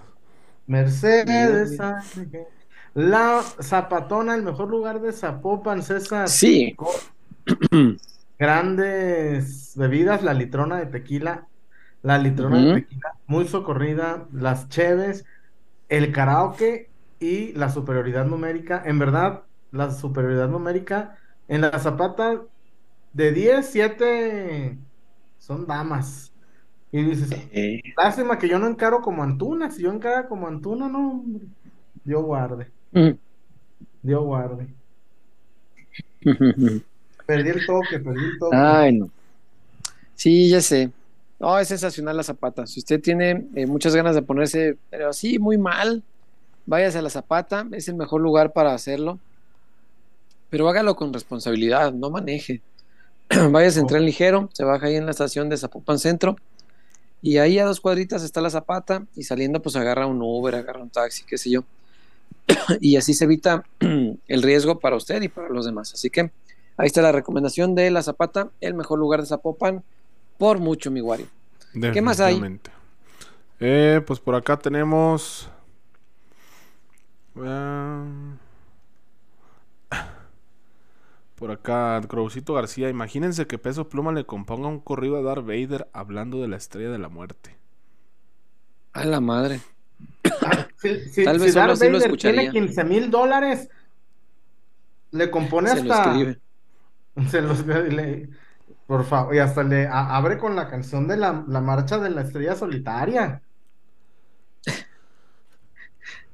[0.67, 2.01] Mercedes, Mira,
[2.93, 6.37] la Zapatona, el mejor lugar de Zapopan, César.
[6.37, 6.75] Sí.
[8.39, 11.47] Grandes bebidas, la litrona de tequila,
[12.01, 15.25] la litrona de tequila, muy socorrida, las cheves,
[15.89, 18.81] el karaoke y la superioridad numérica.
[18.85, 21.17] En verdad, la superioridad numérica
[21.47, 22.41] en la zapata
[23.13, 24.77] de 10, 7
[25.37, 26.33] son damas.
[26.91, 30.89] Y dices, Eh, lástima que yo no encaro como Antuna, si yo encara como Antuna,
[30.89, 31.47] no, hombre.
[32.03, 33.11] Dios guarde, mm.
[34.01, 34.67] Dios guarde.
[37.25, 38.57] Perdí el toque, perdí el toque.
[38.57, 39.09] Ay, no.
[40.15, 40.91] Sí, ya sé.
[41.39, 42.67] No, es sensacional la zapata.
[42.67, 46.03] Si usted tiene eh, muchas ganas de ponerse, pero así muy mal,
[46.65, 47.67] váyase a la zapata.
[47.71, 49.19] Es el mejor lugar para hacerlo.
[50.51, 52.61] Pero hágalo con responsabilidad, no maneje.
[53.49, 56.35] Váyase en tren ligero, se baja ahí en la estación de Zapopan Centro.
[57.21, 59.05] Y ahí a dos cuadritas está la zapata.
[59.15, 61.63] Y saliendo, pues agarra un Uber, agarra un taxi, qué sé yo.
[62.81, 65.93] y así se evita el riesgo para usted y para los demás.
[65.93, 66.31] Así que
[66.75, 69.83] ahí está la recomendación de la Zapata, el mejor lugar de Zapopan,
[70.37, 71.27] por mucho, mi Wario.
[71.93, 72.59] ¿Qué más hay?
[73.61, 75.49] Eh, pues por acá tenemos.
[77.37, 78.03] ah,
[81.41, 82.87] por acá, Crowcito García.
[82.89, 86.91] Imagínense que Peso Pluma le componga un corrido a Darth Vader hablando de la estrella
[86.91, 87.57] de la muerte.
[88.93, 89.59] A la madre.
[90.77, 92.51] Si, si, Tal si vez solo Darth Vader escucharía.
[92.51, 93.69] tiene 15 mil dólares,
[95.09, 96.11] le compone Se hasta.
[96.11, 96.39] escribe.
[97.29, 98.29] se los- le-
[98.85, 102.11] por favor, y hasta le a- abre con la canción de la, la marcha de
[102.11, 103.41] la estrella solitaria.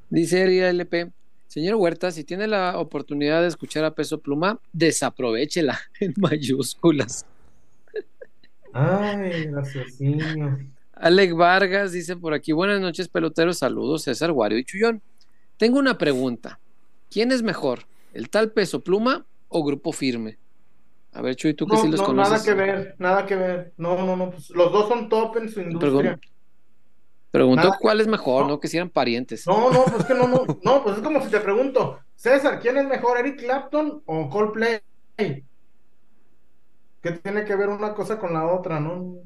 [0.10, 1.12] Dice LP,
[1.58, 7.26] señor Huerta, si tiene la oportunidad de escuchar a Peso Pluma, desaprovechela en mayúsculas.
[8.74, 10.60] Ay, raciocinio.
[10.94, 15.02] Alec Vargas dice por aquí, buenas noches peloteros, saludos César, Wario y Chullón.
[15.58, 16.60] Tengo una pregunta,
[17.10, 20.38] ¿quién es mejor, el tal Peso Pluma o Grupo Firme?
[21.12, 22.32] A ver, Chuy, tú que No, sí los no, conoces.
[22.34, 23.74] nada que ver, nada que ver.
[23.78, 26.20] No, no, no, pues, los dos son top en su industria.
[27.38, 27.78] Preguntó Nada.
[27.80, 28.50] cuál es mejor, No.
[28.50, 29.46] no que si eran parientes.
[29.46, 32.78] No, no, pues que no, no, no, pues es como si te pregunto, César, ¿quién
[32.78, 34.80] es mejor, Eric Clapton o Coldplay?
[35.18, 38.80] ¿Qué tiene que ver una cosa con la otra?
[38.80, 39.22] No,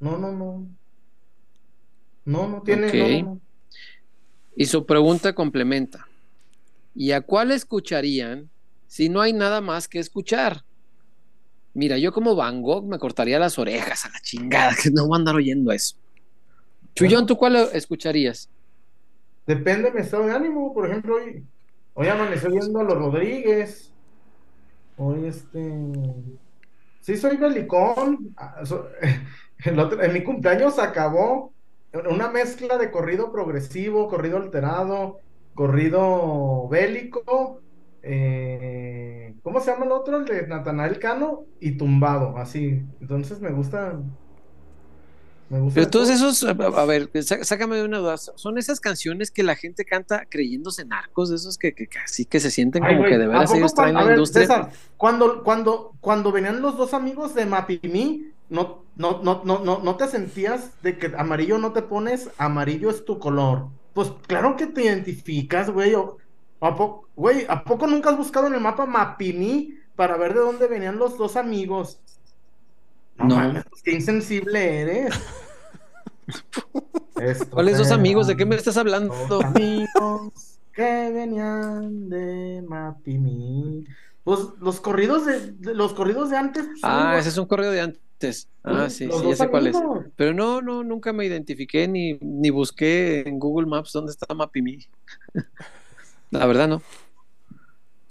[0.00, 0.66] no, no, no.
[2.24, 3.22] No, no tiene.
[3.22, 3.40] No, no.
[4.54, 6.06] Y su pregunta complementa.
[6.94, 8.48] ¿Y a cuál escucharían
[8.86, 10.64] si no hay nada más que escuchar?
[11.74, 15.16] Mira, yo como Van Gogh me cortaría las orejas a la chingada, que no voy
[15.16, 15.96] a andar oyendo eso.
[16.96, 18.50] Chuyón, ¿tú cuál escucharías?
[19.46, 20.72] Depende de mi estado de ánimo.
[20.72, 21.46] Por ejemplo, hoy,
[21.94, 23.94] hoy amanecí viendo a los Rodríguez.
[24.96, 26.40] Hoy este.
[27.00, 28.34] Sí, soy belicón.
[28.36, 28.62] Ah,
[29.64, 31.54] en mi cumpleaños acabó
[32.10, 35.22] una mezcla de corrido progresivo, corrido alterado,
[35.54, 37.60] corrido bélico.
[38.02, 40.18] eh, ¿cómo se llama el otro?
[40.18, 42.82] El de Natanael Cano y tumbado, así.
[43.00, 44.00] Entonces me gusta.
[45.48, 45.74] Me gusta.
[45.74, 46.16] Pero todos todo.
[46.30, 48.16] esos, a, a ver, sá- sácame de una duda.
[48.16, 52.24] Son esas canciones que la gente canta creyéndose narcos, de esos que, que, que así
[52.24, 54.46] que se sienten Ay, como güey, que de ¿a veras ellos traen la ver, industria.
[54.46, 59.78] César, cuando, cuando, cuando venían los dos amigos de Mapimí, no, no, no, no, no,
[59.82, 63.68] no te sentías de que amarillo no te pones, amarillo es tu color.
[63.94, 65.94] Pues claro que te identificas, güey.
[65.94, 66.16] o-
[66.60, 70.40] ¿A poco, güey, ¿a poco nunca has buscado en el mapa Mapimí para ver de
[70.40, 72.00] dónde venían los dos amigos?
[73.18, 75.14] No, qué insensible eres.
[77.50, 78.26] ¿Cuáles dos amigos?
[78.26, 79.14] ¿De qué me estás hablando?
[79.28, 83.84] Los amigos que venían de Mapimí.
[84.24, 86.64] Pues los corridos de, de- los corridos de antes.
[86.66, 88.48] pues, Ah, ese es un correo de antes.
[88.64, 89.76] Ah, sí, sí, ya sé cuál es.
[90.16, 94.86] Pero no, no, nunca me identifiqué ni, ni busqué en Google Maps dónde está Mapimi.
[96.30, 96.82] La verdad, no.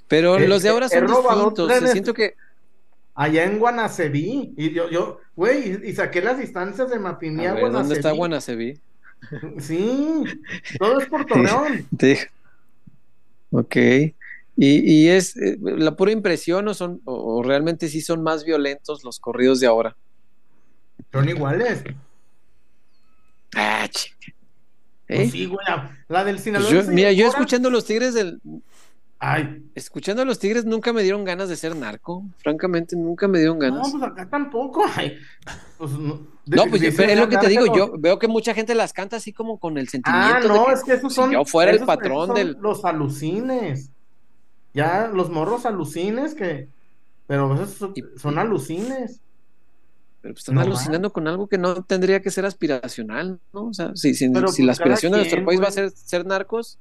[0.08, 1.92] Pero Eh, los de ahora he son distintos.
[1.92, 2.36] Siento que.
[3.16, 4.54] Allá en Guanaceví.
[4.58, 7.96] Y yo, yo, güey, y, y saqué las distancias de Mapimí A a, ver, ¿dónde
[7.96, 8.80] está Guanaceví.
[9.60, 10.24] Sí,
[10.78, 11.88] todo es por Torreón.
[11.90, 12.30] Dije.
[13.52, 13.76] Ok.
[13.76, 14.14] Y,
[14.58, 19.04] y es eh, la pura impresión o son o, o realmente sí son más violentos
[19.04, 19.96] los corridos de ahora.
[21.12, 21.84] Son iguales.
[23.56, 23.88] Ah.
[25.08, 25.30] Pues ¿Eh?
[25.32, 25.66] sí, güey.
[25.68, 26.70] La, la del Pues Sinaloa.
[26.72, 28.40] yo- se mira, yo escuchando los Tigres del
[29.28, 32.24] Ay, escuchando a los Tigres nunca me dieron ganas de ser narco.
[32.44, 33.92] Francamente, nunca me dieron no, ganas.
[33.92, 34.84] pues acá tampoco.
[34.96, 35.18] Ay,
[35.80, 36.28] pues no.
[36.46, 38.94] de- No, pues pero es lo que te digo, yo veo que mucha gente las
[38.94, 41.32] canta así como con el sentimiento Ah, de no, que es que esos si son.
[41.32, 43.90] yo fuera el patrón esos son del Los alucines.
[44.76, 46.68] Ya, los morros alucines que.
[47.26, 49.22] Pero esos son, Y- son alucines.
[50.22, 53.66] pero pues están No alucinando con algo que no tendría que ser aspiracional, ¿no?
[53.70, 56.78] O sea, si, si, la pues, aspiración de nuestro país va a ser ser narcos,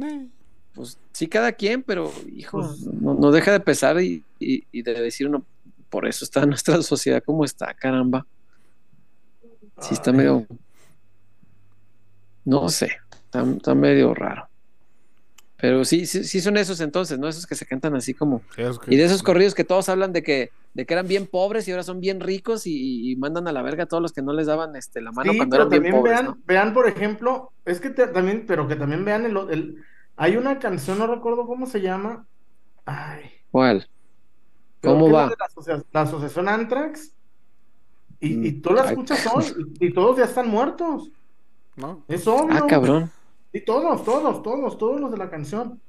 [0.00, 0.26] Eh,
[0.74, 4.82] pues sí cada quien, pero hijo, Pues- no, no deja de pesar y, y, y
[4.82, 5.44] de decir uno,
[5.90, 8.26] por eso está nuestra sociedad como está, caramba.
[9.80, 10.16] Sí está Ay.
[10.18, 10.46] medio,
[12.44, 12.90] no sé,
[13.24, 14.48] está, está medio raro.
[15.56, 17.28] Pero sí, sí, sí son esos entonces, ¿no?
[17.28, 18.42] Esos que se cantan así como...
[18.56, 21.28] es que- Y de esos corridos que todos hablan de que, de que eran bien
[21.28, 24.12] pobres y ahora son bien ricos y, y mandan a la verga a todos los
[24.12, 26.24] que no les daban este, la mano Sí, cuando pero eran bien también pobres, vean,
[26.26, 26.38] ¿no?
[26.46, 29.84] vean, por ejemplo, es que te- también, pero que también vean el, el-
[30.22, 32.26] hay una canción, no recuerdo cómo se llama.
[32.84, 33.88] Ay, ¿Cuál?
[34.80, 35.26] ¿Cómo va?
[35.38, 37.14] La, asocia- la asociación Antrax.
[38.20, 39.44] Y, y Mm, tú la escuchas hoy
[39.80, 41.10] y, y todos ya están muertos.
[41.76, 42.04] ¿no?
[42.08, 42.64] Es obvio.
[42.64, 43.10] Ah, cabrón.
[43.52, 45.80] Y todos, todos, todos, todos los de la canción.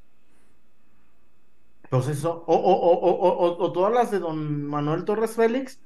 [1.83, 5.79] Entonces, eso, o, o, o, o, o- o todas las de don Manuel Torres Félix,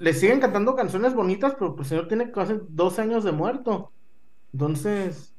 [0.00, 3.92] le siguen cantando canciones bonitas, pero pues, el señor tiene casi 12 años de muerto.
[4.52, 5.35] Entonces,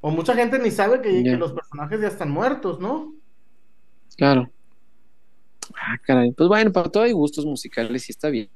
[0.00, 3.14] o mucha gente ni sabe que, los personajes ya están muertos, ¿no?
[4.16, 4.50] Claro.
[5.74, 6.32] Ah, caray.
[6.32, 8.48] Pues bueno, para todo hay gustos musicales y está bien.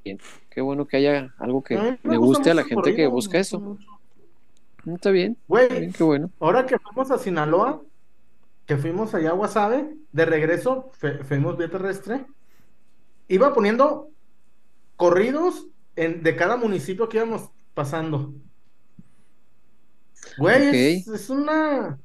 [0.50, 3.60] Qué bueno que haya algo que le gusta guste a la gente que busca eso.
[3.60, 3.86] mucho.
[4.86, 6.30] Está bien, está Güey, bien, qué bueno.
[6.40, 7.82] ahora que fuimos a Sinaloa,
[8.66, 10.90] que fuimos allá a Guasave, de regreso,
[11.28, 12.26] fuimos vía terrestre,
[13.28, 14.08] iba poniendo
[14.96, 18.32] corridos en- de cada municipio que íbamos pasando.
[20.36, 21.98] Güey, es, es una,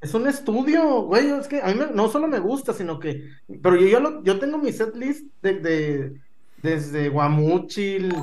[0.00, 3.30] es un estudio, güey, es que a mí me- no solo me gusta, sino que,
[3.62, 6.20] pero yo, yo, lo- yo tengo mi set list de, de-
[6.62, 8.14] desde Guamúchil,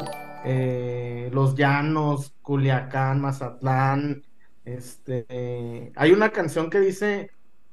[0.45, 4.23] eh, Los Llanos, Culiacán, Mazatlán,
[4.65, 7.31] este, eh, hay una canción que dice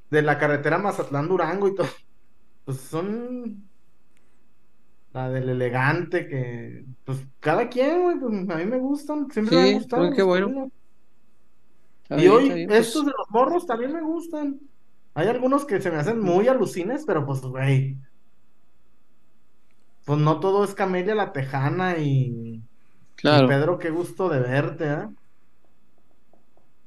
[0.09, 1.87] de la carretera Mazatlán-Durango y todo,
[2.65, 3.69] pues son
[5.13, 9.67] la del elegante que, pues cada quien, güey, pues a mí me gustan, siempre me
[9.67, 10.71] Sí, gustado pues, qué bueno.
[12.07, 14.59] Está Y bien, hoy pues, estos de los morros también me gustan.
[15.13, 17.97] Hay algunos que se me hacen muy alucines, pero pues, güey.
[20.05, 22.63] Pues no todo es Camelia la Tejana y, y
[23.15, 23.47] claro.
[23.47, 25.07] Pedro, qué gusto de verte, ¿eh?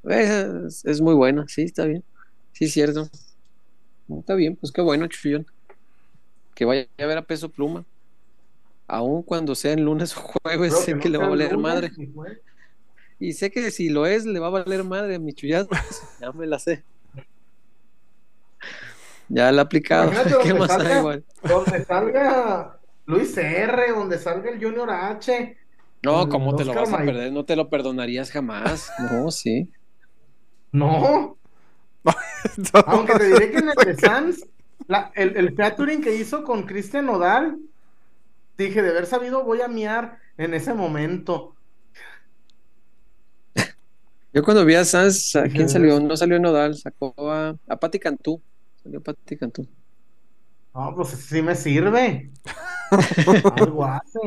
[0.05, 2.03] Es, es muy bueno, sí, está bien.
[2.53, 3.09] Sí, cierto.
[4.09, 5.47] Está bien, pues qué bueno, Chuyón.
[6.55, 7.85] Que vaya a ver a peso pluma.
[8.89, 11.93] Aún cuando sea en lunes o jueves, sé no que le va a valer madre.
[13.21, 15.69] Y sé que si lo es, le va a valer madre a mi chullazo.
[16.21, 16.83] ya me la sé.
[19.29, 20.11] Ya la he aplicado.
[20.43, 21.25] ¿Qué donde más salga- hay, igual?
[21.43, 25.57] Donde salga Luis R, donde salga el Junior H.
[26.03, 27.33] No, ¿cómo te lo vas a perder?
[27.33, 28.91] No te lo perdonarías jamás.
[29.11, 29.69] No, sí.
[30.73, 31.37] No,
[32.87, 34.47] aunque te diré que en el de Sans,
[34.87, 37.59] la- el, el featuring que hizo con Cristian Nodal,
[38.57, 41.55] dije, de haber sabido, voy a miar en ese momento.
[44.33, 45.99] Yo cuando vi a Sans, ¿a quién salió?
[46.01, 48.43] No salió Nodal, sacó a, a Patti Cantú.
[48.77, 49.69] Salió Patti Cantú.
[50.75, 52.33] No, pues sí me sirve.
[53.49, 54.21] Algo hace.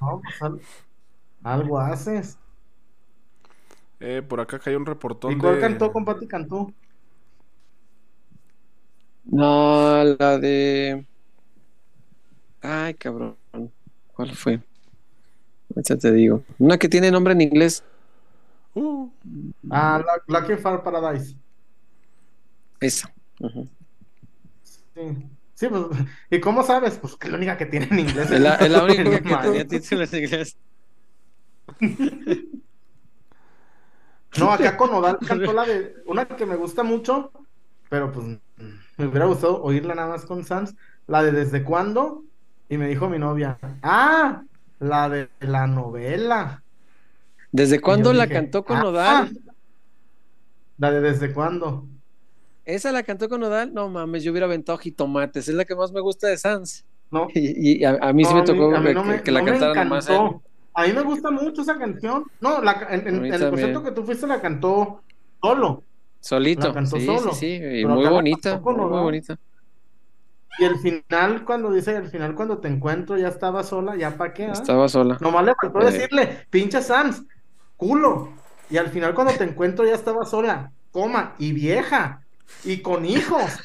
[0.00, 0.66] No, pues al-
[1.44, 2.38] algo haces.
[4.00, 5.58] Eh, por acá cayó un reportón ¿Y cuál de...
[5.58, 6.74] cantó con Pati Cantú?
[9.24, 11.06] No, la de.
[12.62, 13.38] Ay, cabrón.
[14.06, 14.62] ¿Cuál fue?
[15.74, 16.42] Ahorita te digo.
[16.58, 17.82] Una que tiene nombre en inglés.
[18.74, 19.08] Uh,
[19.70, 21.36] Ah, la, Lucky Far Paradise.
[22.80, 23.12] Esa.
[24.94, 25.00] Sí.
[25.54, 25.84] Sí, pues,
[26.30, 26.96] ¿y cómo sabes?
[26.98, 28.30] Pues que es la única que tiene en inglés.
[28.30, 29.44] Es la, es la única No que mames.
[29.46, 30.56] tenía título en inglés.
[34.38, 37.32] No, acá con Nodal cantó la de una que me gusta mucho,
[37.88, 38.26] pero pues
[38.96, 40.74] me hubiera gustado oírla nada más con Sans,
[41.06, 42.24] la de Desde cuándo,
[42.68, 44.42] y me dijo mi novia, ah,
[44.80, 46.62] la de la novela.
[47.52, 49.38] ¿Desde cuándo la dije, cantó con "Ah, Nodal?
[50.78, 51.86] La de Desde cuándo.
[52.64, 53.72] Esa la cantó con Nodal.
[53.74, 55.48] No mames, yo hubiera aventado jitomates.
[55.48, 56.84] Es la que más me gusta de Sans.
[57.10, 59.30] No, Y, y a, a mí sí me tocó mí que, no me- que- que
[59.32, 60.14] la no me cantara nomás él.
[60.14, 60.42] encantó.
[60.74, 62.24] A mí me gusta mucho esa canción.
[62.40, 65.02] No, la, en, en- el concierto que tú fuiste la cantó
[65.42, 65.82] solo.
[66.20, 66.68] Solito.
[66.68, 67.32] La cantó sí, solo.
[67.34, 67.80] sí, sí.
[67.80, 68.60] Y muy bonita.
[68.60, 69.36] Muy, bonita.
[70.58, 74.32] Y el final, cuando dice, el final cuando te encuentro ya estaba sola, ya pa'
[74.32, 74.52] qué, ah?
[74.52, 75.16] Estaba sola.
[75.20, 75.92] Nomás le faltó Eh.
[75.92, 77.22] decirle, pinche Sans,
[77.76, 78.32] culo.
[78.68, 82.22] Y al final cuando te encuentro ya estaba sola, coma, y vieja,
[82.64, 83.58] y con hijos.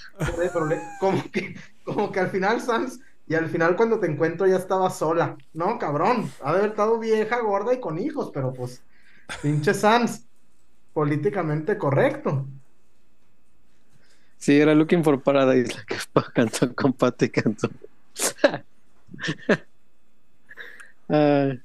[1.00, 4.90] Como que, como que al final Sans, y al final cuando te encuentro ya estaba
[4.90, 5.36] sola.
[5.54, 8.84] No, cabrón, ha de haber estado vieja, gorda y con hijos, pero pues,
[9.42, 10.26] pinche Sans,
[10.94, 12.48] políticamente correcto.
[14.38, 15.96] Sí, era Looking for Paradise la que
[16.34, 17.70] cantó con Patti Cantú.
[21.08, 21.60] Ay,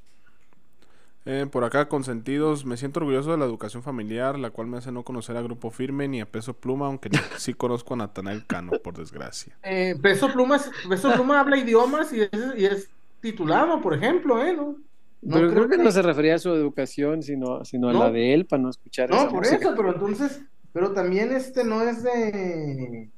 [1.27, 2.65] eh, por acá, consentidos.
[2.65, 5.71] Me siento orgulloso de la educación familiar, la cual me hace no conocer a Grupo
[5.71, 9.57] Firme ni a Peso Pluma, aunque sí conozco a Natanael Cano, por desgracia.
[9.63, 12.89] Eh, Peso Pluma, es- Peso Pluma habla idiomas y es, y es
[13.21, 14.55] titulado, por ejemplo, ¿eh?
[14.55, 14.77] ¿No?
[15.23, 17.93] No pero creo creo que que- no se refería a su educación, sino, sino a
[17.93, 17.99] No.
[18.01, 19.57] la de él para no escuchar No, esa por música.
[19.59, 20.41] eso, pero entonces,
[20.73, 23.11] pero también este no es de,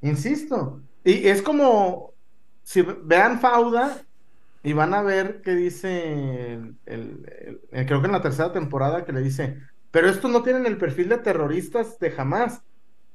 [0.00, 2.14] insisto, y es como,
[2.62, 4.02] si vean Fauda
[4.62, 9.04] y van a ver que dice, el, el- el- creo que en la tercera temporada
[9.04, 9.58] que le dice,
[9.90, 12.62] pero estos no tienen el perfil de terroristas de jamás.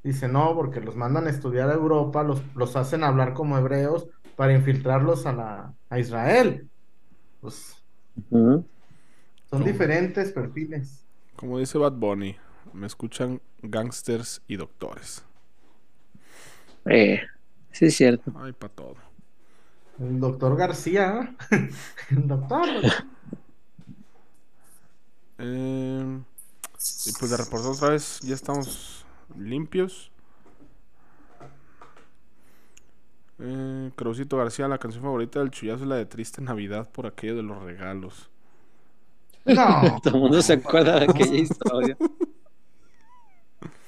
[0.04, 4.08] Dice, no, porque los mandan a estudiar a Europa, los, los hacen hablar como hebreos
[4.36, 6.70] para infiltrarlos a, la, a Israel.
[7.42, 7.76] Pues
[9.50, 11.08] son diferentes perfiles.
[11.36, 12.36] Como dice Bad Bunny,
[12.76, 15.24] me escuchan gangsters y doctores.
[16.86, 17.22] Eh,
[17.72, 18.32] sí, es cierto.
[18.38, 18.96] Ay, para todo.
[20.00, 21.36] El doctor García.
[22.12, 22.68] El doctor.
[25.38, 26.20] Eh,
[27.06, 29.06] y pues de reportar otra vez, ya estamos
[29.38, 30.12] limpios.
[33.40, 37.36] Eh, Cruzito García, la canción favorita del chullazo es la de Triste Navidad por aquello
[37.38, 38.30] de los regalos.
[39.46, 41.98] No, Todo el mundo se acuerda de aquella historia.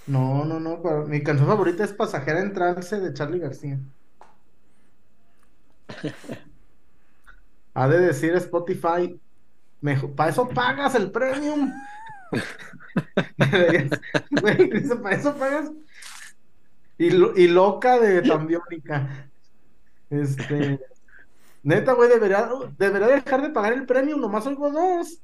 [0.07, 0.81] No, no, no.
[0.81, 3.79] pero mi canción favorita es Pasajera en Trance de Charlie García.
[7.73, 9.19] Ha de decir Spotify,
[10.15, 11.71] para eso pagas el premium.
[14.41, 14.69] Güey,
[15.01, 15.71] para eso pagas.
[16.97, 19.29] Y, lo- y loca de Tambiónica.
[20.09, 20.79] Este.
[21.63, 25.21] Neta, güey, debería, debería dejar de pagar el premium, nomás oigo dos.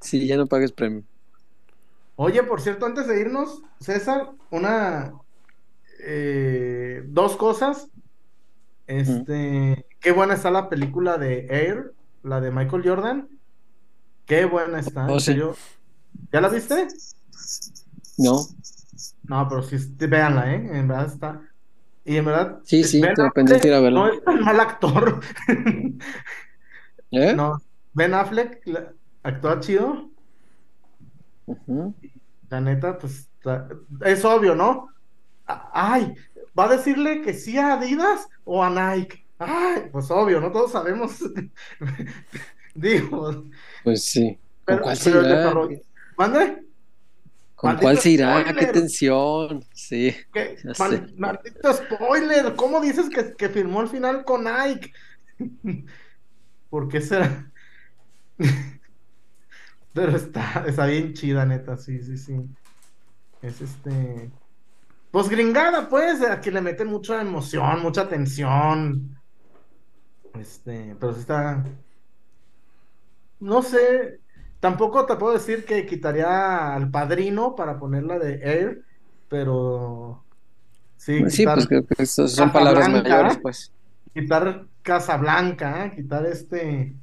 [0.00, 1.02] Sí, ya no pagues premio.
[2.16, 5.12] Oye, por cierto, antes de irnos, César, una
[6.04, 7.88] eh, dos cosas.
[8.86, 13.28] Este, qué buena está la película de Air, la de Michael Jordan.
[14.26, 15.26] Qué buena está, Oh, sí.
[15.26, 15.54] serio.
[16.32, 16.88] ¿Ya la viste?
[18.18, 18.40] No,
[19.24, 20.78] No, pero sí, véanla, ¿eh?
[20.78, 21.40] En verdad está.
[22.04, 22.60] Y en verdad.
[22.64, 24.00] Sí, sí, Ben tengo pendiente ir a verla.
[24.00, 25.20] No es tan mal actor.
[27.12, 27.32] ¿eh?
[27.34, 27.60] No,
[27.92, 30.10] Ben Affleck la- actúa chido.
[32.48, 33.68] La neta, pues ta-
[34.04, 34.88] es obvio, ¿no?
[35.46, 36.14] Ay,
[36.58, 39.26] ¿va a decirle que sí a Adidas o a Nike?
[39.38, 41.18] Ay, pues obvio, no todos sabemos.
[42.74, 43.44] Digo,
[43.82, 44.38] Pues sí.
[44.64, 45.20] ¿Con pero, cuál se pero
[45.64, 45.80] el irá?
[46.16, 46.66] ¿Mande?
[47.56, 48.54] ¿Con Maldito cuál se irá?
[48.54, 49.64] ¡Qué tensión!
[49.72, 50.14] Sí.
[50.32, 50.56] ¿Qué?
[50.78, 52.54] Mal- maldito spoiler.
[52.54, 54.92] ¿Cómo dices que, que firmó al final con Nike?
[56.70, 57.50] ¿Por qué será?
[59.92, 62.36] Pero está, está bien chida, neta, sí, sí, sí.
[63.42, 64.30] Es este.
[65.10, 69.16] Pues gringada, pues, aquí le meten mucha emoción, mucha tensión.
[70.34, 71.64] Este, pero sí está.
[73.40, 74.20] No sé.
[74.60, 78.84] Tampoco te puedo decir que quitaría al padrino para ponerla de Air,
[79.28, 80.26] pero
[80.96, 83.72] sí, Sí, quitar, pues creo que son palabras mayores, pues.
[84.12, 85.92] quitar Casablanca, ¿eh?
[85.96, 86.94] quitar este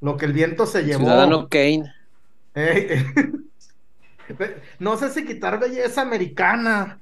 [0.00, 1.00] lo que el viento se llevó.
[1.00, 1.92] Ciudadano Kane.
[2.54, 3.04] Eh.
[4.78, 7.00] No sé si quitar belleza americana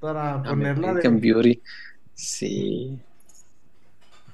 [0.00, 0.90] para ponerla de.
[0.90, 1.62] American Beauty.
[2.14, 2.98] Sí.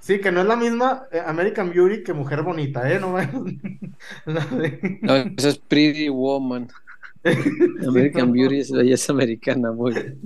[0.00, 2.98] Sí, que no es la misma eh, American Beauty que Mujer Bonita, ¿eh?
[3.00, 3.16] No
[4.26, 6.68] de- No, eso es Pretty Woman.
[7.86, 8.32] American no.
[8.32, 10.20] Beauty es belleza americana, muy bien.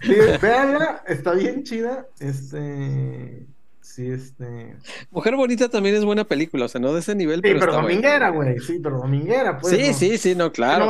[0.00, 2.06] Sí, véanla, está bien chida.
[2.18, 3.44] Este.
[3.90, 4.76] Sí, este.
[5.10, 7.72] Mujer Bonita también es buena película, o sea, no de ese nivel, Sí, pero, pero
[7.72, 8.60] dominguera, güey.
[8.60, 9.76] Sí, pero dominguera, pues.
[9.76, 9.94] sí, no.
[9.94, 10.86] sí, sí, no, claro.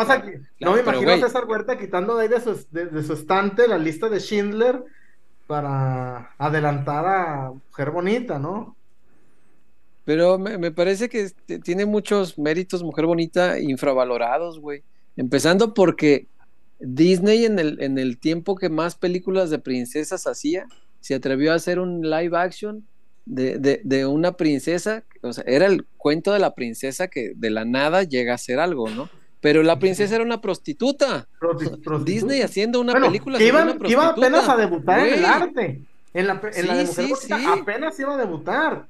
[0.61, 1.19] No me imagino a.
[1.19, 4.85] César Huerta quitando de ahí de su, de, de su estante la lista de Schindler
[5.47, 8.77] para adelantar a Mujer Bonita, ¿no?
[10.05, 11.31] Pero me, me parece que
[11.63, 14.83] tiene muchos méritos Mujer Bonita infravalorados, güey.
[15.17, 16.27] Empezando porque
[16.81, 20.67] Disney en el, en el tiempo que más películas de princesas hacía,
[21.01, 22.87] se atrevió a hacer un live action
[23.27, 27.51] de, de, de una princesa, o sea, era el cuento de la princesa que de
[27.51, 29.09] la nada llega a ser algo, ¿no?
[29.41, 31.27] Pero la princesa era una prostituta.
[31.41, 34.09] Prosti- prostitu- Disney haciendo una Bueno, película que iba, una iba prostituta.
[34.11, 35.83] apenas a debutar en el arte.
[36.13, 37.33] En la, en la de Mujer sí, sí.
[37.49, 38.87] apenas iba a debutar.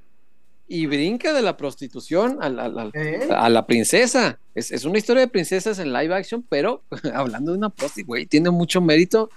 [0.67, 3.29] y brinca de la prostitución al- al- ¿eh?
[3.31, 4.39] a la princesa.
[4.55, 6.83] Es, es una historia de princesas en live action, pero
[7.15, 9.31] hablando de una prosti, güey, tiene mucho mérito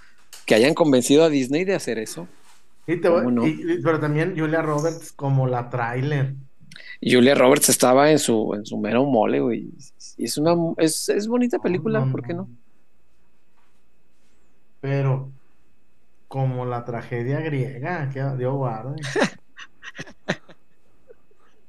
[0.46, 2.26] que hayan convencido a Disney de hacer eso.
[2.86, 3.46] Y te voy- ¿Cómo no?
[3.46, 6.34] y- y- pero también Julia Roberts como la trailer.
[7.02, 9.70] Julia Roberts estaba en su, en su mero mole, güey.
[10.16, 12.48] Y es una es, es bonita película, No, no, ¿por qué no?
[14.80, 15.30] Pero
[16.28, 18.96] como la tragedia griega, que Dios guarde.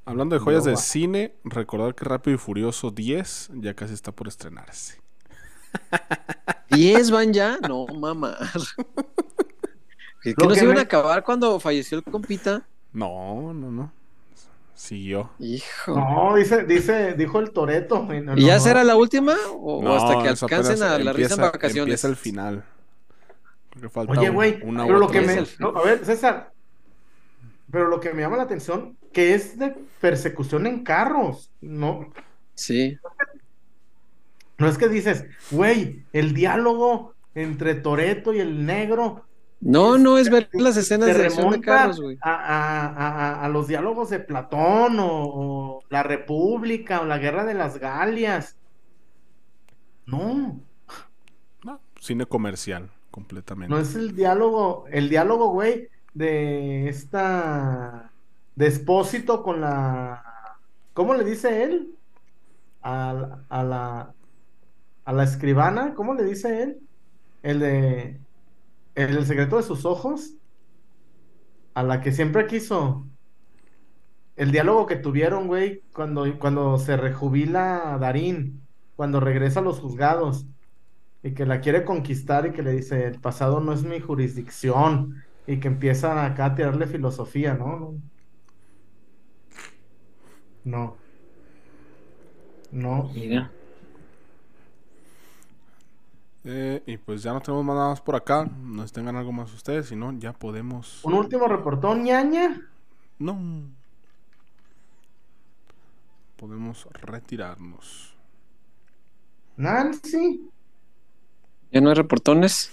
[0.04, 0.80] Hablando de joyas No, de va.
[0.80, 5.00] cine, recordar que Rápido y Furioso 10 ya casi está por estrenarse.
[6.70, 7.58] ¿10 van ya?
[7.66, 8.36] No, mamá.
[10.34, 12.66] ¿Que, no que se iban a acabar cuando falleció el compita?
[12.92, 13.92] No, no, no.
[14.74, 15.30] Siguió.
[15.38, 15.94] Hijo.
[15.96, 18.06] No, dice, dice, dijo el Toreto.
[18.36, 19.34] ¿Y ya será la última?
[19.58, 21.78] ¿O, No, hasta que alcancen a la risa en empieza- vacaciones?
[21.84, 22.64] Empieza el final.
[23.90, 25.32] Falta Oye, güey, pero lo que me.
[25.34, 26.52] a ver, César.
[27.70, 31.50] Pero lo que me llama la atención, que es de persecución en carros.
[31.60, 32.10] No,
[32.54, 32.96] Sí.
[34.58, 39.24] no es que dices, güey, el diálogo entre Toreto y el negro.
[39.60, 41.60] No, no es ver las escenas de acción de
[42.00, 42.18] güey.
[42.20, 47.54] A, a- a- los diálogos de Platón o, o la República o la Guerra de
[47.54, 48.56] las Galias.
[50.06, 50.60] No,
[51.64, 53.74] No, cine comercial, completamente.
[53.74, 58.12] no es el diálogo, el diálogo, güey, de esta
[58.54, 60.22] de Espósito con la
[60.94, 61.94] ¿cómo le dice él?
[62.82, 64.12] A, la- a la
[65.04, 66.80] a la escribana, ¿cómo le dice él?
[67.42, 68.20] El de
[68.96, 70.34] el secreto de sus ojos,
[71.74, 73.06] a la que siempre quiso.
[74.34, 78.66] El diálogo que tuvieron, güey, cuando, cuando se rejubila Darín,
[78.96, 80.46] cuando regresa a los juzgados
[81.22, 85.22] y que la quiere conquistar y que le dice, el pasado no es mi jurisdicción
[85.46, 87.54] y que empieza acá a tirarle filosofía.
[87.54, 87.94] No.
[90.64, 90.96] No.
[92.70, 93.10] No.
[93.14, 93.50] Mira.
[96.48, 98.44] Eh, y pues ya no tenemos más nada más por acá.
[98.62, 101.04] No sé si tengan algo más ustedes, si no, ya podemos.
[101.04, 102.60] Un último reportón, ñaña.
[103.18, 103.36] No.
[106.36, 108.14] Podemos retirarnos.
[109.56, 110.48] Nancy.
[111.72, 112.70] ¿Ya no hay reportones?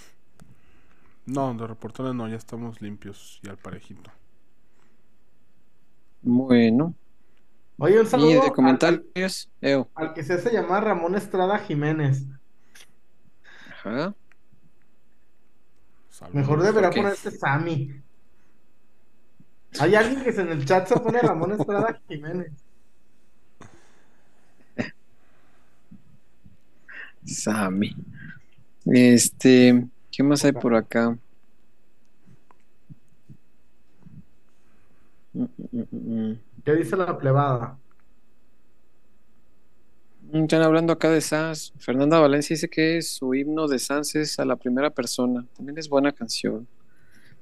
[1.26, 4.10] No, de reportones no, ya estamos limpios y al parejito.
[6.22, 6.94] Bueno.
[7.78, 9.50] Oye, un ¿Y saludo de al- comentarios?
[9.60, 9.88] Eo.
[9.94, 12.24] al, al que se hace llamar Ramón Estrada Jiménez.
[13.84, 14.14] Ajá.
[16.10, 16.34] Saludos.
[16.34, 18.00] Mejor deberá ponerse Sammy.
[19.80, 22.52] Hay alguien que se- en el chat se pone Ramón Estrada Jiménez.
[27.24, 27.94] Sammy.
[28.86, 31.16] Este, ¿qué más hay por acá?
[36.64, 37.78] ¿Qué dice la plebada?
[40.34, 41.72] Mm, Están hablando acá de Sans.
[41.78, 45.46] Fernanda Valencia dice que su himno de Sans es a la primera persona.
[45.56, 46.66] También es buena canción.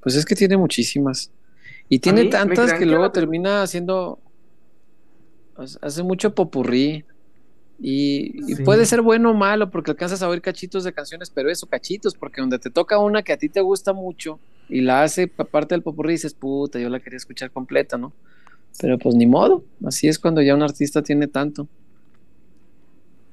[0.00, 1.30] Pues es que tiene muchísimas.
[1.88, 4.20] Y tiene tantas que luego termina haciendo.
[5.80, 7.04] hace- mucho popurrí.
[7.80, 8.62] Y, y Sí.
[8.62, 12.14] puede ser bueno o malo porque alcanzas a oír cachitos de canciones, pero eso, cachitos,
[12.14, 14.38] porque donde te toca una que a ti te gusta mucho
[14.68, 18.12] y la hace pa- parte del popurrí, dices, puta, yo la quería escuchar completa, ¿no?
[18.80, 21.66] Pero pues ni modo, así es cuando ya un artista tiene tanto.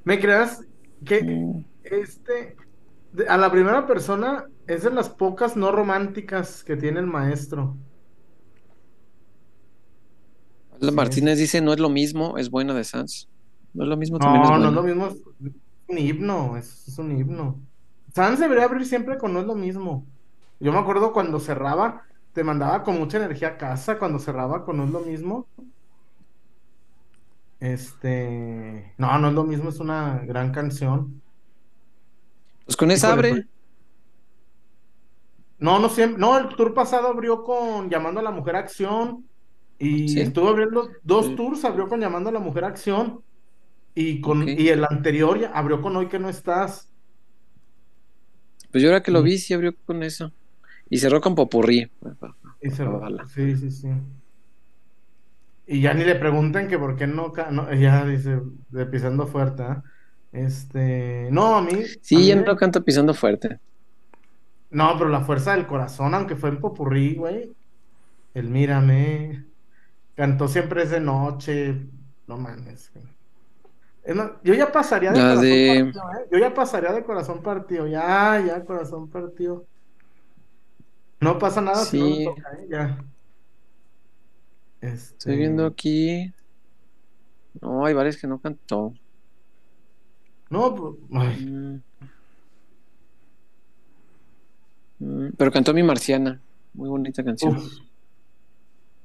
[0.10, 0.66] ¿Me creas
[1.06, 1.66] que Mm.
[1.84, 2.56] este,
[3.14, 7.78] de- a la primera persona es de las pocas no románticas que tiene el maestro?
[10.80, 10.96] La Sí.
[10.96, 13.30] Martínez dice, no es lo mismo, es buena de Sans.
[13.76, 15.22] No es lo mismo, también No, es no es lo mismo, es
[15.90, 17.60] un himno, es, es un himno.
[18.16, 20.08] Sans debería abrir siempre con no es lo mismo.
[20.60, 22.02] Yo me acuerdo cuando cerraba,
[22.34, 25.48] te mandaba con mucha energía a casa, cuando cerraba con no es lo mismo.
[27.60, 31.22] Este, no, no es lo mismo, es una gran canción.
[32.66, 33.48] Pues con esa abre.
[35.58, 39.26] No, no siempre, no, el tour pasado abrió con Llamando a la Mujer Acción
[39.78, 40.22] y Sí.
[40.22, 43.22] estuvo abriendo dos tours, abrió con Llamando a la Mujer Acción
[43.94, 46.90] y con y el anterior ya abrió con Hoy que no estás.
[48.72, 49.26] Pues yo ahora que lo Sí.
[49.26, 50.32] vi, sí abrió con eso.
[50.90, 51.92] Y cerró con popurrí.
[52.62, 53.26] Y Ojalá.
[53.28, 53.88] Sí, sí, sí.
[55.72, 58.40] Y ya ni le preguntan que por qué no, ca- no ya dice,
[58.70, 59.84] de pisando fuerte, ¿ah?
[60.32, 63.60] Este, no, a mí, a Sí, mí ya me- no canta pisando fuerte.
[64.72, 67.56] no, pero la fuerza del corazón, aunque fue en popurrí, güey,
[68.34, 69.46] el mírame,
[70.16, 71.88] cantó siempre es de noche,
[72.28, 72.92] no mames,
[74.44, 76.28] yo ya pasaría de La corazón de- partido, ¿eh?
[76.32, 79.68] Yo ya pasaría de corazón partido, ya, ya, corazón partido.
[81.22, 82.24] No pasa nada si no Sí.
[82.24, 82.68] toca, ¿eh?
[82.70, 82.98] Ya.
[84.82, 85.18] Este...
[85.18, 86.34] Estoy viendo aquí.
[87.62, 88.94] No, hay varias que no cantó.
[90.50, 91.82] No, pues, ay, Mm.
[95.00, 96.42] Mm, Pero cantó Mi Marciana.
[96.74, 97.56] Muy bonita canción.
[97.58, 97.74] uf.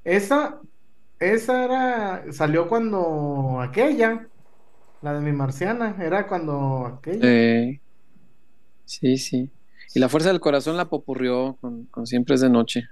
[0.05, 0.61] Esa,
[1.19, 4.29] esa era, salió cuando aquella,
[5.01, 7.21] la de mi marciana, era cuando aquella.
[7.23, 7.81] Eh,
[8.85, 9.51] sí, sí.
[9.95, 12.89] Y La Fuerza del Corazón la popurrió con, con Siempre es de Noche.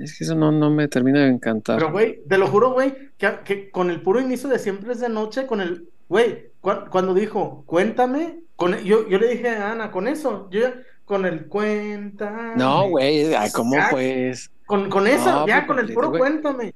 [0.00, 1.78] Es que eso no, no me termina de encantar.
[1.78, 5.00] Pero, güey, te lo juro, güey, que, que con el puro inicio de Siempre es
[5.00, 9.72] de noche, con el, güey, cu- cuando dijo, cuéntame, con, yo, yo le dije a
[9.72, 10.74] Ana, con eso, yo ya,
[11.04, 12.56] con el cuéntame.
[12.56, 14.50] No, güey, ay, ¿cómo Ya, pues?
[14.66, 16.74] Con, con eso, No, ya, pues, con el puro cuéntame.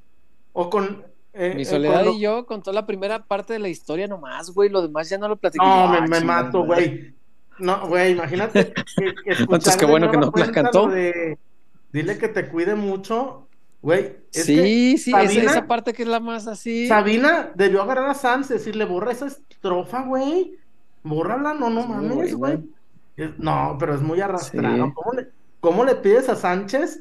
[0.53, 1.05] O con...
[1.33, 4.07] eh, Mi eh, Soledad con lo- y yo contó la primera parte de la historia
[4.09, 4.69] nomás, güey.
[4.69, 5.65] Lo demás ya no lo platicó.
[5.65, 7.15] No, me, me mato, güey.
[7.59, 10.89] No, güey, imagínate que, que Entonces, qué bueno que no la cuenta cantó.
[10.89, 11.39] de
[11.97, 13.49] dile que te cuide mucho,
[13.83, 14.17] güey.
[14.33, 14.63] Es Sí, que
[14.99, 16.87] sí, esa, Sabina- esa parte que es la más así.
[16.89, 20.53] Sabina debió agarrar a Sans y decirle, borra esa estrofa, güey.
[21.03, 22.59] Bórrala, no, no mames, güey.
[23.39, 24.87] No, pero es muy arrastrado.
[24.87, 24.93] Sí.
[24.95, 25.29] ¿Cómo le,
[25.61, 27.01] cómo le pides a Sánchez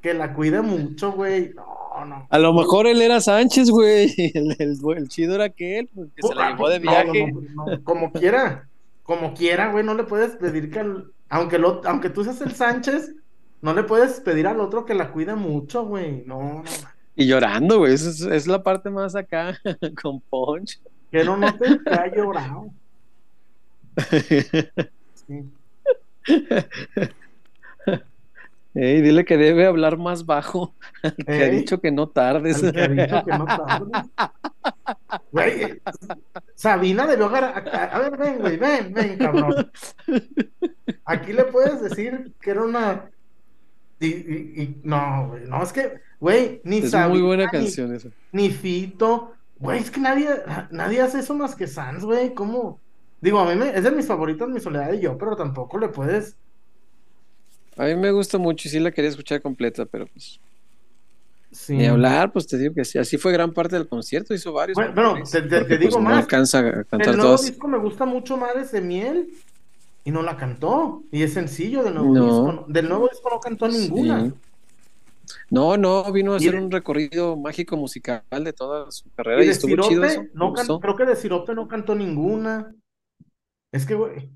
[0.00, 1.52] que la cuide mucho, güey?
[1.54, 2.26] No, no.
[2.30, 4.12] A lo mejor él era Sánchez, güey.
[4.34, 7.32] El, el- el chido era aquel, pues, que se la llevó de viaje.
[7.54, 8.68] no, como quiera,
[9.02, 10.82] como quiera, güey, no le puedes pedir que,
[11.28, 13.14] aunque, lo, aunque tú seas el Sánchez,
[13.62, 16.64] no le puedes pedir al otro que la cuide mucho, güey, no, no, no.
[17.14, 17.94] Y llorando, güey.
[17.94, 19.58] Es, es la parte más acá,
[20.02, 20.80] con Punch.
[21.10, 22.66] que no notes que ha llorado.
[25.14, 25.44] Sí.
[28.74, 30.74] Ey, dile que debe hablar más bajo.
[31.26, 32.62] Que ha dicho que no tardes.
[32.62, 33.90] que ha dicho que no tarde.
[35.30, 35.82] Güey,
[36.54, 37.68] Sabina debió agarrar.
[37.68, 39.70] A, a ver, ven, güey, ven, ven, cabrón.
[41.04, 43.10] Aquí le puedes decir que era una.
[44.02, 47.50] Y, y- y- no, güey, no, es que, güey, ni Es Sabina, muy buena ni-
[47.50, 48.08] canción esa.
[48.32, 49.32] ni Fito.
[49.58, 50.28] Güey, es que nadie,
[50.72, 52.34] nadie hace eso más que Sans, güey.
[52.34, 52.80] ¿Cómo?
[53.20, 55.88] Digo, a mí me, es de mis favoritas, mi soledad y yo, pero tampoco le
[55.88, 56.34] puedes.
[57.76, 60.40] A mí me gusta mucho y sí la quería escuchar completa, pero pues
[61.52, 61.76] Sí.
[61.76, 64.74] ni hablar, pues te digo que sí, así fue gran parte del concierto, hizo varios.
[64.74, 66.18] Bueno, pero te- te- te porque, digo pues, no más.
[66.24, 67.42] alcanza a El cantar nuevo todas.
[67.46, 69.28] disco me gusta mucho Mares de Miel
[70.04, 71.02] y no la cantó.
[71.10, 72.24] Y es sencillo del nuevo No.
[72.24, 72.52] disco.
[72.52, 74.26] no- Del nuevo disco no cantó ninguna.
[74.26, 74.34] Sí.
[75.50, 79.40] No, no, vino a Y hacer de- un recorrido mágico musical de toda su carrera
[79.40, 80.24] Y y, de estuvo chido eso.
[80.34, 82.74] No can- creo que de Sirope no cantó ninguna.
[83.70, 84.30] Es que, güey,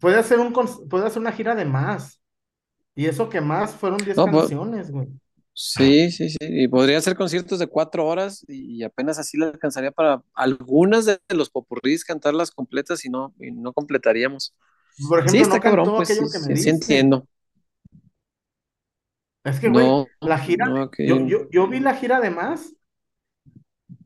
[0.00, 2.20] puede hacer un puede hacer una gira de más.
[2.96, 5.08] Y eso que más fueron 10 No, pues- canciones, güey.
[5.56, 6.36] Sí, sí, sí.
[6.40, 11.20] Y podría hacer conciertos de cuatro horas y apenas así le alcanzaría para algunas de
[11.28, 14.52] los popurrís cantarlas completas y no, y no completaríamos.
[15.08, 17.28] Por ejemplo, Sí, está no cabrón, pues sí, que me sí, entiendo.
[19.44, 22.74] Es que, güey, No, la gira, no, yo, yo, yo vi la gira de más,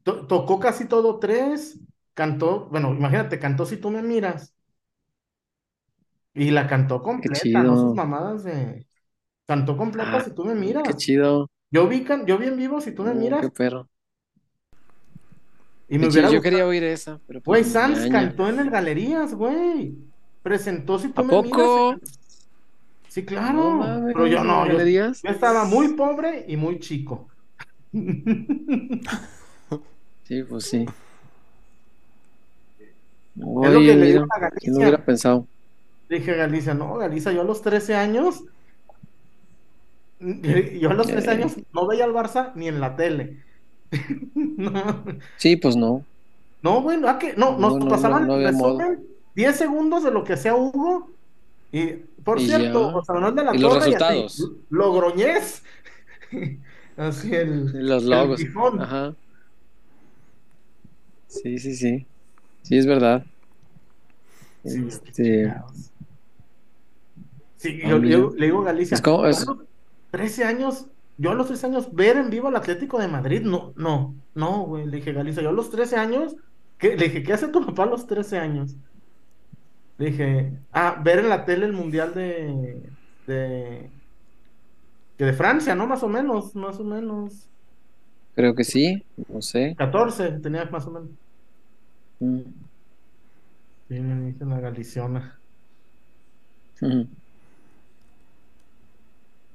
[0.04, 1.80] to- tocó casi todo tres,
[2.14, 4.54] cantó, bueno, imagínate, cantó Si tú me miras,
[6.34, 8.86] y la cantó completa, no sus mamadas de,
[9.48, 10.82] cantó completa Ah, Si tú me miras.
[10.86, 11.48] Qué chido.
[11.70, 13.88] Yo vi, can- yo vi en vivo Si tú me Oh, miras, qué perro.
[15.88, 18.12] y me hubiera Yo quería oír esa, pero Güey, pues, Sans ñaña.
[18.12, 19.94] cantó en el Galerías, güey.
[20.42, 21.92] Presentó Si tú ¿A me poco?
[21.96, 22.20] miras.
[23.08, 23.74] Sí, claro.
[23.84, 27.26] No Pero yo no, yo, yo estaba muy pobre y muy chico.
[30.24, 30.84] Sí, pues sí.
[33.62, 34.78] Es lo que Oye, le digo a ¿quién lo Galicia.
[34.80, 35.46] hubiera pensado?
[36.10, 38.44] Dije Galicia, no, Galicia, yo a los 13 años,
[40.20, 41.30] yo a los 13 Eh.
[41.34, 43.38] años no veía al Barça ni en la tele.
[44.34, 45.04] No,
[45.36, 46.04] Sí, pues no.
[46.62, 47.34] no, bueno, ¿a qué?
[47.36, 49.00] No, nos No, pasaban no, resumen
[49.36, 51.10] 10 segundos de lo que hacía Hugo.
[51.70, 51.86] Y,
[52.24, 52.90] por Y cierto.
[52.92, 54.34] José Manuel de la Y los Torre resultados.
[54.34, 55.62] así, Logroñez.
[56.96, 58.40] Así el, Los logos.
[58.80, 59.14] Ajá.
[61.28, 62.06] Sí, sí, sí.
[62.62, 63.24] Sí, es verdad.
[64.64, 65.54] Sí, Este,
[67.58, 69.58] Sí, Ah, yo, le digo a Galicia, Es como- es- los
[70.10, 70.86] 13 años,
[71.16, 74.64] yo a los 13 años ver en vivo al Atlético de Madrid, no, no, no,
[74.64, 76.36] güey, le dije Galicia, yo a los 13 años,
[76.78, 76.96] ¿qué?
[76.96, 78.74] le dije, ¿qué hace tu papá a los 13 años?
[79.98, 82.80] Le dije, ah, ver en la tele el Mundial de,
[83.26, 83.90] de,
[85.16, 85.86] que de Francia, ¿no?
[85.86, 87.48] Más o menos, más o menos,
[88.34, 89.74] creo que sí, no sé.
[89.76, 91.10] 14 tenía más o menos.
[92.20, 92.40] Mm.
[93.88, 95.38] Sí, me dice la Galiciona.
[96.80, 97.08] Ujú.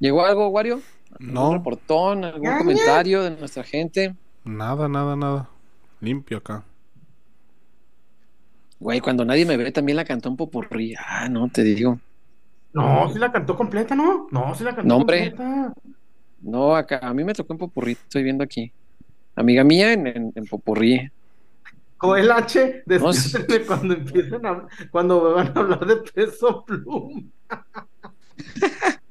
[0.04, 0.82] ¿Llegó algo, Wario?
[1.12, 1.54] ¿Algún No.
[1.54, 4.14] reportón, algún Ya, comentario de nuestra gente?
[4.46, 5.50] Nada, nada, nada.
[6.02, 6.66] Limpio acá.
[8.80, 10.94] Güey, cuando nadie me ve también la cantó un popurrí.
[11.00, 12.00] Ah, no, te digo.
[12.74, 14.28] No, sí la cantó completa, ¿no?
[14.32, 15.30] No, sí la cantó No, hombre.
[15.30, 15.74] completa.
[16.42, 18.74] No, acá, a mí me tocó en popurrí, estoy viendo aquí.
[19.36, 21.10] Amiga mía en, en, en popurrí.
[21.98, 23.30] Joel H, No, sí.
[23.32, 27.22] despiértenme cuando empiecen a, cuando me van a hablar de peso pluma.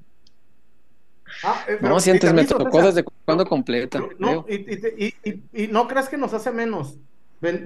[1.43, 3.98] Ah, eh, No, si antes te me tocó desde cuando completa.
[4.19, 6.98] No, y, y y- y- no creas que nos hace menos.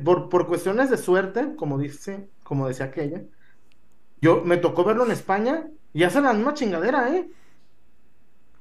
[0.05, 3.23] Por, por cuestiones de suerte, como dice, como decía aquella,
[4.21, 7.29] yo me tocó verlo en España y hace la misma chingadera, ¿eh?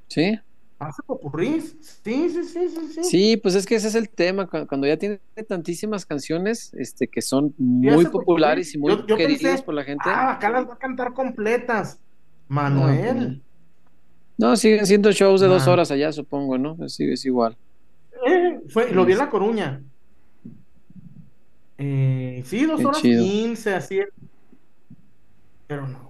[0.08, 0.38] Sí,
[0.78, 1.74] Hace popurrís.
[2.04, 3.02] Sí, sí, sí, sí, sí.
[3.02, 4.46] sí, pues es que ese es el tema.
[4.46, 9.08] cu- Cuando ya tiene tantísimas canciones este, que son muy populares y muy popurrí.
[9.08, 10.02] Yo- yo queridas pensé, por la gente.
[10.06, 11.98] Ah, acá las va a cantar completas.
[12.48, 13.38] Manuel.
[13.38, 13.45] No,
[14.56, 16.88] siguen siendo shows de dos horas allá, supongo, ¿no?
[16.88, 17.56] Sí, es igual.
[18.26, 19.82] Eh, fue, lo vi en La Coruña.
[21.78, 24.00] Eh, sí, dos Qué horas quince, así.
[25.66, 26.06] Pero no.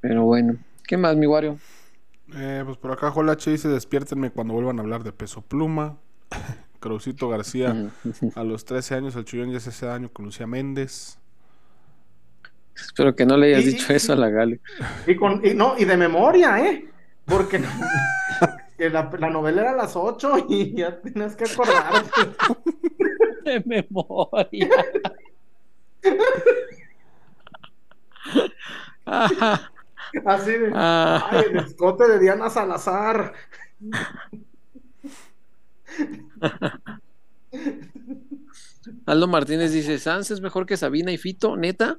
[0.00, 0.56] Pero bueno,
[0.86, 1.58] ¿qué más, mi Wario?
[2.34, 5.98] Eh, pues por acá H dice despiértenme cuando vuelvan a hablar de peso pluma.
[6.80, 7.90] Cruzito García,
[8.34, 11.18] a los 13 años el chullón ya es ese año con Lucía Méndez.
[12.80, 14.60] Espero que no le hayas Y- dicho eso a la Gali.
[15.06, 16.86] Y, con, y, no, y de memoria, ¿eh?
[17.24, 17.60] Porque
[18.78, 22.10] que la, la novela era a las 8 y ya tienes que acordarte.
[23.44, 24.68] De memoria.
[30.24, 30.70] Así de.
[30.74, 31.26] Ah.
[31.30, 33.32] Ay, el escote de Diana Salazar.
[39.06, 41.98] Aldo Martínez dice, Sans es mejor que Sabina y Fito, neta.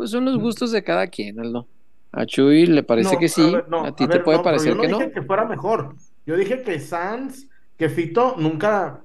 [0.00, 1.68] Pues son los gustos de cada quien, Aldo.
[2.10, 4.24] A Chuy le parece No, que sí, a ver, no, a ti a te ver,
[4.24, 4.98] puede no, parecer yo que no no.
[4.98, 5.94] dije que fuera mejor.
[6.24, 9.04] Yo dije que Sans, que Fito nunca,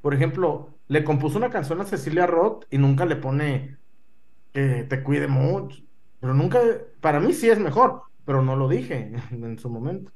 [0.00, 3.78] por ejemplo, le compuso una canción a Cecilia Roth y nunca le pone
[4.52, 5.82] que te cuide mucho.
[6.20, 6.60] Pero nunca,
[7.00, 10.12] para mí sí es mejor, pero no lo dije en su momento.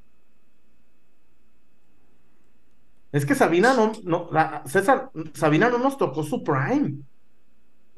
[3.11, 7.03] Es que Sabina no, no, la- César, Sabina no nos tocó su prime.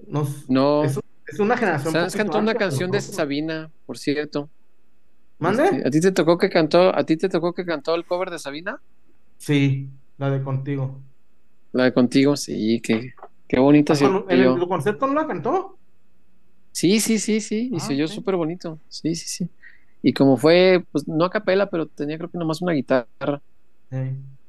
[0.08, 0.84] Nos, No.
[0.84, 1.00] es,
[1.36, 1.94] es una generación.
[1.94, 3.02] Poquito cantó una canción de.
[3.02, 4.50] Sabina, por cierto.
[5.40, 5.66] ¿Mande?
[5.66, 8.30] Este, ¿A ti te tocó que cantó, a ti te tocó que cantó el cover
[8.30, 8.80] de Sabina?
[9.38, 11.02] Sí, la de contigo.
[11.74, 13.12] La de contigo, sí, qué,
[13.48, 15.78] qué bonita Con- ¿En el, concepto no la cantó?
[16.72, 18.12] Sí, sí, sí, sí, y Ah, se oyó ok.
[18.12, 18.80] súper bonito.
[18.90, 19.50] Sí, sí, sí.
[20.02, 23.42] Y como fue, pues no a capela, pero tenía creo que nomás una guitarra.
[23.92, 23.98] Sí.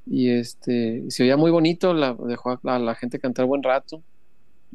[0.06, 3.62] Y este, se oía muy bonito, la dejó a la, a la gente cantar buen
[3.62, 4.02] rato.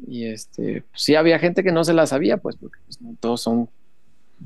[0.06, 3.14] Y este, pues, sí había gente que no se la sabía, pues, porque pues, no
[3.20, 3.68] todos son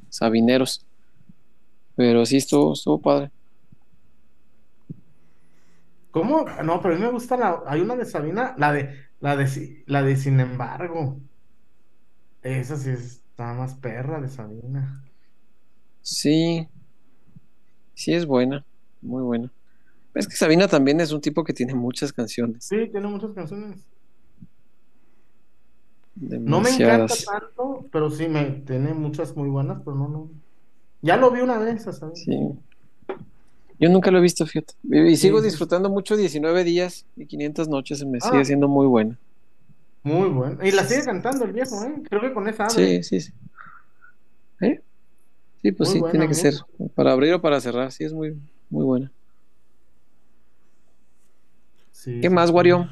[0.09, 0.85] sabineros.
[1.95, 3.31] Pero sí estuvo, estuvo padre.
[6.11, 6.45] ¿Cómo?
[6.65, 7.63] No, pero a mí me gusta la.
[7.67, 11.19] Hay una de Sabina, la de, la de, la de Sin embargo.
[12.43, 15.03] Esa sí está más perra de Sabina.
[16.03, 16.69] Sí,
[17.97, 18.63] Sí, es buena,
[19.01, 19.51] muy buena.
[20.15, 22.63] Es que Sabina también es un tipo que tiene muchas canciones.
[22.63, 23.79] Sí, tiene muchas canciones.
[26.21, 30.31] No me encanta tanto, pero sí me tiene muchas muy buenas, pero no, no.
[31.03, 32.23] Ya lo vi una vez, ¿sabes?
[32.25, 32.39] Sí.
[33.79, 34.73] Yo nunca lo he visto, fíjate.
[34.91, 38.45] Y sigo disfrutando mucho 19 días y 500 noches, me sigue Ah.
[38.45, 39.19] siendo muy buena.
[40.03, 40.65] Muy bueno.
[40.65, 41.95] Y la sigue cantando el viejo, ¿eh?
[42.09, 43.03] Creo que con esa abre.
[43.03, 43.33] Sí, sí, sí.
[44.63, 44.81] ¿Eh?
[45.61, 46.55] Sí, pues Muy sí, buena, tiene que muy ser.
[46.95, 48.39] Para abrir o para cerrar, sí, es muy,
[48.71, 49.13] muy buena.
[51.93, 52.51] Sí, ¿Qué más.
[52.51, 52.89] Wario?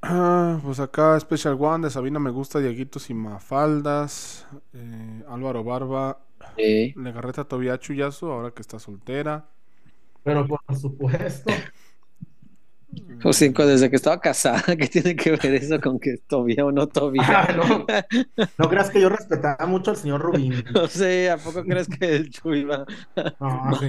[0.00, 6.20] Ah, pues acá Special One de Sabina me gusta, Dieguitos y Mafaldas, eh, Álvaro Barba,
[6.56, 9.48] Eh, Legarreta Tobía Chuyazo, ahora que está soltera.
[10.22, 11.50] Pero por supuesto.
[13.24, 16.72] o cu- desde que estaba casada, ¿qué tiene que ver eso con que todavía o
[16.72, 17.22] no todavía?
[17.28, 17.86] Ah, no.
[18.58, 20.64] No creas que yo respetaba mucho al señor Rubín.
[20.74, 22.84] No sé, ¿a poco crees que el Chuy va,
[23.40, 23.88] No, sí.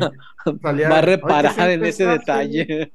[0.62, 2.92] Salía, va a "Oye, reparar en ese detalle?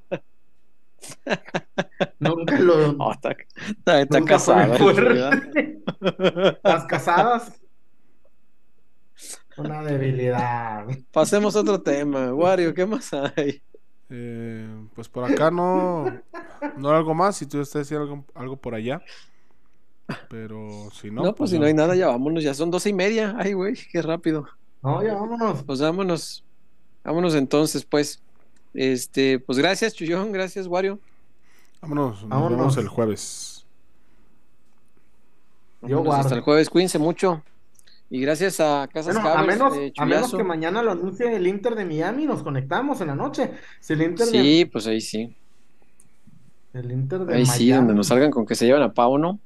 [2.18, 3.12] Nunca lo.
[3.12, 4.78] Está, está, está nunca casada.
[6.62, 7.60] Las casadas.
[9.56, 10.86] Una debilidad.
[11.12, 12.34] Pasemos a otro tema.
[12.34, 13.62] Wario, ¿qué más hay?
[14.10, 16.04] Eh, pues por acá no,
[16.76, 19.00] no hay algo más, si tú ustedes tienen algo, algo por allá.
[20.28, 21.68] Pero si no, No, pues si no ya.
[21.68, 22.42] hay nada, ya vámonos.
[22.42, 23.36] Ya son doce y media.
[23.38, 24.46] Ay, güey, qué rápido.
[24.82, 25.62] No, ya vámonos.
[25.64, 26.44] Pues vámonos.
[27.04, 28.23] Vámonos entonces, pues.
[28.74, 30.32] Este, pues gracias, Chuyón.
[30.32, 30.98] Gracias, Wario.
[31.80, 32.58] Vámonos, nos Vámonos.
[32.58, 33.66] vemos el jueves.
[35.82, 36.68] Yo Vámonos hasta el jueves.
[36.70, 37.42] Cuídense mucho.
[38.10, 41.46] Y gracias a Casas Bueno, a menos, eh, a menos que mañana lo anuncie el
[41.46, 43.52] Inter de Miami, nos conectamos en la noche.
[43.80, 45.34] Si el Inter Sí, pues ahí sí.
[46.74, 49.18] el Inter de Ahí sí, Miami, donde nos salgan con que se llevan a Pau,
[49.18, 49.40] ¿no?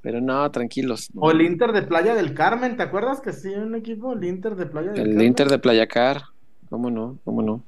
[0.00, 1.10] Pero no, tranquilos.
[1.14, 1.22] no.
[1.22, 4.56] O el Inter de Playa del Carmen, ¿te acuerdas que sí, un equipo, el Inter
[4.56, 5.26] de Playa del El Carmen?
[5.26, 6.22] Inter de Playacar,
[6.70, 7.18] ¿cómo no?
[7.24, 7.62] ¿Cómo no?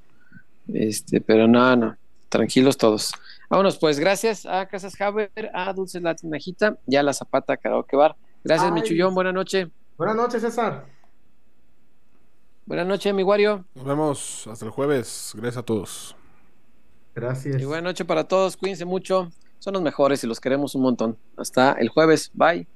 [0.74, 1.96] Este, pero no, no,
[2.28, 3.12] tranquilos todos.
[3.48, 7.96] Vámonos, pues, gracias a Casas Haber, a Dulce La Tinajita y a La Zapata Karaoke
[7.96, 8.16] Bar.
[8.44, 8.80] Gracias, Ay.
[8.80, 9.70] Michullón, buena noche.
[9.96, 10.86] Buenas noches, César.
[12.64, 13.64] Buenas noches, mi Wario.
[13.74, 15.32] Nos vemos hasta el jueves.
[15.34, 16.16] Gracias a todos.
[17.14, 17.60] Gracias.
[17.60, 19.30] Y buena noche para todos, cuídense mucho.
[19.58, 21.18] Son los mejores y los queremos un montón.
[21.36, 22.66] Hasta el jueves, bye.